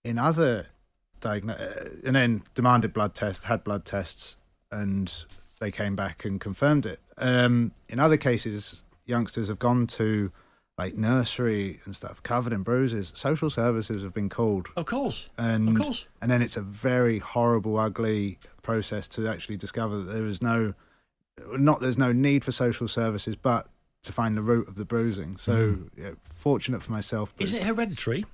in 0.06 0.18
other 0.20 0.68
diagno- 1.24 1.59
uh, 1.59 1.89
and 2.05 2.15
then 2.15 2.43
demanded 2.53 2.93
blood 2.93 3.15
tests, 3.15 3.45
had 3.45 3.63
blood 3.63 3.86
tests, 3.86 4.38
and 4.71 5.11
they 5.59 5.71
came 5.71 5.95
back 5.95 6.26
and 6.26 6.39
confirmed 6.39 6.86
it. 6.86 6.99
Um, 7.17 7.71
in 7.89 7.99
other 7.99 8.17
cases, 8.17 8.84
youngsters 9.05 9.47
have 9.47 9.59
gone 9.59 9.88
to 9.88 10.32
like 10.78 10.95
nursery 10.95 11.80
and 11.86 11.95
stuff, 11.95 12.21
covered 12.24 12.51
in 12.51 12.63
bruises. 12.63 13.11
Social 13.15 13.49
services 13.51 14.01
have 14.01 14.13
been 14.13 14.28
called, 14.30 14.67
Of 14.76 14.86
course, 14.88 15.30
and 15.38 15.69
of 15.69 15.76
course. 15.84 16.07
and 16.21 16.32
then 16.32 16.41
it's 16.41 16.57
a 16.57 16.61
very 16.61 17.19
horrible, 17.19 17.78
ugly 17.78 18.39
process 18.63 19.07
to 19.09 19.28
actually 19.28 19.57
discover 19.57 19.97
that 19.99 20.11
there 20.11 20.26
is 20.26 20.41
no, 20.41 20.74
not 21.51 21.80
there's 21.80 21.97
no 21.99 22.11
need 22.11 22.43
for 22.43 22.51
social 22.51 22.88
services, 22.88 23.36
but 23.36 23.67
to 24.01 24.11
find 24.11 24.36
the 24.36 24.41
root 24.41 24.67
of 24.67 24.74
the 24.76 24.84
bruising. 24.84 25.38
So, 25.38 25.78
yeah, 25.95 26.11
fortunate 26.36 26.82
for 26.82 26.91
myself. 26.91 27.34
but 27.38 27.43
Is 27.43 27.53
it 27.53 27.61
hereditary? 27.63 28.26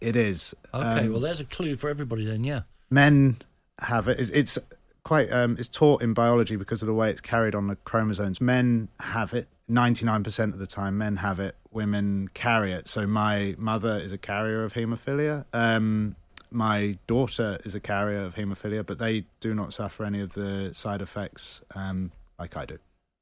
It 0.00 0.16
is. 0.16 0.54
Okay, 0.74 1.06
Um, 1.06 1.12
well, 1.12 1.20
there's 1.20 1.40
a 1.40 1.44
clue 1.44 1.76
for 1.76 1.88
everybody 1.90 2.24
then. 2.24 2.44
Yeah. 2.44 2.62
men 2.90 3.36
have 3.80 4.08
it. 4.08 4.18
It's, 4.20 4.30
it's 4.30 4.58
quite. 5.04 5.30
Um, 5.32 5.56
it's 5.58 5.68
taught 5.68 6.02
in 6.02 6.14
biology 6.14 6.56
because 6.56 6.82
of 6.82 6.86
the 6.86 6.94
way 6.94 7.10
it's 7.10 7.20
carried 7.20 7.54
on 7.54 7.66
the 7.68 7.76
chromosomes. 7.76 8.40
Men 8.40 8.88
have 9.00 9.34
it. 9.34 9.48
Ninety 9.68 10.06
nine 10.06 10.24
percent 10.24 10.54
of 10.54 10.58
the 10.60 10.66
time, 10.66 10.96
men 10.98 11.16
have 11.16 11.38
it. 11.40 11.54
Women 11.70 12.28
carry 12.32 12.72
it. 12.72 12.88
So 12.88 13.06
my 13.06 13.54
mother 13.58 13.98
is 13.98 14.12
a 14.12 14.18
carrier 14.18 14.64
of 14.64 14.72
haemophilia. 14.72 15.44
Um, 15.52 16.16
my 16.50 16.96
daughter 17.06 17.58
is 17.66 17.74
a 17.74 17.80
carrier 17.80 18.24
of 18.24 18.34
haemophilia, 18.34 18.86
but 18.86 18.98
they 18.98 19.24
do 19.40 19.54
not 19.54 19.74
suffer 19.74 20.04
any 20.04 20.20
of 20.20 20.32
the 20.32 20.70
side 20.74 21.02
effects 21.02 21.60
um, 21.74 22.10
like 22.38 22.56
I 22.56 22.64
do. 22.64 22.78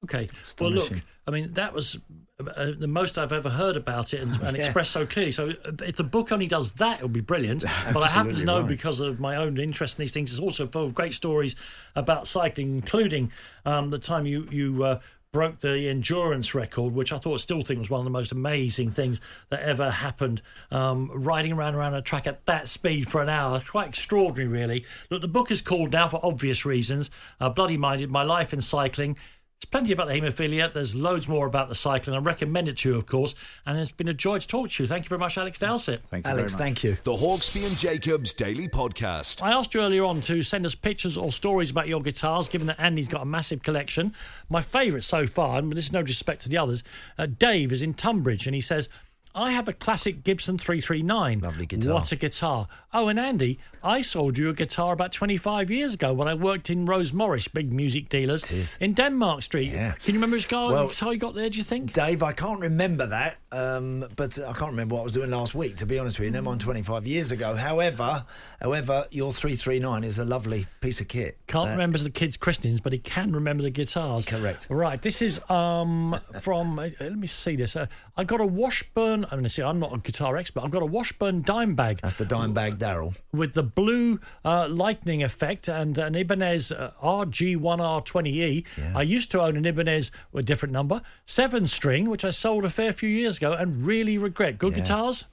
Okay. 0.07 0.29
Well, 0.61 0.71
look, 0.71 0.93
I 1.27 1.31
mean, 1.31 1.53
that 1.53 1.73
was 1.73 1.99
uh, 2.39 2.73
the 2.79 2.87
most 2.87 3.19
I've 3.19 3.33
ever 3.33 3.49
heard 3.51 3.77
about 3.77 4.13
it 4.13 4.21
and, 4.21 4.35
and 4.43 4.57
Yeah. 4.57 4.65
expressed 4.65 4.93
so 4.93 5.07
clearly. 5.07 5.33
So 5.33 5.51
uh, 5.51 5.73
if 5.85 5.97
the 5.97 6.05
book 6.05 6.33
only 6.33 6.47
does 6.47 6.73
that, 6.73 7.01
it 7.01 7.03
would 7.03 7.13
be 7.13 7.21
brilliant. 7.21 7.65
but 7.93 8.03
I 8.03 8.09
happen 8.09 8.35
to 8.35 8.45
know 8.45 8.61
right. 8.61 8.69
because 8.69 9.01
of 9.01 9.21
my 9.21 9.37
own 9.37 9.59
interest 9.59 9.99
in 9.99 10.03
these 10.03 10.13
things, 10.13 10.31
it's 10.31 10.41
also 10.41 10.67
full 10.67 10.85
of 10.85 10.95
great 10.95 11.15
stories 11.15 11.57
about 11.95 12.27
cycling, 12.27 12.75
including 12.77 13.33
um, 13.65 13.91
the 13.91 13.99
time 13.99 14.27
you 14.27 14.47
you. 14.51 14.83
Uh, 14.83 15.01
Broke 15.33 15.59
the 15.59 15.91
endurance 15.91 16.55
record, 16.55 16.95
which 16.95 17.13
I 17.13 17.19
thought 17.19 17.43
still 17.43 17.63
think 17.63 17.81
was 17.81 17.91
one 17.91 18.01
of 18.01 18.05
the 18.05 18.11
most 18.11 18.33
amazing 18.33 18.91
things 18.91 19.21
that 19.51 19.61
ever 19.61 19.91
happened. 19.91 20.41
Um, 20.71 21.11
riding 21.13 21.53
around 21.53 21.75
around 21.75 21.93
a 21.93 22.01
track 22.01 22.27
at 22.27 22.47
that 22.47 22.69
speed 22.71 23.11
for 23.11 23.21
an 23.21 23.29
hour, 23.29 23.61
quite 23.61 23.89
extraordinary, 23.89 24.49
really. 24.49 24.87
Look, 25.11 25.21
the 25.21 25.29
book 25.29 25.51
is 25.51 25.61
called 25.61 25.93
now 25.93 26.09
for 26.09 26.25
obvious 26.25 26.65
reasons. 26.65 27.11
Uh, 27.39 27.51
Bloody 27.51 27.77
minded, 27.77 28.11
my 28.11 28.23
life 28.23 28.55
in 28.55 28.63
cycling. 28.63 29.19
There's 29.59 29.71
plenty 29.71 29.95
about 29.95 30.09
the 30.09 30.13
haemophilia. 30.21 30.71
There's 30.71 30.95
loads 30.95 31.29
more 31.29 31.47
about 31.47 31.71
the 31.71 31.75
cycling. 31.75 32.15
I 32.15 32.19
recommend 32.19 32.69
it 32.69 32.77
to 32.79 32.91
you, 32.91 32.97
of 32.97 33.07
course. 33.07 33.35
And 33.65 33.79
it's 33.79 33.91
been 33.91 34.09
a 34.09 34.13
joy 34.13 34.39
to 34.39 34.47
talk 34.47 34.69
to 34.69 34.83
you. 34.83 34.87
Thank 34.87 35.07
you 35.07 35.09
very 35.09 35.19
much, 35.19 35.39
Alex 35.39 35.59
Dowsett. 35.59 36.01
Thank 36.11 36.27
you 36.27 36.31
Alex, 36.31 36.53
very 36.53 36.59
much. 36.59 36.81
thank 36.83 36.85
you. 36.85 36.99
The 37.05 37.13
Hawksbee 37.13 37.67
and 37.67 37.75
Jacobs 37.75 38.35
Daily 38.35 38.69
Podcast. 38.69 39.43
I 39.43 39.53
asked 39.53 39.73
you 39.73 39.81
earlier 39.81 40.05
on 40.05 40.21
to 40.23 40.43
send 40.43 40.67
us 40.67 40.75
pictures 40.75 41.17
or 41.17 41.33
stories 41.33 41.71
about 41.71 41.89
your 41.89 42.03
guitars, 42.03 42.49
given 42.49 42.67
that 42.67 42.79
Andy's 42.79 43.09
got 43.09 43.23
a 43.23 43.25
massive 43.25 43.63
collection. 43.63 44.13
My 44.51 44.61
favourite 44.61 45.05
so 45.05 45.27
far, 45.27 45.59
and 45.59 45.73
this 45.73 45.87
is 45.87 45.93
no 45.93 46.03
disrespect 46.03 46.43
to 46.43 46.51
the 46.51 46.59
others, 46.59 46.85
uh, 47.17 47.25
Dave 47.25 47.73
is 47.73 47.83
in 47.83 47.95
Tunbridge 47.95 48.47
and 48.47 48.55
he 48.55 48.61
says, 48.61 48.91
I 49.39 49.51
have 49.51 49.69
a 49.69 49.75
classic 49.75 50.25
Gibson 50.25 50.57
339. 50.57 51.41
Lovely 51.41 51.67
guitar. 51.67 51.93
What 51.93 52.11
a 52.11 52.17
guitar. 52.17 52.67
Oh, 52.95 53.09
and 53.09 53.21
Andy, 53.21 53.59
I 53.85 54.01
sold 54.01 54.39
you 54.39 54.49
a 54.49 54.55
guitar 54.55 54.95
about 54.95 55.13
25 55.13 55.71
years 55.71 55.93
ago 55.93 56.15
when 56.15 56.27
I 56.27 56.33
worked 56.33 56.71
in 56.71 56.87
Rose 56.87 57.13
Morris, 57.13 57.47
big 57.47 57.71
music 57.71 58.09
dealers, 58.09 58.51
in 58.81 58.95
Denmark 58.95 59.43
Street. 59.43 59.71
Yeah. 59.73 59.93
Can 59.93 60.15
you 60.15 60.21
remember 60.21 60.37
which 60.37 60.49
guitar, 60.49 60.71
Well- 60.71 60.89
guitar 60.89 61.13
you 61.13 61.19
got 61.19 61.35
there, 61.35 61.51
do 61.51 61.59
you 61.59 61.65
think? 61.65 61.93
Dave, 61.93 62.23
I 62.23 62.33
can't 62.33 62.61
remember 62.61 63.05
that, 63.09 63.37
um, 63.53 64.07
but 64.17 64.39
I 64.39 64.55
can't 64.55 64.71
remember 64.71 64.95
what 64.95 65.03
I 65.03 65.05
was 65.05 65.13
doing 65.13 65.29
last 65.31 65.55
week. 65.55 65.77
To 65.77 65.87
be 65.87 65.99
honest 65.99 66.19
with 66.19 66.25
you, 66.25 66.31
never 66.31 66.47
mind 66.47 66.63
25 66.63 67.07
years 67.07 67.31
ago. 67.31 67.55
However, 67.57 68.25
however, 68.63 69.05
your 69.11 69.35
339 69.35 70.03
is 70.03 70.19
a 70.19 70.25
lovely 70.25 70.67
piece 70.81 71.03
of 71.03 71.09
kit. 71.09 71.37
Can't 71.47 71.67
That- 71.67 71.73
remember 71.73 71.99
the 71.99 72.09
kids' 72.09 72.39
christenings, 72.39 72.81
but 72.81 72.95
he 72.95 72.99
can 72.99 73.33
remember 73.33 73.63
the 73.63 73.71
guitars. 73.71 74.25
Correct. 74.25 74.67
Right. 74.71 75.03
This 75.03 75.21
is 75.21 75.39
um 75.51 76.19
from. 76.41 76.79
uh, 76.79 76.89
let 77.01 77.19
me 77.19 77.27
see 77.27 77.57
this. 77.57 77.77
Uh, 77.77 77.85
I 78.17 78.25
got 78.25 78.41
a 78.41 78.47
Washburn 78.47 79.26
I'm, 79.31 79.39
going 79.39 79.43
to 79.45 79.49
say 79.49 79.63
I'm 79.63 79.79
not 79.79 79.95
a 79.95 79.99
guitar 79.99 80.37
expert. 80.37 80.63
I've 80.65 80.71
got 80.71 80.83
a 80.83 80.87
Washburn 80.87 81.43
dime 81.43 81.75
bag. 81.75 81.99
That's 82.03 82.15
the 82.15 82.25
Dimebag 82.27 82.79
Darrell. 82.79 83.15
With 83.33 83.55
the 83.55 83.63
blue 83.63 84.21
uh, 84.45 84.69
lightning 84.71 85.23
effect 85.23 85.69
and 85.69 85.97
an 85.99 86.15
Ibanez 86.15 86.73
uh, 86.73 86.93
RG1R20E. 87.03 88.65
I 88.95 89.03
used 89.03 89.31
to 89.33 89.41
own 89.41 89.57
an 89.57 89.65
Ibanez 89.67 90.11
with 90.33 90.45
a 90.45 90.47
different 90.47 90.73
number, 90.73 91.01
seven 91.25 91.67
string, 91.67 92.09
which 92.09 92.25
I 92.25 92.31
sold 92.31 92.65
a 92.65 92.71
fair 92.71 92.93
few 92.93 93.09
years 93.09 93.37
ago 93.39 93.53
and 93.53 93.85
really 93.85 94.19
regret. 94.19 94.59
Good 94.59 94.73
Yeah. 94.73 94.81
guitars? 94.81 95.25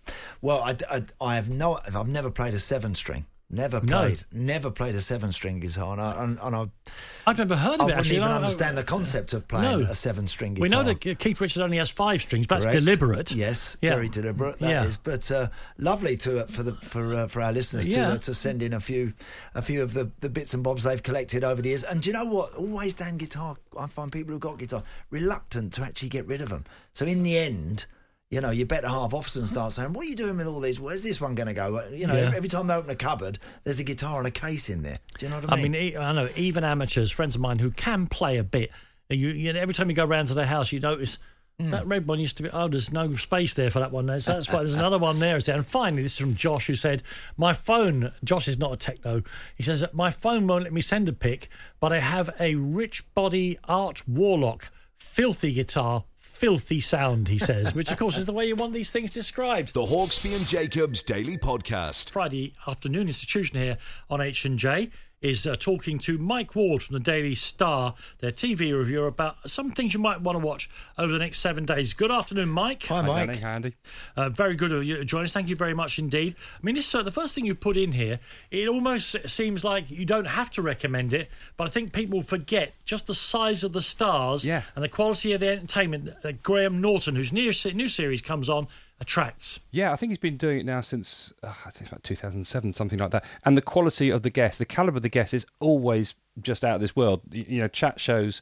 Well, 0.41 0.61
I, 0.63 0.75
I, 0.89 1.01
I 1.21 1.35
have 1.35 1.49
no. 1.49 1.79
I've 1.93 2.07
never 2.07 2.31
played 2.31 2.53
a 2.53 2.59
seven 2.59 2.95
string. 2.95 3.25
Never 3.53 3.79
No. 3.83 3.99
played. 4.01 4.23
Never 4.31 4.71
played 4.71 4.95
a 4.95 4.99
seven 5.01 5.31
string 5.31 5.59
guitar, 5.59 5.93
and 5.93 6.01
I, 6.01 6.23
and, 6.23 6.39
and 6.41 6.55
I, 6.55 6.65
I've 7.27 7.37
never 7.37 7.55
heard 7.55 7.79
of 7.79 7.81
I 7.81 7.89
it 7.89 7.93
I 7.93 7.97
wouldn't 7.97 8.11
even 8.15 8.27
I- 8.29 8.35
understand 8.35 8.77
the 8.77 8.83
concept 8.83 9.31
of 9.33 9.47
playing 9.47 9.81
No. 9.81 9.85
a 9.91 9.93
seven 9.95 10.27
string 10.27 10.55
guitar. 10.55 10.63
We 10.63 10.69
know 10.69 10.81
that 10.91 11.19
Keith 11.19 11.39
Richards 11.39 11.59
only 11.59 11.77
has 11.77 11.89
five 11.89 12.21
strings, 12.23 12.47
but 12.47 12.61
Correct. 12.61 12.73
that's 12.73 12.85
deliberate. 12.85 13.31
Yes, 13.31 13.77
Yeah. 13.81 13.93
very 13.93 14.09
deliberate. 14.09 14.57
That 14.59 14.85
is, 14.87 14.95
Yeah. 14.95 15.01
but 15.11 15.31
uh, 15.31 15.47
lovely 15.77 16.17
to 16.17 16.47
for 16.47 16.63
the 16.63 16.73
for 16.77 17.13
uh, 17.15 17.27
for 17.27 17.41
our 17.43 17.51
listeners 17.53 17.87
Yeah. 17.87 18.07
to 18.07 18.13
uh, 18.13 18.17
to 18.17 18.33
send 18.33 18.63
in 18.63 18.73
a 18.73 18.79
few 18.79 19.13
a 19.53 19.61
few 19.61 19.83
of 19.83 19.93
the, 19.93 20.09
the 20.21 20.29
bits 20.29 20.55
and 20.55 20.63
bobs 20.63 20.81
they've 20.81 21.03
collected 21.03 21.43
over 21.43 21.61
the 21.61 21.69
years. 21.69 21.83
And 21.83 22.01
do 22.01 22.09
you 22.09 22.13
know 22.13 22.25
what? 22.25 22.53
Always 22.55 22.95
Dan 22.95 23.17
guitar. 23.17 23.55
I 23.79 23.85
find 23.85 24.11
people 24.11 24.31
who've 24.33 24.41
got 24.41 24.57
guitar 24.57 24.81
reluctant 25.11 25.73
to 25.73 25.83
actually 25.83 26.09
get 26.09 26.25
rid 26.27 26.41
of 26.41 26.49
them. 26.49 26.65
So 26.93 27.05
in 27.05 27.21
the 27.23 27.37
end. 27.37 27.85
You 28.33 28.41
know, 28.41 28.49
your 28.49 28.65
better 28.65 28.87
half 28.87 29.13
often 29.13 29.45
starts 29.45 29.75
saying, 29.75 29.93
"What 29.93 30.05
are 30.05 30.09
you 30.09 30.15
doing 30.15 30.37
with 30.37 30.47
all 30.47 30.59
these? 30.59 30.79
Where's 30.79 31.03
this 31.03 31.21
one 31.21 31.35
going 31.35 31.47
to 31.47 31.53
go?" 31.53 31.87
You 31.93 32.07
know, 32.07 32.15
Yeah. 32.15 32.31
every, 32.35 32.49
time 32.49 32.65
they 32.65 32.73
open 32.73 32.89
a 32.89 32.95
cupboard, 32.95 33.37
there's 33.63 33.79
a 33.79 33.83
guitar 33.83 34.17
and 34.17 34.27
a 34.27 34.31
case 34.31 34.69
in 34.69 34.81
there. 34.81 34.97
Do 35.19 35.25
you 35.25 35.29
know 35.29 35.39
what 35.39 35.53
I 35.53 35.55
mean? 35.57 35.65
I 35.75 35.77
mean? 35.79 35.97
I 35.97 36.11
know 36.13 36.29
even 36.35 36.63
amateurs, 36.63 37.11
friends 37.11 37.35
of 37.35 37.41
mine 37.41 37.59
who 37.59 37.69
can 37.69 38.07
play 38.07 38.37
a 38.39 38.43
bit. 38.43 38.71
You, 39.09 39.27
you 39.29 39.53
know, 39.53 39.59
every 39.59 39.75
time 39.75 39.87
you 39.89 39.95
go 39.95 40.05
round 40.05 40.29
to 40.29 40.33
their 40.33 40.47
house, 40.47 40.71
you 40.71 40.79
notice 40.79 41.19
Hmm. 41.59 41.69
that 41.69 41.85
red 41.85 42.07
one 42.07 42.19
used 42.19 42.37
to 42.37 42.43
be. 42.43 42.49
Oh, 42.49 42.67
there's 42.67 42.91
no 42.91 43.15
space 43.15 43.53
there 43.53 43.69
for 43.69 43.77
that 43.79 43.91
one. 43.91 44.07
There's, 44.07 44.25
that's 44.25 44.47
why 44.51 44.63
there's 44.63 44.75
another 44.75 44.97
one 44.97 45.19
there. 45.19 45.37
Is 45.37 45.45
there? 45.45 45.55
And 45.55 45.63
finally, 45.63 46.01
this 46.01 46.13
is 46.13 46.17
from 46.17 46.33
Josh, 46.33 46.65
who 46.65 46.73
said, 46.75 47.03
"My 47.37 47.53
phone." 47.53 48.11
Josh 48.23 48.47
is 48.47 48.57
not 48.57 48.71
a 48.73 48.77
techno. 48.77 49.21
He 49.55 49.61
says, 49.61 49.83
"My 49.93 50.09
phone 50.09 50.47
won't 50.47 50.63
let 50.63 50.73
me 50.73 50.81
send 50.81 51.07
a 51.07 51.13
pic, 51.13 51.49
but 51.79 51.93
I 51.93 51.99
have 51.99 52.31
a 52.39 52.55
rich 52.55 53.03
body 53.13 53.59
Art 53.65 54.01
Warlock 54.07 54.69
filthy 54.99 55.53
guitar." 55.53 56.05
Filthy 56.43 56.81
sound, 56.81 57.29
he 57.29 57.37
says, 57.37 57.73
which 57.73 57.89
of 57.89 57.97
course 57.97 58.17
is 58.17 58.25
the 58.25 58.33
way 58.33 58.45
you 58.45 58.57
want 58.57 58.73
these 58.73 58.91
things 58.91 59.09
described. 59.09 59.73
The 59.73 59.79
Hawksbee 59.79 60.35
and 60.35 60.45
Jacobs 60.45 61.01
Daily 61.01 61.37
Podcast. 61.37 62.09
Friday 62.09 62.53
afternoon 62.67 63.07
institution 63.07 63.57
here 63.57 63.77
on 64.09 64.19
H 64.19 64.43
and 64.43 64.59
J 64.59 64.89
is 65.23 65.47
uh, 65.47 65.55
talking 65.55 65.97
to 65.97 66.17
Mike 66.17 66.53
Ward 66.53 66.83
from 66.83 66.93
the 66.95 66.99
Daily 66.99 67.33
Star, 67.33 67.95
their 68.19 68.31
TV 68.31 68.77
reviewer, 68.77 69.07
about 69.07 69.49
some 69.49 69.71
things 69.71 69.93
you 69.93 69.99
might 69.99 70.19
want 70.21 70.37
to 70.37 70.45
watch 70.45 70.69
over 70.97 71.11
the 71.13 71.17
next 71.17 71.39
seven 71.39 71.65
days. 71.65 71.93
Good 71.93 72.11
afternoon, 72.11 72.49
Mike. 72.49 72.83
Hi, 72.87 73.01
Mike. 73.01 73.27
Danny, 73.31 73.43
Andy. 73.43 73.73
Uh, 74.17 74.27
very 74.29 74.55
good 74.55 74.73
of 74.73 74.83
you 74.83 74.97
to 74.97 75.05
join 75.05 75.23
us. 75.23 75.31
Thank 75.31 75.47
you 75.47 75.55
very 75.55 75.73
much 75.73 75.97
indeed. 75.97 76.35
I 76.55 76.59
mean, 76.65 76.75
this 76.75 76.93
uh, 76.93 77.01
the 77.03 77.11
first 77.11 77.33
thing 77.33 77.45
you 77.45 77.55
put 77.55 77.77
in 77.77 77.93
here. 77.93 78.19
It 78.51 78.67
almost 78.67 79.15
seems 79.29 79.63
like 79.63 79.89
you 79.89 80.05
don't 80.05 80.25
have 80.25 80.51
to 80.51 80.61
recommend 80.61 81.13
it, 81.13 81.29
but 81.55 81.67
I 81.67 81.69
think 81.69 81.93
people 81.93 82.21
forget 82.21 82.73
just 82.83 83.07
the 83.07 83.15
size 83.15 83.63
of 83.63 83.71
the 83.71 83.81
stars 83.81 84.45
Yeah. 84.45 84.63
and 84.75 84.83
the 84.83 84.89
quality 84.89 85.31
of 85.31 85.39
the 85.39 85.47
entertainment 85.47 86.21
that 86.21 86.43
Graham 86.43 86.81
Norton, 86.81 87.15
whose 87.15 87.31
new, 87.31 87.53
new 87.73 87.87
series 87.87 88.21
comes 88.21 88.49
on, 88.49 88.67
attracts. 88.99 89.59
Yeah, 89.71 89.91
I 89.91 89.95
think 89.95 90.11
he's 90.11 90.17
been 90.17 90.37
doing 90.37 90.59
it 90.59 90.65
now 90.65 90.81
since 90.81 91.33
uh, 91.43 91.53
I 91.65 91.69
think 91.69 91.81
it's 91.81 91.89
about 91.89 92.03
2007, 92.03 92.73
something 92.73 92.99
like 92.99 93.11
that. 93.11 93.25
And 93.45 93.57
the 93.57 93.61
quality 93.61 94.09
of 94.09 94.23
the 94.23 94.29
guests, 94.29 94.57
the 94.57 94.65
caliber 94.65 94.97
of 94.97 95.03
the 95.03 95.09
guests, 95.09 95.33
is 95.33 95.45
always 95.59 96.15
just 96.41 96.63
out 96.63 96.75
of 96.75 96.81
this 96.81 96.95
world. 96.95 97.21
You 97.31 97.61
know, 97.61 97.67
chat 97.67 97.99
shows 97.99 98.41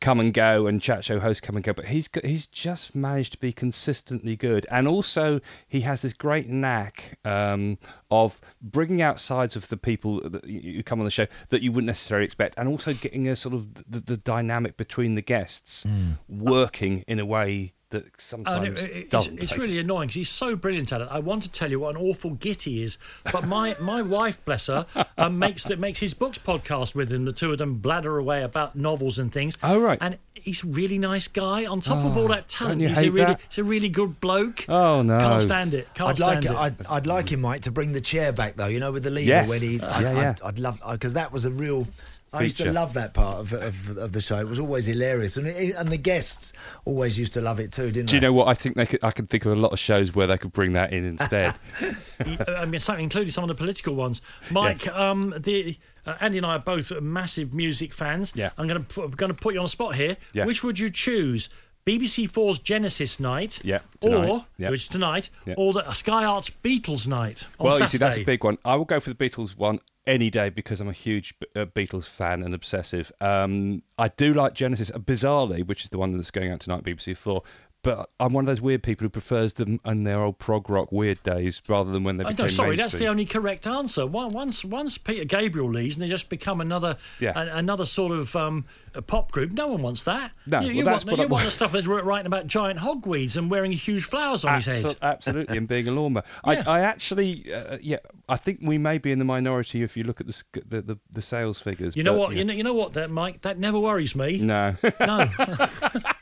come 0.00 0.20
and 0.20 0.32
go, 0.32 0.66
and 0.66 0.80
chat 0.80 1.04
show 1.04 1.18
hosts 1.18 1.40
come 1.40 1.56
and 1.56 1.64
go, 1.64 1.72
but 1.72 1.84
he's 1.84 2.08
he's 2.22 2.46
just 2.46 2.94
managed 2.94 3.32
to 3.32 3.38
be 3.38 3.52
consistently 3.52 4.36
good. 4.36 4.66
And 4.70 4.86
also, 4.86 5.40
he 5.68 5.80
has 5.80 6.02
this 6.02 6.12
great 6.12 6.48
knack 6.48 7.18
um, 7.24 7.78
of 8.10 8.40
bringing 8.62 9.02
out 9.02 9.18
sides 9.18 9.56
of 9.56 9.68
the 9.68 9.76
people 9.76 10.20
that 10.28 10.44
you 10.44 10.82
come 10.84 11.00
on 11.00 11.04
the 11.04 11.10
show 11.10 11.26
that 11.48 11.62
you 11.62 11.72
wouldn't 11.72 11.86
necessarily 11.86 12.24
expect, 12.24 12.54
and 12.58 12.68
also 12.68 12.94
getting 12.94 13.28
a 13.28 13.36
sort 13.36 13.54
of 13.54 13.74
the, 13.90 14.00
the 14.00 14.16
dynamic 14.18 14.76
between 14.76 15.14
the 15.14 15.22
guests 15.22 15.86
working 16.28 17.04
in 17.08 17.18
a 17.18 17.26
way 17.26 17.72
that 17.90 18.02
And 18.04 18.12
sometimes 18.18 18.84
it- 18.84 18.90
it's, 18.96 19.10
doesn't. 19.10 19.42
it's 19.42 19.56
really 19.56 19.78
annoying 19.78 20.08
because 20.08 20.14
he's 20.16 20.28
so 20.28 20.56
brilliant 20.56 20.92
at 20.92 21.00
it. 21.00 21.08
I 21.10 21.20
want 21.20 21.42
to 21.44 21.50
tell 21.50 21.70
you 21.70 21.80
what 21.80 21.96
an 21.96 22.02
awful 22.02 22.32
git 22.32 22.62
he 22.62 22.82
is, 22.82 22.98
but 23.32 23.46
my, 23.46 23.76
my 23.80 24.02
wife, 24.02 24.44
bless 24.44 24.66
her, 24.66 24.86
um, 25.16 25.38
makes 25.38 25.64
that 25.64 25.78
makes 25.78 25.98
his 25.98 26.12
books 26.14 26.38
podcast 26.38 26.94
with 26.94 27.10
him. 27.10 27.24
The 27.24 27.32
two 27.32 27.50
of 27.52 27.58
them 27.58 27.76
bladder 27.76 28.18
away 28.18 28.42
about 28.42 28.76
novels 28.76 29.18
and 29.18 29.32
things. 29.32 29.56
Oh 29.62 29.78
right, 29.80 29.98
and 30.00 30.18
he's 30.34 30.62
a 30.62 30.66
really 30.66 30.98
nice 30.98 31.28
guy. 31.28 31.64
On 31.66 31.80
top 31.80 32.04
of 32.04 32.16
Oh, 32.16 32.22
all 32.22 32.28
that 32.28 32.48
talent, 32.48 32.80
don't 32.80 32.88
he's 32.90 32.98
a 32.98 33.10
really 33.10 33.24
that? 33.26 33.40
he's 33.48 33.58
a 33.58 33.64
really 33.64 33.88
good 33.88 34.20
bloke. 34.20 34.66
Oh 34.68 35.02
no! 35.02 35.18
Can't 35.18 35.40
stand 35.40 35.74
it. 35.74 35.88
Can't 35.94 36.10
I'd 36.10 36.18
like 36.20 36.44
it. 36.44 36.50
I'd, 36.50 36.86
I'd 36.88 37.06
like 37.06 37.32
him, 37.32 37.40
Mike, 37.40 37.62
to 37.62 37.70
bring 37.70 37.92
the 37.92 38.00
chair 38.00 38.32
back 38.32 38.56
though. 38.56 38.66
You 38.66 38.80
know, 38.80 38.92
with 38.92 39.02
the 39.04 39.10
lever 39.10 39.26
Yes. 39.28 39.48
when 39.48 39.60
he. 39.60 39.80
Uh, 39.80 39.90
I'd, 39.96 40.02
yeah, 40.02 40.12
yeah. 40.14 40.30
I'd, 40.30 40.42
I'd 40.42 40.58
love 40.58 40.80
because 40.90 41.14
that 41.14 41.32
was 41.32 41.44
a 41.46 41.50
real. 41.50 41.86
I 42.32 42.42
used 42.42 42.58
to 42.58 42.70
love 42.70 42.94
that 42.94 43.14
part 43.14 43.38
of, 43.38 43.52
of 43.52 43.96
of 43.98 44.12
the 44.12 44.20
show. 44.20 44.36
It 44.36 44.46
was 44.48 44.58
always 44.58 44.86
hilarious, 44.86 45.36
and 45.36 45.46
it, 45.46 45.74
and 45.76 45.88
the 45.88 45.96
guests 45.96 46.52
always 46.84 47.18
used 47.18 47.32
to 47.34 47.40
love 47.40 47.58
it 47.60 47.72
too, 47.72 47.90
didn't 47.90 48.10
Do 48.10 48.16
you 48.16 48.20
know 48.20 48.32
what? 48.32 48.48
I 48.48 48.54
think 48.54 48.76
they 48.76 48.86
could, 48.86 49.02
I 49.02 49.10
can 49.10 49.26
think 49.26 49.46
of 49.46 49.52
a 49.52 49.56
lot 49.56 49.72
of 49.72 49.78
shows 49.78 50.14
where 50.14 50.26
they 50.26 50.36
could 50.36 50.52
bring 50.52 50.74
that 50.74 50.92
in 50.92 51.04
instead. 51.04 51.54
I 52.48 52.64
mean, 52.66 52.80
something 52.80 53.04
including 53.04 53.30
some 53.30 53.44
of 53.44 53.48
the 53.48 53.54
political 53.54 53.94
ones. 53.94 54.20
Mike, 54.50 54.86
um, 54.88 55.34
the 55.38 55.78
uh, 56.06 56.16
Andy 56.20 56.38
and 56.38 56.46
I 56.46 56.56
are 56.56 56.58
both 56.58 56.92
massive 57.00 57.54
music 57.54 57.92
fans. 57.92 58.32
Yeah. 58.34 58.50
I'm 58.58 58.68
going 58.68 58.84
to 58.84 59.08
going 59.08 59.32
to 59.32 59.38
put 59.38 59.54
you 59.54 59.60
on 59.60 59.64
the 59.64 59.70
spot 59.70 59.94
here. 59.94 60.16
Yeah. 60.32 60.44
Which 60.44 60.62
would 60.62 60.78
you 60.78 60.90
choose? 60.90 61.48
BBC 61.86 62.28
Four's 62.28 62.58
Genesis 62.58 63.18
night, 63.18 63.60
Yeah, 63.64 63.78
tonight. 64.00 64.28
or 64.28 64.44
Yeah. 64.58 64.68
which 64.68 64.82
is 64.82 64.88
tonight, 64.88 65.30
Yeah. 65.46 65.54
or 65.56 65.72
the 65.72 65.90
Sky 65.94 66.26
Arts 66.26 66.50
Beatles 66.62 67.08
night 67.08 67.46
on 67.58 67.64
well, 67.68 67.78
Saturday. 67.78 67.84
you 67.84 67.88
see, 67.88 67.98
that's 67.98 68.18
a 68.18 68.24
big 68.24 68.44
one. 68.44 68.58
I 68.62 68.76
will 68.76 68.84
go 68.84 69.00
for 69.00 69.08
the 69.08 69.16
Beatles 69.16 69.56
one 69.56 69.80
any 70.08 70.30
day 70.30 70.48
because 70.48 70.80
I'm 70.80 70.88
a 70.88 70.92
huge 70.92 71.34
uh, 71.54 71.66
Beatles 71.66 72.06
fan 72.06 72.42
and 72.42 72.54
obsessive. 72.54 73.12
Um, 73.20 73.82
I 73.98 74.08
do 74.08 74.34
like 74.34 74.54
Genesis, 74.54 74.90
bizarrely, 74.90 75.64
which 75.64 75.84
is 75.84 75.90
the 75.90 75.98
one 75.98 76.16
that's 76.16 76.30
going 76.30 76.50
out 76.50 76.60
tonight, 76.60 76.82
BBC 76.82 77.16
Four. 77.16 77.42
But 77.82 78.10
I'm 78.18 78.32
one 78.32 78.42
of 78.42 78.46
those 78.46 78.60
weird 78.60 78.82
people 78.82 79.04
who 79.04 79.08
prefers 79.08 79.52
them 79.52 79.78
in 79.84 80.02
their 80.02 80.20
old 80.20 80.38
prog 80.40 80.68
rock 80.68 80.90
weird 80.90 81.22
days 81.22 81.62
rather 81.68 81.92
than 81.92 82.02
when 82.02 82.16
they 82.16 82.24
Oh, 82.24 82.28
became 82.28 82.44
no, 82.44 82.48
sorry, 82.48 82.76
that's 82.76 82.94
the 82.94 83.06
only 83.06 83.24
correct 83.24 83.68
answer. 83.68 84.04
Once, 84.04 84.64
once 84.64 84.98
Peter 84.98 85.24
Gabriel 85.24 85.70
leaves, 85.70 85.94
and 85.96 86.02
they 86.02 86.08
just 86.08 86.28
become 86.28 86.60
another, 86.60 86.96
Yeah. 87.20 87.32
a- 87.40 87.56
another 87.56 87.84
sort 87.84 88.10
of 88.10 88.34
um, 88.34 88.64
pop 89.06 89.30
group. 89.30 89.52
No 89.52 89.68
one 89.68 89.82
wants 89.82 90.02
that. 90.02 90.32
No, 90.46 90.58
you, 90.60 90.66
well, 90.66 90.74
you 90.76 90.84
want, 91.06 91.18
you 91.20 91.28
want 91.28 91.44
the 91.44 91.50
stuff 91.52 91.70
that's 91.70 91.86
writing 91.86 92.26
about 92.26 92.48
giant 92.48 92.80
hogweeds 92.80 93.36
and 93.36 93.48
wearing 93.48 93.70
huge 93.70 94.06
flowers 94.08 94.44
on 94.44 94.56
his 94.56 94.66
head. 94.66 94.96
Absolutely, 95.00 95.56
and 95.56 95.68
being 95.68 95.86
a 95.86 95.92
lawnmower. 95.92 96.24
Yeah. 96.48 96.62
I, 96.66 96.78
I 96.78 96.80
actually, 96.80 97.52
uh, 97.52 97.78
yeah, 97.80 97.98
I 98.28 98.36
think 98.36 98.60
we 98.62 98.78
may 98.78 98.98
be 98.98 99.12
in 99.12 99.18
the 99.18 99.24
minority 99.24 99.82
if 99.82 99.96
you 99.96 100.04
look 100.04 100.20
at 100.20 100.26
the 100.26 100.42
the, 100.66 100.82
the, 100.82 100.98
the 101.12 101.22
sales 101.22 101.60
figures. 101.60 101.94
You 101.96 102.02
know 102.02 102.14
but, 102.14 102.18
what? 102.18 102.36
You 102.36 102.44
know, 102.44 102.54
you 102.54 102.62
know 102.64 102.74
what, 102.74 102.94
that 102.94 103.10
Mike. 103.10 103.42
That 103.42 103.58
never 103.58 103.78
worries 103.78 104.16
me. 104.16 104.38
No, 104.38 104.74
No. 105.00 105.28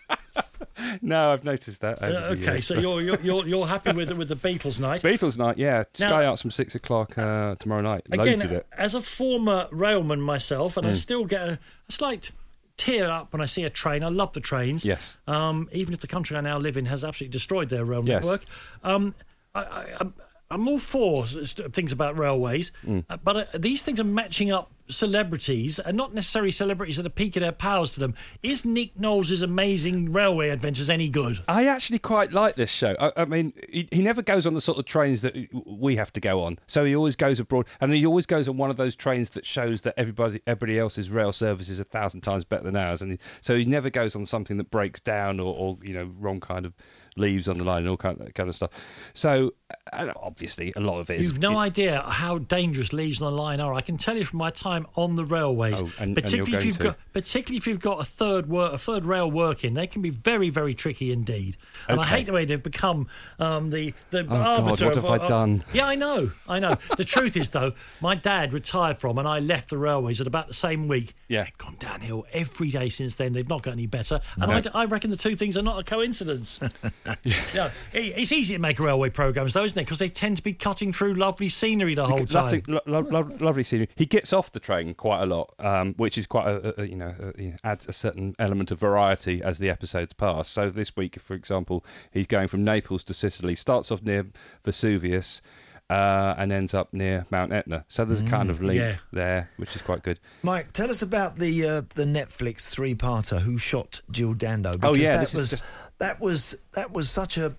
no, 1.02 1.32
I've 1.32 1.44
noticed 1.44 1.80
that. 1.80 2.02
Uh, 2.02 2.06
okay, 2.32 2.42
years. 2.52 2.66
so 2.66 2.74
you're, 2.78 3.00
you're 3.00 3.20
you're 3.20 3.46
you're 3.52 3.66
happy 3.66 3.92
with 3.92 4.08
the, 4.08 4.14
with 4.16 4.28
the 4.28 4.36
Beatles 4.36 4.78
night? 4.80 5.02
Beatles 5.02 5.38
night, 5.38 5.58
yeah. 5.58 5.84
Now- 5.98 6.08
Sky 6.08 6.26
Arts 6.26 6.42
from 6.42 6.50
six 6.50 6.74
o'clock 6.74 7.16
uh, 7.18 7.54
tomorrow 7.56 7.82
night. 7.82 8.02
Again, 8.10 8.40
Loads 8.40 8.44
of 8.44 8.52
it. 8.52 8.66
as 8.76 8.94
a 8.94 9.00
former 9.00 9.68
railman 9.70 10.20
myself, 10.20 10.76
and 10.76 10.86
I 10.86 10.90
Mm. 10.90 10.94
still 10.94 11.24
get 11.24 11.48
a, 11.48 11.52
a 11.88 11.92
slight 11.92 12.30
tear 12.76 13.10
up 13.10 13.32
when 13.32 13.40
I 13.40 13.46
see 13.46 13.64
a 13.64 13.70
train. 13.70 14.04
I 14.04 14.08
love 14.08 14.32
the 14.34 14.40
trains. 14.40 14.84
Yes. 14.84 15.16
Um, 15.26 15.68
even 15.72 15.94
if 15.94 16.00
the 16.00 16.06
country 16.06 16.36
I 16.36 16.40
now 16.42 16.58
live 16.58 16.76
in 16.76 16.84
has 16.86 17.04
absolutely 17.04 17.32
destroyed 17.32 17.68
their 17.70 17.84
rail 17.86 18.04
Yes. 18.06 18.22
network. 18.22 18.44
Um, 18.84 19.14
I, 19.54 19.60
I, 19.62 20.06
I'm, 20.50 20.68
all 20.68 20.78
for 20.78 21.26
things 21.26 21.92
about 21.92 22.18
railways, 22.18 22.72
Mm. 22.86 23.04
uh, 23.08 23.16
but 23.24 23.36
uh, 23.36 23.44
these 23.58 23.80
things 23.82 23.98
are 23.98 24.04
matching 24.04 24.52
up 24.52 24.70
celebrities 24.88 25.78
and 25.78 25.96
not 25.96 26.14
necessarily 26.14 26.50
celebrities 26.50 26.98
at 26.98 27.02
the 27.02 27.10
peak 27.10 27.36
of 27.36 27.42
their 27.42 27.52
powers 27.52 27.94
to 27.94 28.00
them. 28.00 28.14
Is 28.42 28.64
Nick 28.64 28.98
Knowles' 28.98 29.42
amazing 29.42 30.12
railway 30.12 30.50
adventures 30.50 30.90
any 30.90 31.08
good? 31.08 31.42
I 31.48 31.66
actually 31.66 31.98
quite 31.98 32.32
like 32.32 32.56
this 32.56 32.70
show. 32.70 32.94
I, 32.98 33.12
I 33.16 33.24
mean, 33.24 33.52
he, 33.70 33.88
he 33.90 34.02
never 34.02 34.22
goes 34.22 34.46
on 34.46 34.54
the 34.54 34.60
sort 34.60 34.78
of 34.78 34.84
trains 34.84 35.22
that 35.22 35.36
we 35.66 35.96
have 35.96 36.12
to 36.14 36.20
go 36.20 36.42
on. 36.42 36.58
So 36.66 36.84
he 36.84 36.94
always 36.94 37.16
goes 37.16 37.40
abroad, 37.40 37.66
and 37.80 37.92
he 37.92 38.06
always 38.06 38.26
goes 38.26 38.48
on 38.48 38.56
one 38.56 38.70
of 38.70 38.76
those 38.76 38.94
trains 38.94 39.30
that 39.30 39.46
shows 39.46 39.80
that 39.82 39.94
everybody, 39.96 40.40
everybody 40.46 40.78
else's 40.78 41.10
rail 41.10 41.32
service 41.32 41.68
is 41.68 41.80
a 41.80 41.84
thousand 41.84 42.22
times 42.22 42.44
better 42.44 42.64
than 42.64 42.76
ours. 42.76 43.02
And 43.02 43.12
he, 43.12 43.18
so 43.40 43.56
he 43.56 43.64
never 43.64 43.90
goes 43.90 44.16
on 44.16 44.26
something 44.26 44.56
that 44.56 44.70
breaks 44.70 45.00
down 45.00 45.40
or, 45.40 45.54
or 45.56 45.78
you 45.82 45.94
know, 45.94 46.10
wrong 46.18 46.40
kind 46.40 46.66
of 46.66 46.74
leaves 47.16 47.48
on 47.48 47.56
the 47.58 47.64
line 47.64 47.78
and 47.78 47.88
all 47.88 47.96
kind 47.96 48.20
of, 48.20 48.26
that 48.26 48.34
kind 48.34 48.48
of 48.48 48.54
stuff. 48.54 48.70
So 49.14 49.54
and 49.92 50.12
obviously, 50.16 50.72
a 50.76 50.80
lot 50.80 51.00
of 51.00 51.10
it 51.10 51.20
is. 51.20 51.26
You've 51.26 51.40
no 51.40 51.56
idea 51.56 52.02
how 52.02 52.38
dangerous 52.38 52.92
leaves 52.92 53.20
on 53.20 53.32
the 53.32 53.38
line 53.38 53.60
are. 53.60 53.72
I 53.74 53.80
can 53.80 53.96
tell 53.96 54.16
you 54.16 54.24
from 54.24 54.38
my 54.38 54.50
time 54.50 54.75
on 54.96 55.16
the 55.16 55.24
railways, 55.24 55.80
Oh, 55.80 55.84
and- 55.84 55.92
and 56.00 56.14
particularly 56.14 56.50
you're 56.50 56.60
if 56.60 56.66
you've 56.66 56.78
going 56.78 56.90
got, 56.90 57.12
particularly 57.14 57.56
if 57.56 57.66
you've 57.66 57.80
got 57.80 58.00
a 58.00 58.04
third 58.04 58.48
work, 58.50 58.74
a 58.74 58.78
third 58.78 59.06
rail 59.06 59.30
working, 59.30 59.72
they 59.72 59.86
can 59.86 60.02
be 60.02 60.10
very, 60.10 60.50
very 60.50 60.74
tricky 60.74 61.12
indeed. 61.12 61.56
And 61.88 61.98
I 62.00 62.04
hate 62.04 62.26
the 62.26 62.32
way 62.32 62.44
they've 62.44 62.62
become 62.62 63.06
um, 63.38 63.70
the 63.70 63.94
the 64.10 64.20
Oh, 64.20 64.24
God, 64.24 64.46
arbiter. 64.62 64.84
what 64.88 64.96
of, 64.98 65.04
have 65.04 65.20
I 65.22 65.26
done? 65.26 65.64
Yeah, 65.72 65.86
I 65.86 65.94
know, 65.94 66.32
I 66.48 66.58
know. 66.58 66.76
the 66.96 67.04
truth 67.04 67.36
is 67.36 67.50
though, 67.50 67.72
my 68.00 68.14
dad 68.14 68.52
retired 68.52 68.98
from, 68.98 69.16
and 69.18 69.26
I 69.28 69.38
left 69.38 69.70
the 69.70 69.78
railways 69.78 70.20
at 70.20 70.26
about 70.26 70.48
the 70.48 70.54
same 70.54 70.88
week. 70.88 71.14
Yeah. 71.28 71.44
They've 71.44 71.58
gone 71.58 71.76
downhill 71.78 72.26
every 72.32 72.70
day 72.70 72.88
since 72.88 73.14
then. 73.14 73.32
They've 73.32 73.48
not 73.48 73.62
got 73.62 73.70
any 73.72 73.86
better, 73.86 74.20
and 74.40 74.50
No. 74.50 74.70
I, 74.74 74.82
I 74.82 74.84
reckon 74.86 75.10
the 75.10 75.16
two 75.16 75.36
things 75.36 75.56
are 75.56 75.62
not 75.62 75.78
a 75.80 75.84
coincidence. 75.84 76.58
yeah, 77.54 77.70
it- 77.92 78.14
it's 78.16 78.32
easy 78.32 78.54
to 78.54 78.60
make 78.60 78.78
railway 78.80 79.10
programs, 79.10 79.54
though, 79.54 79.64
isn't 79.64 79.78
it? 79.78 79.84
Because 79.84 79.98
they 79.98 80.08
tend 80.08 80.36
to 80.38 80.42
be 80.42 80.52
cutting 80.52 80.92
through 80.92 81.14
lovely 81.14 81.48
scenery 81.48 81.94
the 81.94 82.06
whole 82.06 82.24
time. 82.26 82.44
Lovely, 82.44 82.62
lo- 82.66 82.80
lo- 82.86 83.00
lo- 83.00 83.36
lovely 83.40 83.62
scenery. 83.64 83.88
He 83.96 84.06
gets 84.06 84.32
off 84.32 84.52
the 84.52 84.60
train 84.66 84.94
quite 84.94 85.22
a 85.22 85.26
lot, 85.26 85.54
um, 85.60 85.94
which 85.96 86.18
is 86.18 86.26
quite 86.26 86.46
a, 86.48 86.82
a- 86.82 86.86
you 86.86 86.96
know 86.96 87.14
a, 87.38 87.54
adds 87.64 87.86
a 87.88 87.92
certain 87.92 88.34
element 88.38 88.70
of 88.72 88.78
variety 88.80 89.40
as 89.42 89.58
the 89.58 89.70
episodes 89.70 90.12
pass. 90.12 90.48
So 90.48 90.70
this 90.70 90.96
week, 90.96 91.18
for 91.20 91.34
example, 91.34 91.84
he's 92.10 92.26
going 92.26 92.48
from 92.48 92.64
Naples 92.64 93.04
to 93.04 93.14
Sicily. 93.14 93.54
Starts 93.54 93.90
off 93.92 94.02
near 94.02 94.26
Vesuvius. 94.64 95.40
Uh, 95.88 96.34
and 96.36 96.50
ends 96.50 96.74
up 96.74 96.92
near 96.92 97.24
Mount 97.30 97.52
Etna. 97.52 97.84
So 97.86 98.04
there's 98.04 98.20
a 98.20 98.24
kind 98.24 98.50
of 98.50 98.60
link 98.60 98.80
yeah. 98.80 98.96
there, 99.12 99.48
which 99.56 99.76
is 99.76 99.82
quite 99.82 100.02
good. 100.02 100.18
Mike, 100.42 100.72
tell 100.72 100.90
us 100.90 101.00
about 101.00 101.38
the 101.38 101.64
uh, 101.64 101.82
the 101.94 102.04
Netflix 102.04 102.68
three-parter. 102.68 103.38
Who 103.38 103.56
shot 103.56 104.00
Jill 104.10 104.34
Dando? 104.34 104.70
Oh, 104.70 104.78
Because 104.78 104.98
yeah, 104.98 105.12
that 105.18 105.32
was 105.32 105.50
just- 105.50 105.64
that 105.98 106.18
was 106.20 106.58
that 106.72 106.90
was 106.90 107.08
such 107.08 107.38
a 107.38 107.54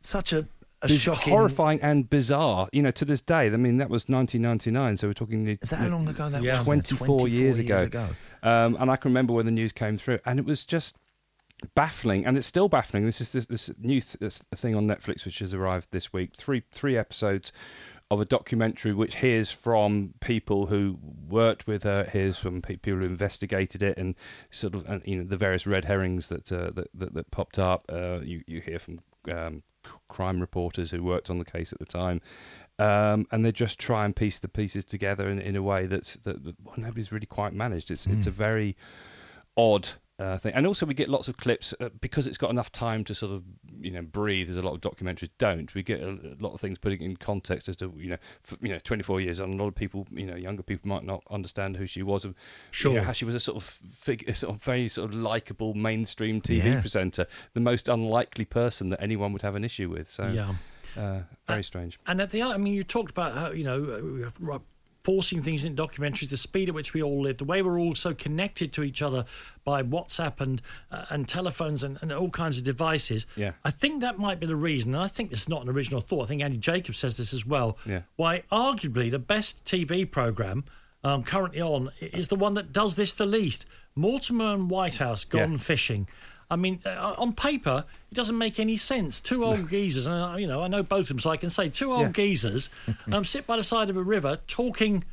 such 0.00 0.32
a, 0.32 0.46
shocking. 0.88 1.32
horrifying 1.32 1.80
and 1.82 2.08
bizarre. 2.08 2.68
You 2.72 2.82
know, 2.82 2.90
to 2.92 3.04
this 3.04 3.20
day. 3.20 3.46
I 3.46 3.50
mean, 3.50 3.78
that 3.78 3.90
was 3.90 4.08
1999, 4.08 4.96
so 4.96 5.06
we're 5.06 5.12
talking. 5.12 5.48
Is 5.48 5.70
that 5.70 5.76
how 5.76 5.88
long 5.88 6.08
ago 6.08 6.28
that 6.28 6.42
yeah. 6.42 6.56
was? 6.56 6.64
24, 6.64 7.06
24 7.06 7.28
years, 7.28 7.58
years 7.58 7.58
ago. 7.58 7.82
ago. 7.84 8.08
Um, 8.42 8.76
and 8.78 8.90
I 8.90 8.96
can 8.96 9.10
remember 9.10 9.32
when 9.32 9.46
the 9.46 9.52
news 9.52 9.72
came 9.72 9.98
through, 9.98 10.18
and 10.24 10.38
it 10.38 10.44
was 10.44 10.64
just 10.64 10.96
baffling, 11.74 12.26
and 12.26 12.36
it's 12.36 12.46
still 12.46 12.68
baffling. 12.68 13.04
This 13.04 13.20
is 13.20 13.32
this, 13.32 13.46
this 13.46 13.70
new 13.78 14.00
th- 14.00 14.18
this 14.18 14.42
thing 14.54 14.74
on 14.74 14.86
Netflix 14.86 15.24
which 15.24 15.38
has 15.40 15.54
arrived 15.54 15.88
this 15.90 16.12
week. 16.12 16.34
Three 16.34 16.62
three 16.72 16.96
episodes 16.96 17.52
of 18.10 18.20
a 18.20 18.24
documentary 18.24 18.92
which 18.92 19.16
hears 19.16 19.50
from 19.50 20.14
people 20.20 20.66
who 20.66 20.96
worked 21.28 21.66
with 21.66 21.82
her, 21.82 22.04
hears 22.12 22.38
from 22.38 22.62
pe- 22.62 22.76
people 22.76 23.00
who 23.00 23.06
investigated 23.06 23.82
it, 23.82 23.98
and 23.98 24.14
sort 24.50 24.74
of 24.74 25.06
you 25.06 25.16
know 25.16 25.24
the 25.24 25.36
various 25.36 25.66
red 25.66 25.84
herrings 25.84 26.28
that 26.28 26.50
uh, 26.52 26.70
that, 26.74 26.88
that 26.94 27.14
that 27.14 27.30
popped 27.30 27.58
up. 27.58 27.84
Uh, 27.88 28.20
you 28.22 28.42
you 28.46 28.60
hear 28.60 28.78
from 28.78 29.00
um, 29.30 29.62
crime 30.08 30.40
reporters 30.40 30.90
who 30.90 31.02
worked 31.02 31.30
on 31.30 31.38
the 31.38 31.44
case 31.44 31.72
at 31.72 31.78
the 31.78 31.86
time. 31.86 32.20
Um, 32.78 33.26
and 33.32 33.44
they 33.44 33.52
just 33.52 33.78
try 33.78 34.04
and 34.04 34.14
piece 34.14 34.38
the 34.38 34.48
pieces 34.48 34.84
together 34.84 35.28
in, 35.30 35.38
in 35.40 35.56
a 35.56 35.62
way 35.62 35.86
that's 35.86 36.14
that, 36.24 36.44
that 36.44 36.56
well, 36.62 36.74
nobody's 36.76 37.10
really 37.10 37.26
quite 37.26 37.54
managed. 37.54 37.90
It's 37.90 38.06
it's 38.06 38.26
a 38.26 38.30
very 38.30 38.76
odd 39.56 39.88
uh, 40.18 40.38
thing. 40.38 40.54
And 40.54 40.66
also, 40.66 40.86
we 40.86 40.94
get 40.94 41.08
lots 41.08 41.28
of 41.28 41.36
clips 41.36 41.74
uh, 41.80 41.90
because 42.00 42.26
it's 42.26 42.38
got 42.38 42.50
enough 42.50 42.72
time 42.72 43.04
to 43.04 43.14
sort 43.14 43.32
of, 43.32 43.42
you 43.80 43.90
know, 43.90 44.02
breathe. 44.02 44.48
As 44.48 44.56
a 44.56 44.62
lot 44.62 44.74
of 44.74 44.80
documentaries 44.80 45.28
don't. 45.38 45.72
We 45.74 45.82
get 45.82 46.00
a, 46.00 46.18
lot 46.40 46.54
of 46.54 46.60
things 46.60 46.78
putting 46.78 47.02
in 47.02 47.16
context 47.16 47.68
as 47.68 47.76
to, 47.76 47.92
you 47.96 48.10
know, 48.10 48.16
for, 48.42 48.56
you 48.62 48.70
know, 48.70 48.78
24 48.78 49.20
years 49.20 49.40
on. 49.40 49.52
A 49.52 49.56
lot 49.56 49.68
of 49.68 49.74
people, 49.74 50.06
you 50.10 50.26
know, 50.26 50.36
younger 50.36 50.62
people 50.62 50.88
might 50.88 51.04
not 51.04 51.22
understand 51.30 51.76
who 51.76 51.86
she 51.86 52.02
was. 52.02 52.24
and, 52.24 52.34
you 52.34 52.90
know, 52.90 52.94
Sure. 52.96 53.02
how 53.02 53.12
she 53.12 53.24
was 53.24 53.34
a 53.34 53.40
sort 53.40 53.56
of 53.58 53.64
figure, 53.64 54.32
sort 54.32 54.56
of 54.56 54.62
very 54.62 54.88
sort 54.88 55.10
of 55.10 55.16
likable 55.16 55.74
mainstream 55.74 56.40
TV 56.40 56.64
Yeah. 56.64 56.80
presenter, 56.80 57.26
the 57.54 57.60
most 57.60 57.88
unlikely 57.88 58.46
person 58.46 58.88
that 58.90 59.02
anyone 59.02 59.32
would 59.32 59.42
have 59.42 59.54
an 59.54 59.64
issue 59.64 59.90
with. 59.90 60.10
So, 60.10 60.30
Yeah. 60.30 60.54
uh, 60.96 61.22
very 61.46 61.62
strange. 61.62 61.98
And 62.06 62.22
at 62.22 62.30
the 62.30 62.42
I 62.42 62.56
mean, 62.56 62.72
you 62.72 62.84
talked 62.84 63.10
about 63.10 63.34
how 63.34 63.50
you 63.50 63.64
know 63.64 64.26
uh, 64.42 64.58
forcing 65.06 65.40
things 65.40 65.64
in 65.64 65.76
documentaries, 65.76 66.30
the 66.30 66.36
speed 66.36 66.68
at 66.68 66.74
which 66.74 66.92
we 66.92 67.00
all 67.00 67.22
live, 67.22 67.36
the 67.38 67.44
way 67.44 67.62
we're 67.62 67.78
all 67.78 67.94
so 67.94 68.12
connected 68.12 68.72
to 68.72 68.82
each 68.82 69.00
other 69.00 69.24
by 69.64 69.80
WhatsApp 69.80 70.40
and 70.40 70.60
uh, 70.90 71.04
and 71.10 71.28
telephones 71.28 71.84
and, 71.84 71.96
and 72.02 72.12
all 72.12 72.28
kinds 72.28 72.58
of 72.58 72.64
devices. 72.64 73.24
Yeah. 73.36 73.52
I 73.64 73.70
think 73.70 74.00
that 74.00 74.18
might 74.18 74.40
be 74.40 74.46
the 74.46 74.56
reason, 74.56 74.94
and 74.96 75.04
I 75.04 75.06
think 75.06 75.30
this 75.30 75.42
is 75.42 75.48
not 75.48 75.62
an 75.62 75.68
original 75.68 76.00
thought. 76.00 76.24
I 76.24 76.26
think 76.26 76.42
Andy 76.42 76.58
Jacobs 76.58 76.98
says 76.98 77.16
this 77.16 77.32
as 77.32 77.46
well. 77.46 77.78
Yeah. 77.86 78.00
Why, 78.16 78.42
arguably, 78.50 79.08
the 79.08 79.20
best 79.20 79.64
TV 79.64 80.10
program. 80.10 80.64
Um, 81.04 81.22
currently 81.22 81.62
on 81.62 81.92
is 82.00 82.26
the 82.26 82.34
one 82.34 82.54
that 82.54 82.72
does 82.72 82.96
this 82.96 83.14
the 83.14 83.26
least. 83.26 83.64
Mortimer 83.94 84.54
and 84.54 84.68
Whitehouse 84.68 85.24
gone 85.24 85.52
Yeah. 85.52 85.58
fishing. 85.58 86.08
I 86.50 86.56
mean, 86.56 86.80
uh, 86.84 87.14
on 87.16 87.32
paper, 87.32 87.84
doesn't 88.16 88.36
make 88.38 88.58
any 88.58 88.76
sense. 88.76 89.20
Two 89.20 89.44
old 89.44 89.70
geezers, 89.70 90.06
and 90.06 90.14
uh, 90.14 90.36
you 90.36 90.46
know, 90.48 90.62
I 90.64 90.68
know 90.68 90.82
both 90.82 91.02
of 91.02 91.08
them, 91.08 91.18
so 91.20 91.30
I 91.30 91.36
can 91.36 91.50
say 91.50 91.68
two 91.68 91.92
old 91.92 92.00
Yeah. 92.06 92.12
geezers 92.12 92.68
um, 93.12 93.24
sit 93.24 93.46
by 93.46 93.56
the 93.56 93.62
side 93.62 93.90
of 93.90 93.96
a 93.96 94.02
river 94.02 94.38
talking 94.48 95.04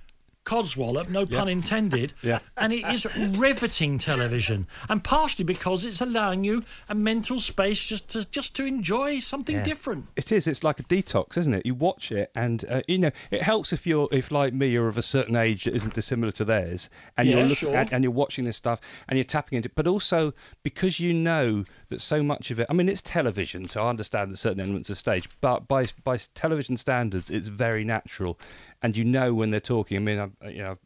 codswallop, 0.45 1.09
no 1.09 1.25
pun 1.25 1.47
Yeah. 1.47 1.53
intended. 1.53 2.13
Yeah. 2.21 2.39
And 2.57 2.71
it 2.73 2.85
is 2.87 3.05
riveting 3.37 3.97
television, 3.97 4.67
and 4.89 5.03
partially 5.03 5.43
because 5.45 5.83
it's 5.85 6.01
allowing 6.01 6.43
you 6.43 6.63
a 6.89 6.95
mental 6.95 7.39
space 7.39 7.79
just 7.83 8.09
to 8.09 8.29
just 8.29 8.55
to 8.55 8.65
enjoy 8.65 9.19
something 9.19 9.61
different. 9.63 10.05
It 10.15 10.31
is. 10.31 10.47
It's 10.47 10.63
like 10.63 10.79
a 10.79 10.83
detox, 10.83 11.37
isn't 11.37 11.53
it? 11.53 11.65
You 11.65 11.75
watch 11.75 12.11
it, 12.11 12.31
and 12.35 12.63
uh, 12.69 12.81
you 12.87 12.97
know 12.97 13.11
it 13.31 13.41
helps 13.41 13.73
if 13.73 13.85
you're, 13.87 14.07
if 14.11 14.31
like 14.31 14.53
me, 14.53 14.67
you're 14.67 14.87
of 14.87 14.97
a 14.97 15.01
certain 15.01 15.35
age 15.35 15.65
that 15.65 15.75
isn't 15.75 15.93
dissimilar 15.93 16.31
to 16.33 16.45
theirs, 16.45 16.89
and 17.17 17.27
Yeah, 17.27 17.37
you're 17.37 17.43
looking 17.47 17.69
sure. 17.69 17.75
at, 17.75 17.91
and 17.91 18.03
you're 18.03 18.11
watching 18.11 18.45
this 18.45 18.57
stuff, 18.57 18.79
and 19.07 19.17
you're 19.17 19.23
tapping 19.25 19.57
into. 19.57 19.67
it. 19.69 19.75
But 19.75 19.87
also 19.87 20.33
because 20.63 20.99
you 20.99 21.13
know 21.13 21.63
that 21.89 22.01
so 22.01 22.23
much 22.23 22.51
of 22.51 22.59
it. 22.59 22.67
I 22.69 22.73
mean, 22.73 22.89
it's 22.89 23.01
television, 23.01 23.67
so 23.67 23.83
I 23.85 23.89
understand 23.89 24.31
that 24.31 24.37
certain 24.37 24.59
elements 24.61 24.89
are 24.89 24.95
staged, 24.95 25.29
but 25.41 25.67
by 25.67 25.87
by 26.03 26.17
television 26.35 26.77
standards, 26.77 27.29
it's 27.29 27.47
very 27.49 27.83
natural, 27.83 28.39
and 28.83 28.95
you 28.95 29.03
know 29.03 29.33
when 29.33 29.49
they're 29.49 29.59
talking. 29.59 29.97
I 29.97 29.99
mean, 30.01 30.19
I, 30.19 30.49
you 30.49 30.61
know. 30.63 30.71
I've 30.71 30.79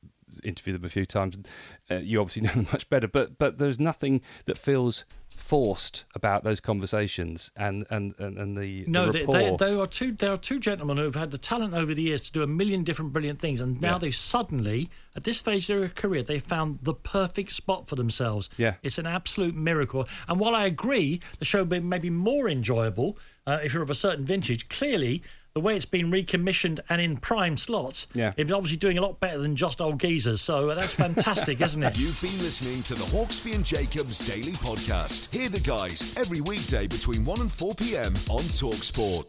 interviewed 0.43 0.75
them 0.75 0.83
a 0.83 0.89
few 0.89 1.05
times 1.05 1.37
and 1.37 1.47
uh, 1.89 1.95
you 2.03 2.19
obviously 2.19 2.41
know 2.47 2.51
them 2.51 2.67
much 2.73 2.89
better 2.89 3.07
but 3.07 3.37
but 3.37 3.59
there's 3.59 3.79
nothing 3.79 4.19
that 4.43 4.57
feels 4.57 5.05
forced 5.37 6.03
about 6.15 6.43
those 6.43 6.59
conversations 6.59 7.51
and 7.55 7.85
and 7.89 8.13
and, 8.19 8.37
and 8.37 8.57
the 8.57 8.83
No, 8.87 9.11
the 9.11 9.25
they, 9.25 9.25
they, 9.25 9.55
there 9.55 9.79
are 9.79 9.87
two. 9.87 10.11
There 10.11 10.33
are 10.33 10.37
two 10.37 10.59
gentlemen 10.59 10.97
who 10.97 11.03
have 11.03 11.15
had 11.15 11.31
the 11.31 11.37
talent 11.37 11.73
over 11.73 11.93
the 11.93 12.01
years 12.01 12.23
to 12.23 12.31
do 12.31 12.43
a 12.43 12.47
million 12.47 12.83
different 12.83 13.13
brilliant 13.13 13.39
things, 13.39 13.61
and 13.61 13.79
now 13.81 13.93
Yeah. 13.93 13.97
they've 13.99 14.15
suddenly, 14.15 14.89
at 15.15 15.23
this 15.23 15.37
stage 15.37 15.69
of 15.69 15.79
their 15.79 15.89
career, 15.89 16.23
they've 16.23 16.43
found 16.43 16.79
the 16.81 16.93
perfect 16.93 17.51
spot 17.51 17.87
for 17.87 17.95
themselves. 17.95 18.49
Yeah. 18.57 18.75
it's 18.83 18.97
an 18.97 19.07
absolute 19.07 19.55
miracle. 19.55 20.07
And 20.27 20.39
while 20.39 20.55
I 20.55 20.65
agree, 20.65 21.21
the 21.39 21.45
show 21.45 21.63
may 21.63 21.99
be 21.99 22.09
more 22.09 22.49
enjoyable 22.49 23.17
uh, 23.45 23.59
if 23.63 23.73
you're 23.73 23.83
of 23.83 23.89
a 23.89 23.95
certain 23.95 24.25
vintage. 24.25 24.67
Clearly. 24.69 25.23
The 25.57 25.61
way 25.61 25.75
it's 25.75 25.85
been 25.85 26.11
recommissioned 26.11 26.81
and 26.87 27.01
in 27.01 27.17
prime 27.17 27.57
slots, 27.57 28.05
Yeah. 28.13 28.31
it's 28.37 28.51
obviously 28.51 28.77
doing 28.77 28.99
a 28.99 29.01
lot 29.01 29.19
better 29.19 29.39
than 29.39 29.55
just 29.55 29.81
old 29.81 29.99
geezers. 29.99 30.39
So 30.39 30.75
that's 30.75 30.93
fantastic, 30.93 31.59
isn't 31.67 31.81
it? 31.81 31.97
You've 31.97 32.21
been 32.21 32.37
listening 32.37 32.83
to 32.83 32.93
the 32.93 33.01
Hawksbee 33.17 33.55
and 33.55 33.65
Jacobs 33.65 34.27
Daily 34.31 34.51
Podcast. 34.51 35.33
Hear 35.35 35.49
the 35.49 35.59
guys 35.67 36.15
every 36.19 36.41
weekday 36.41 36.85
between 36.85 37.25
1 37.25 37.41
and 37.41 37.51
4 37.51 37.73
p.m. 37.73 38.13
on 38.29 38.43
Talksport. 38.53 39.25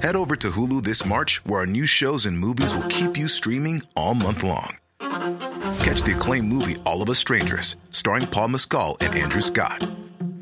Head 0.00 0.14
over 0.14 0.36
to 0.36 0.50
Hulu 0.52 0.84
this 0.84 1.04
March, 1.04 1.44
where 1.44 1.60
our 1.62 1.66
new 1.66 1.86
shows 1.86 2.26
and 2.26 2.38
movies 2.38 2.76
will 2.76 2.86
keep 2.88 3.16
you 3.16 3.26
streaming 3.26 3.82
all 3.96 4.14
month 4.14 4.44
long. 4.44 4.76
Catch 5.00 6.04
the 6.04 6.14
acclaimed 6.16 6.46
movie 6.46 6.76
All 6.86 7.02
of 7.02 7.10
Us 7.10 7.18
Strangers, 7.18 7.74
starring 7.90 8.28
Paul 8.28 8.48
Mescal 8.48 8.96
and 9.00 9.12
Andrew 9.16 9.40
Scott. 9.40 9.82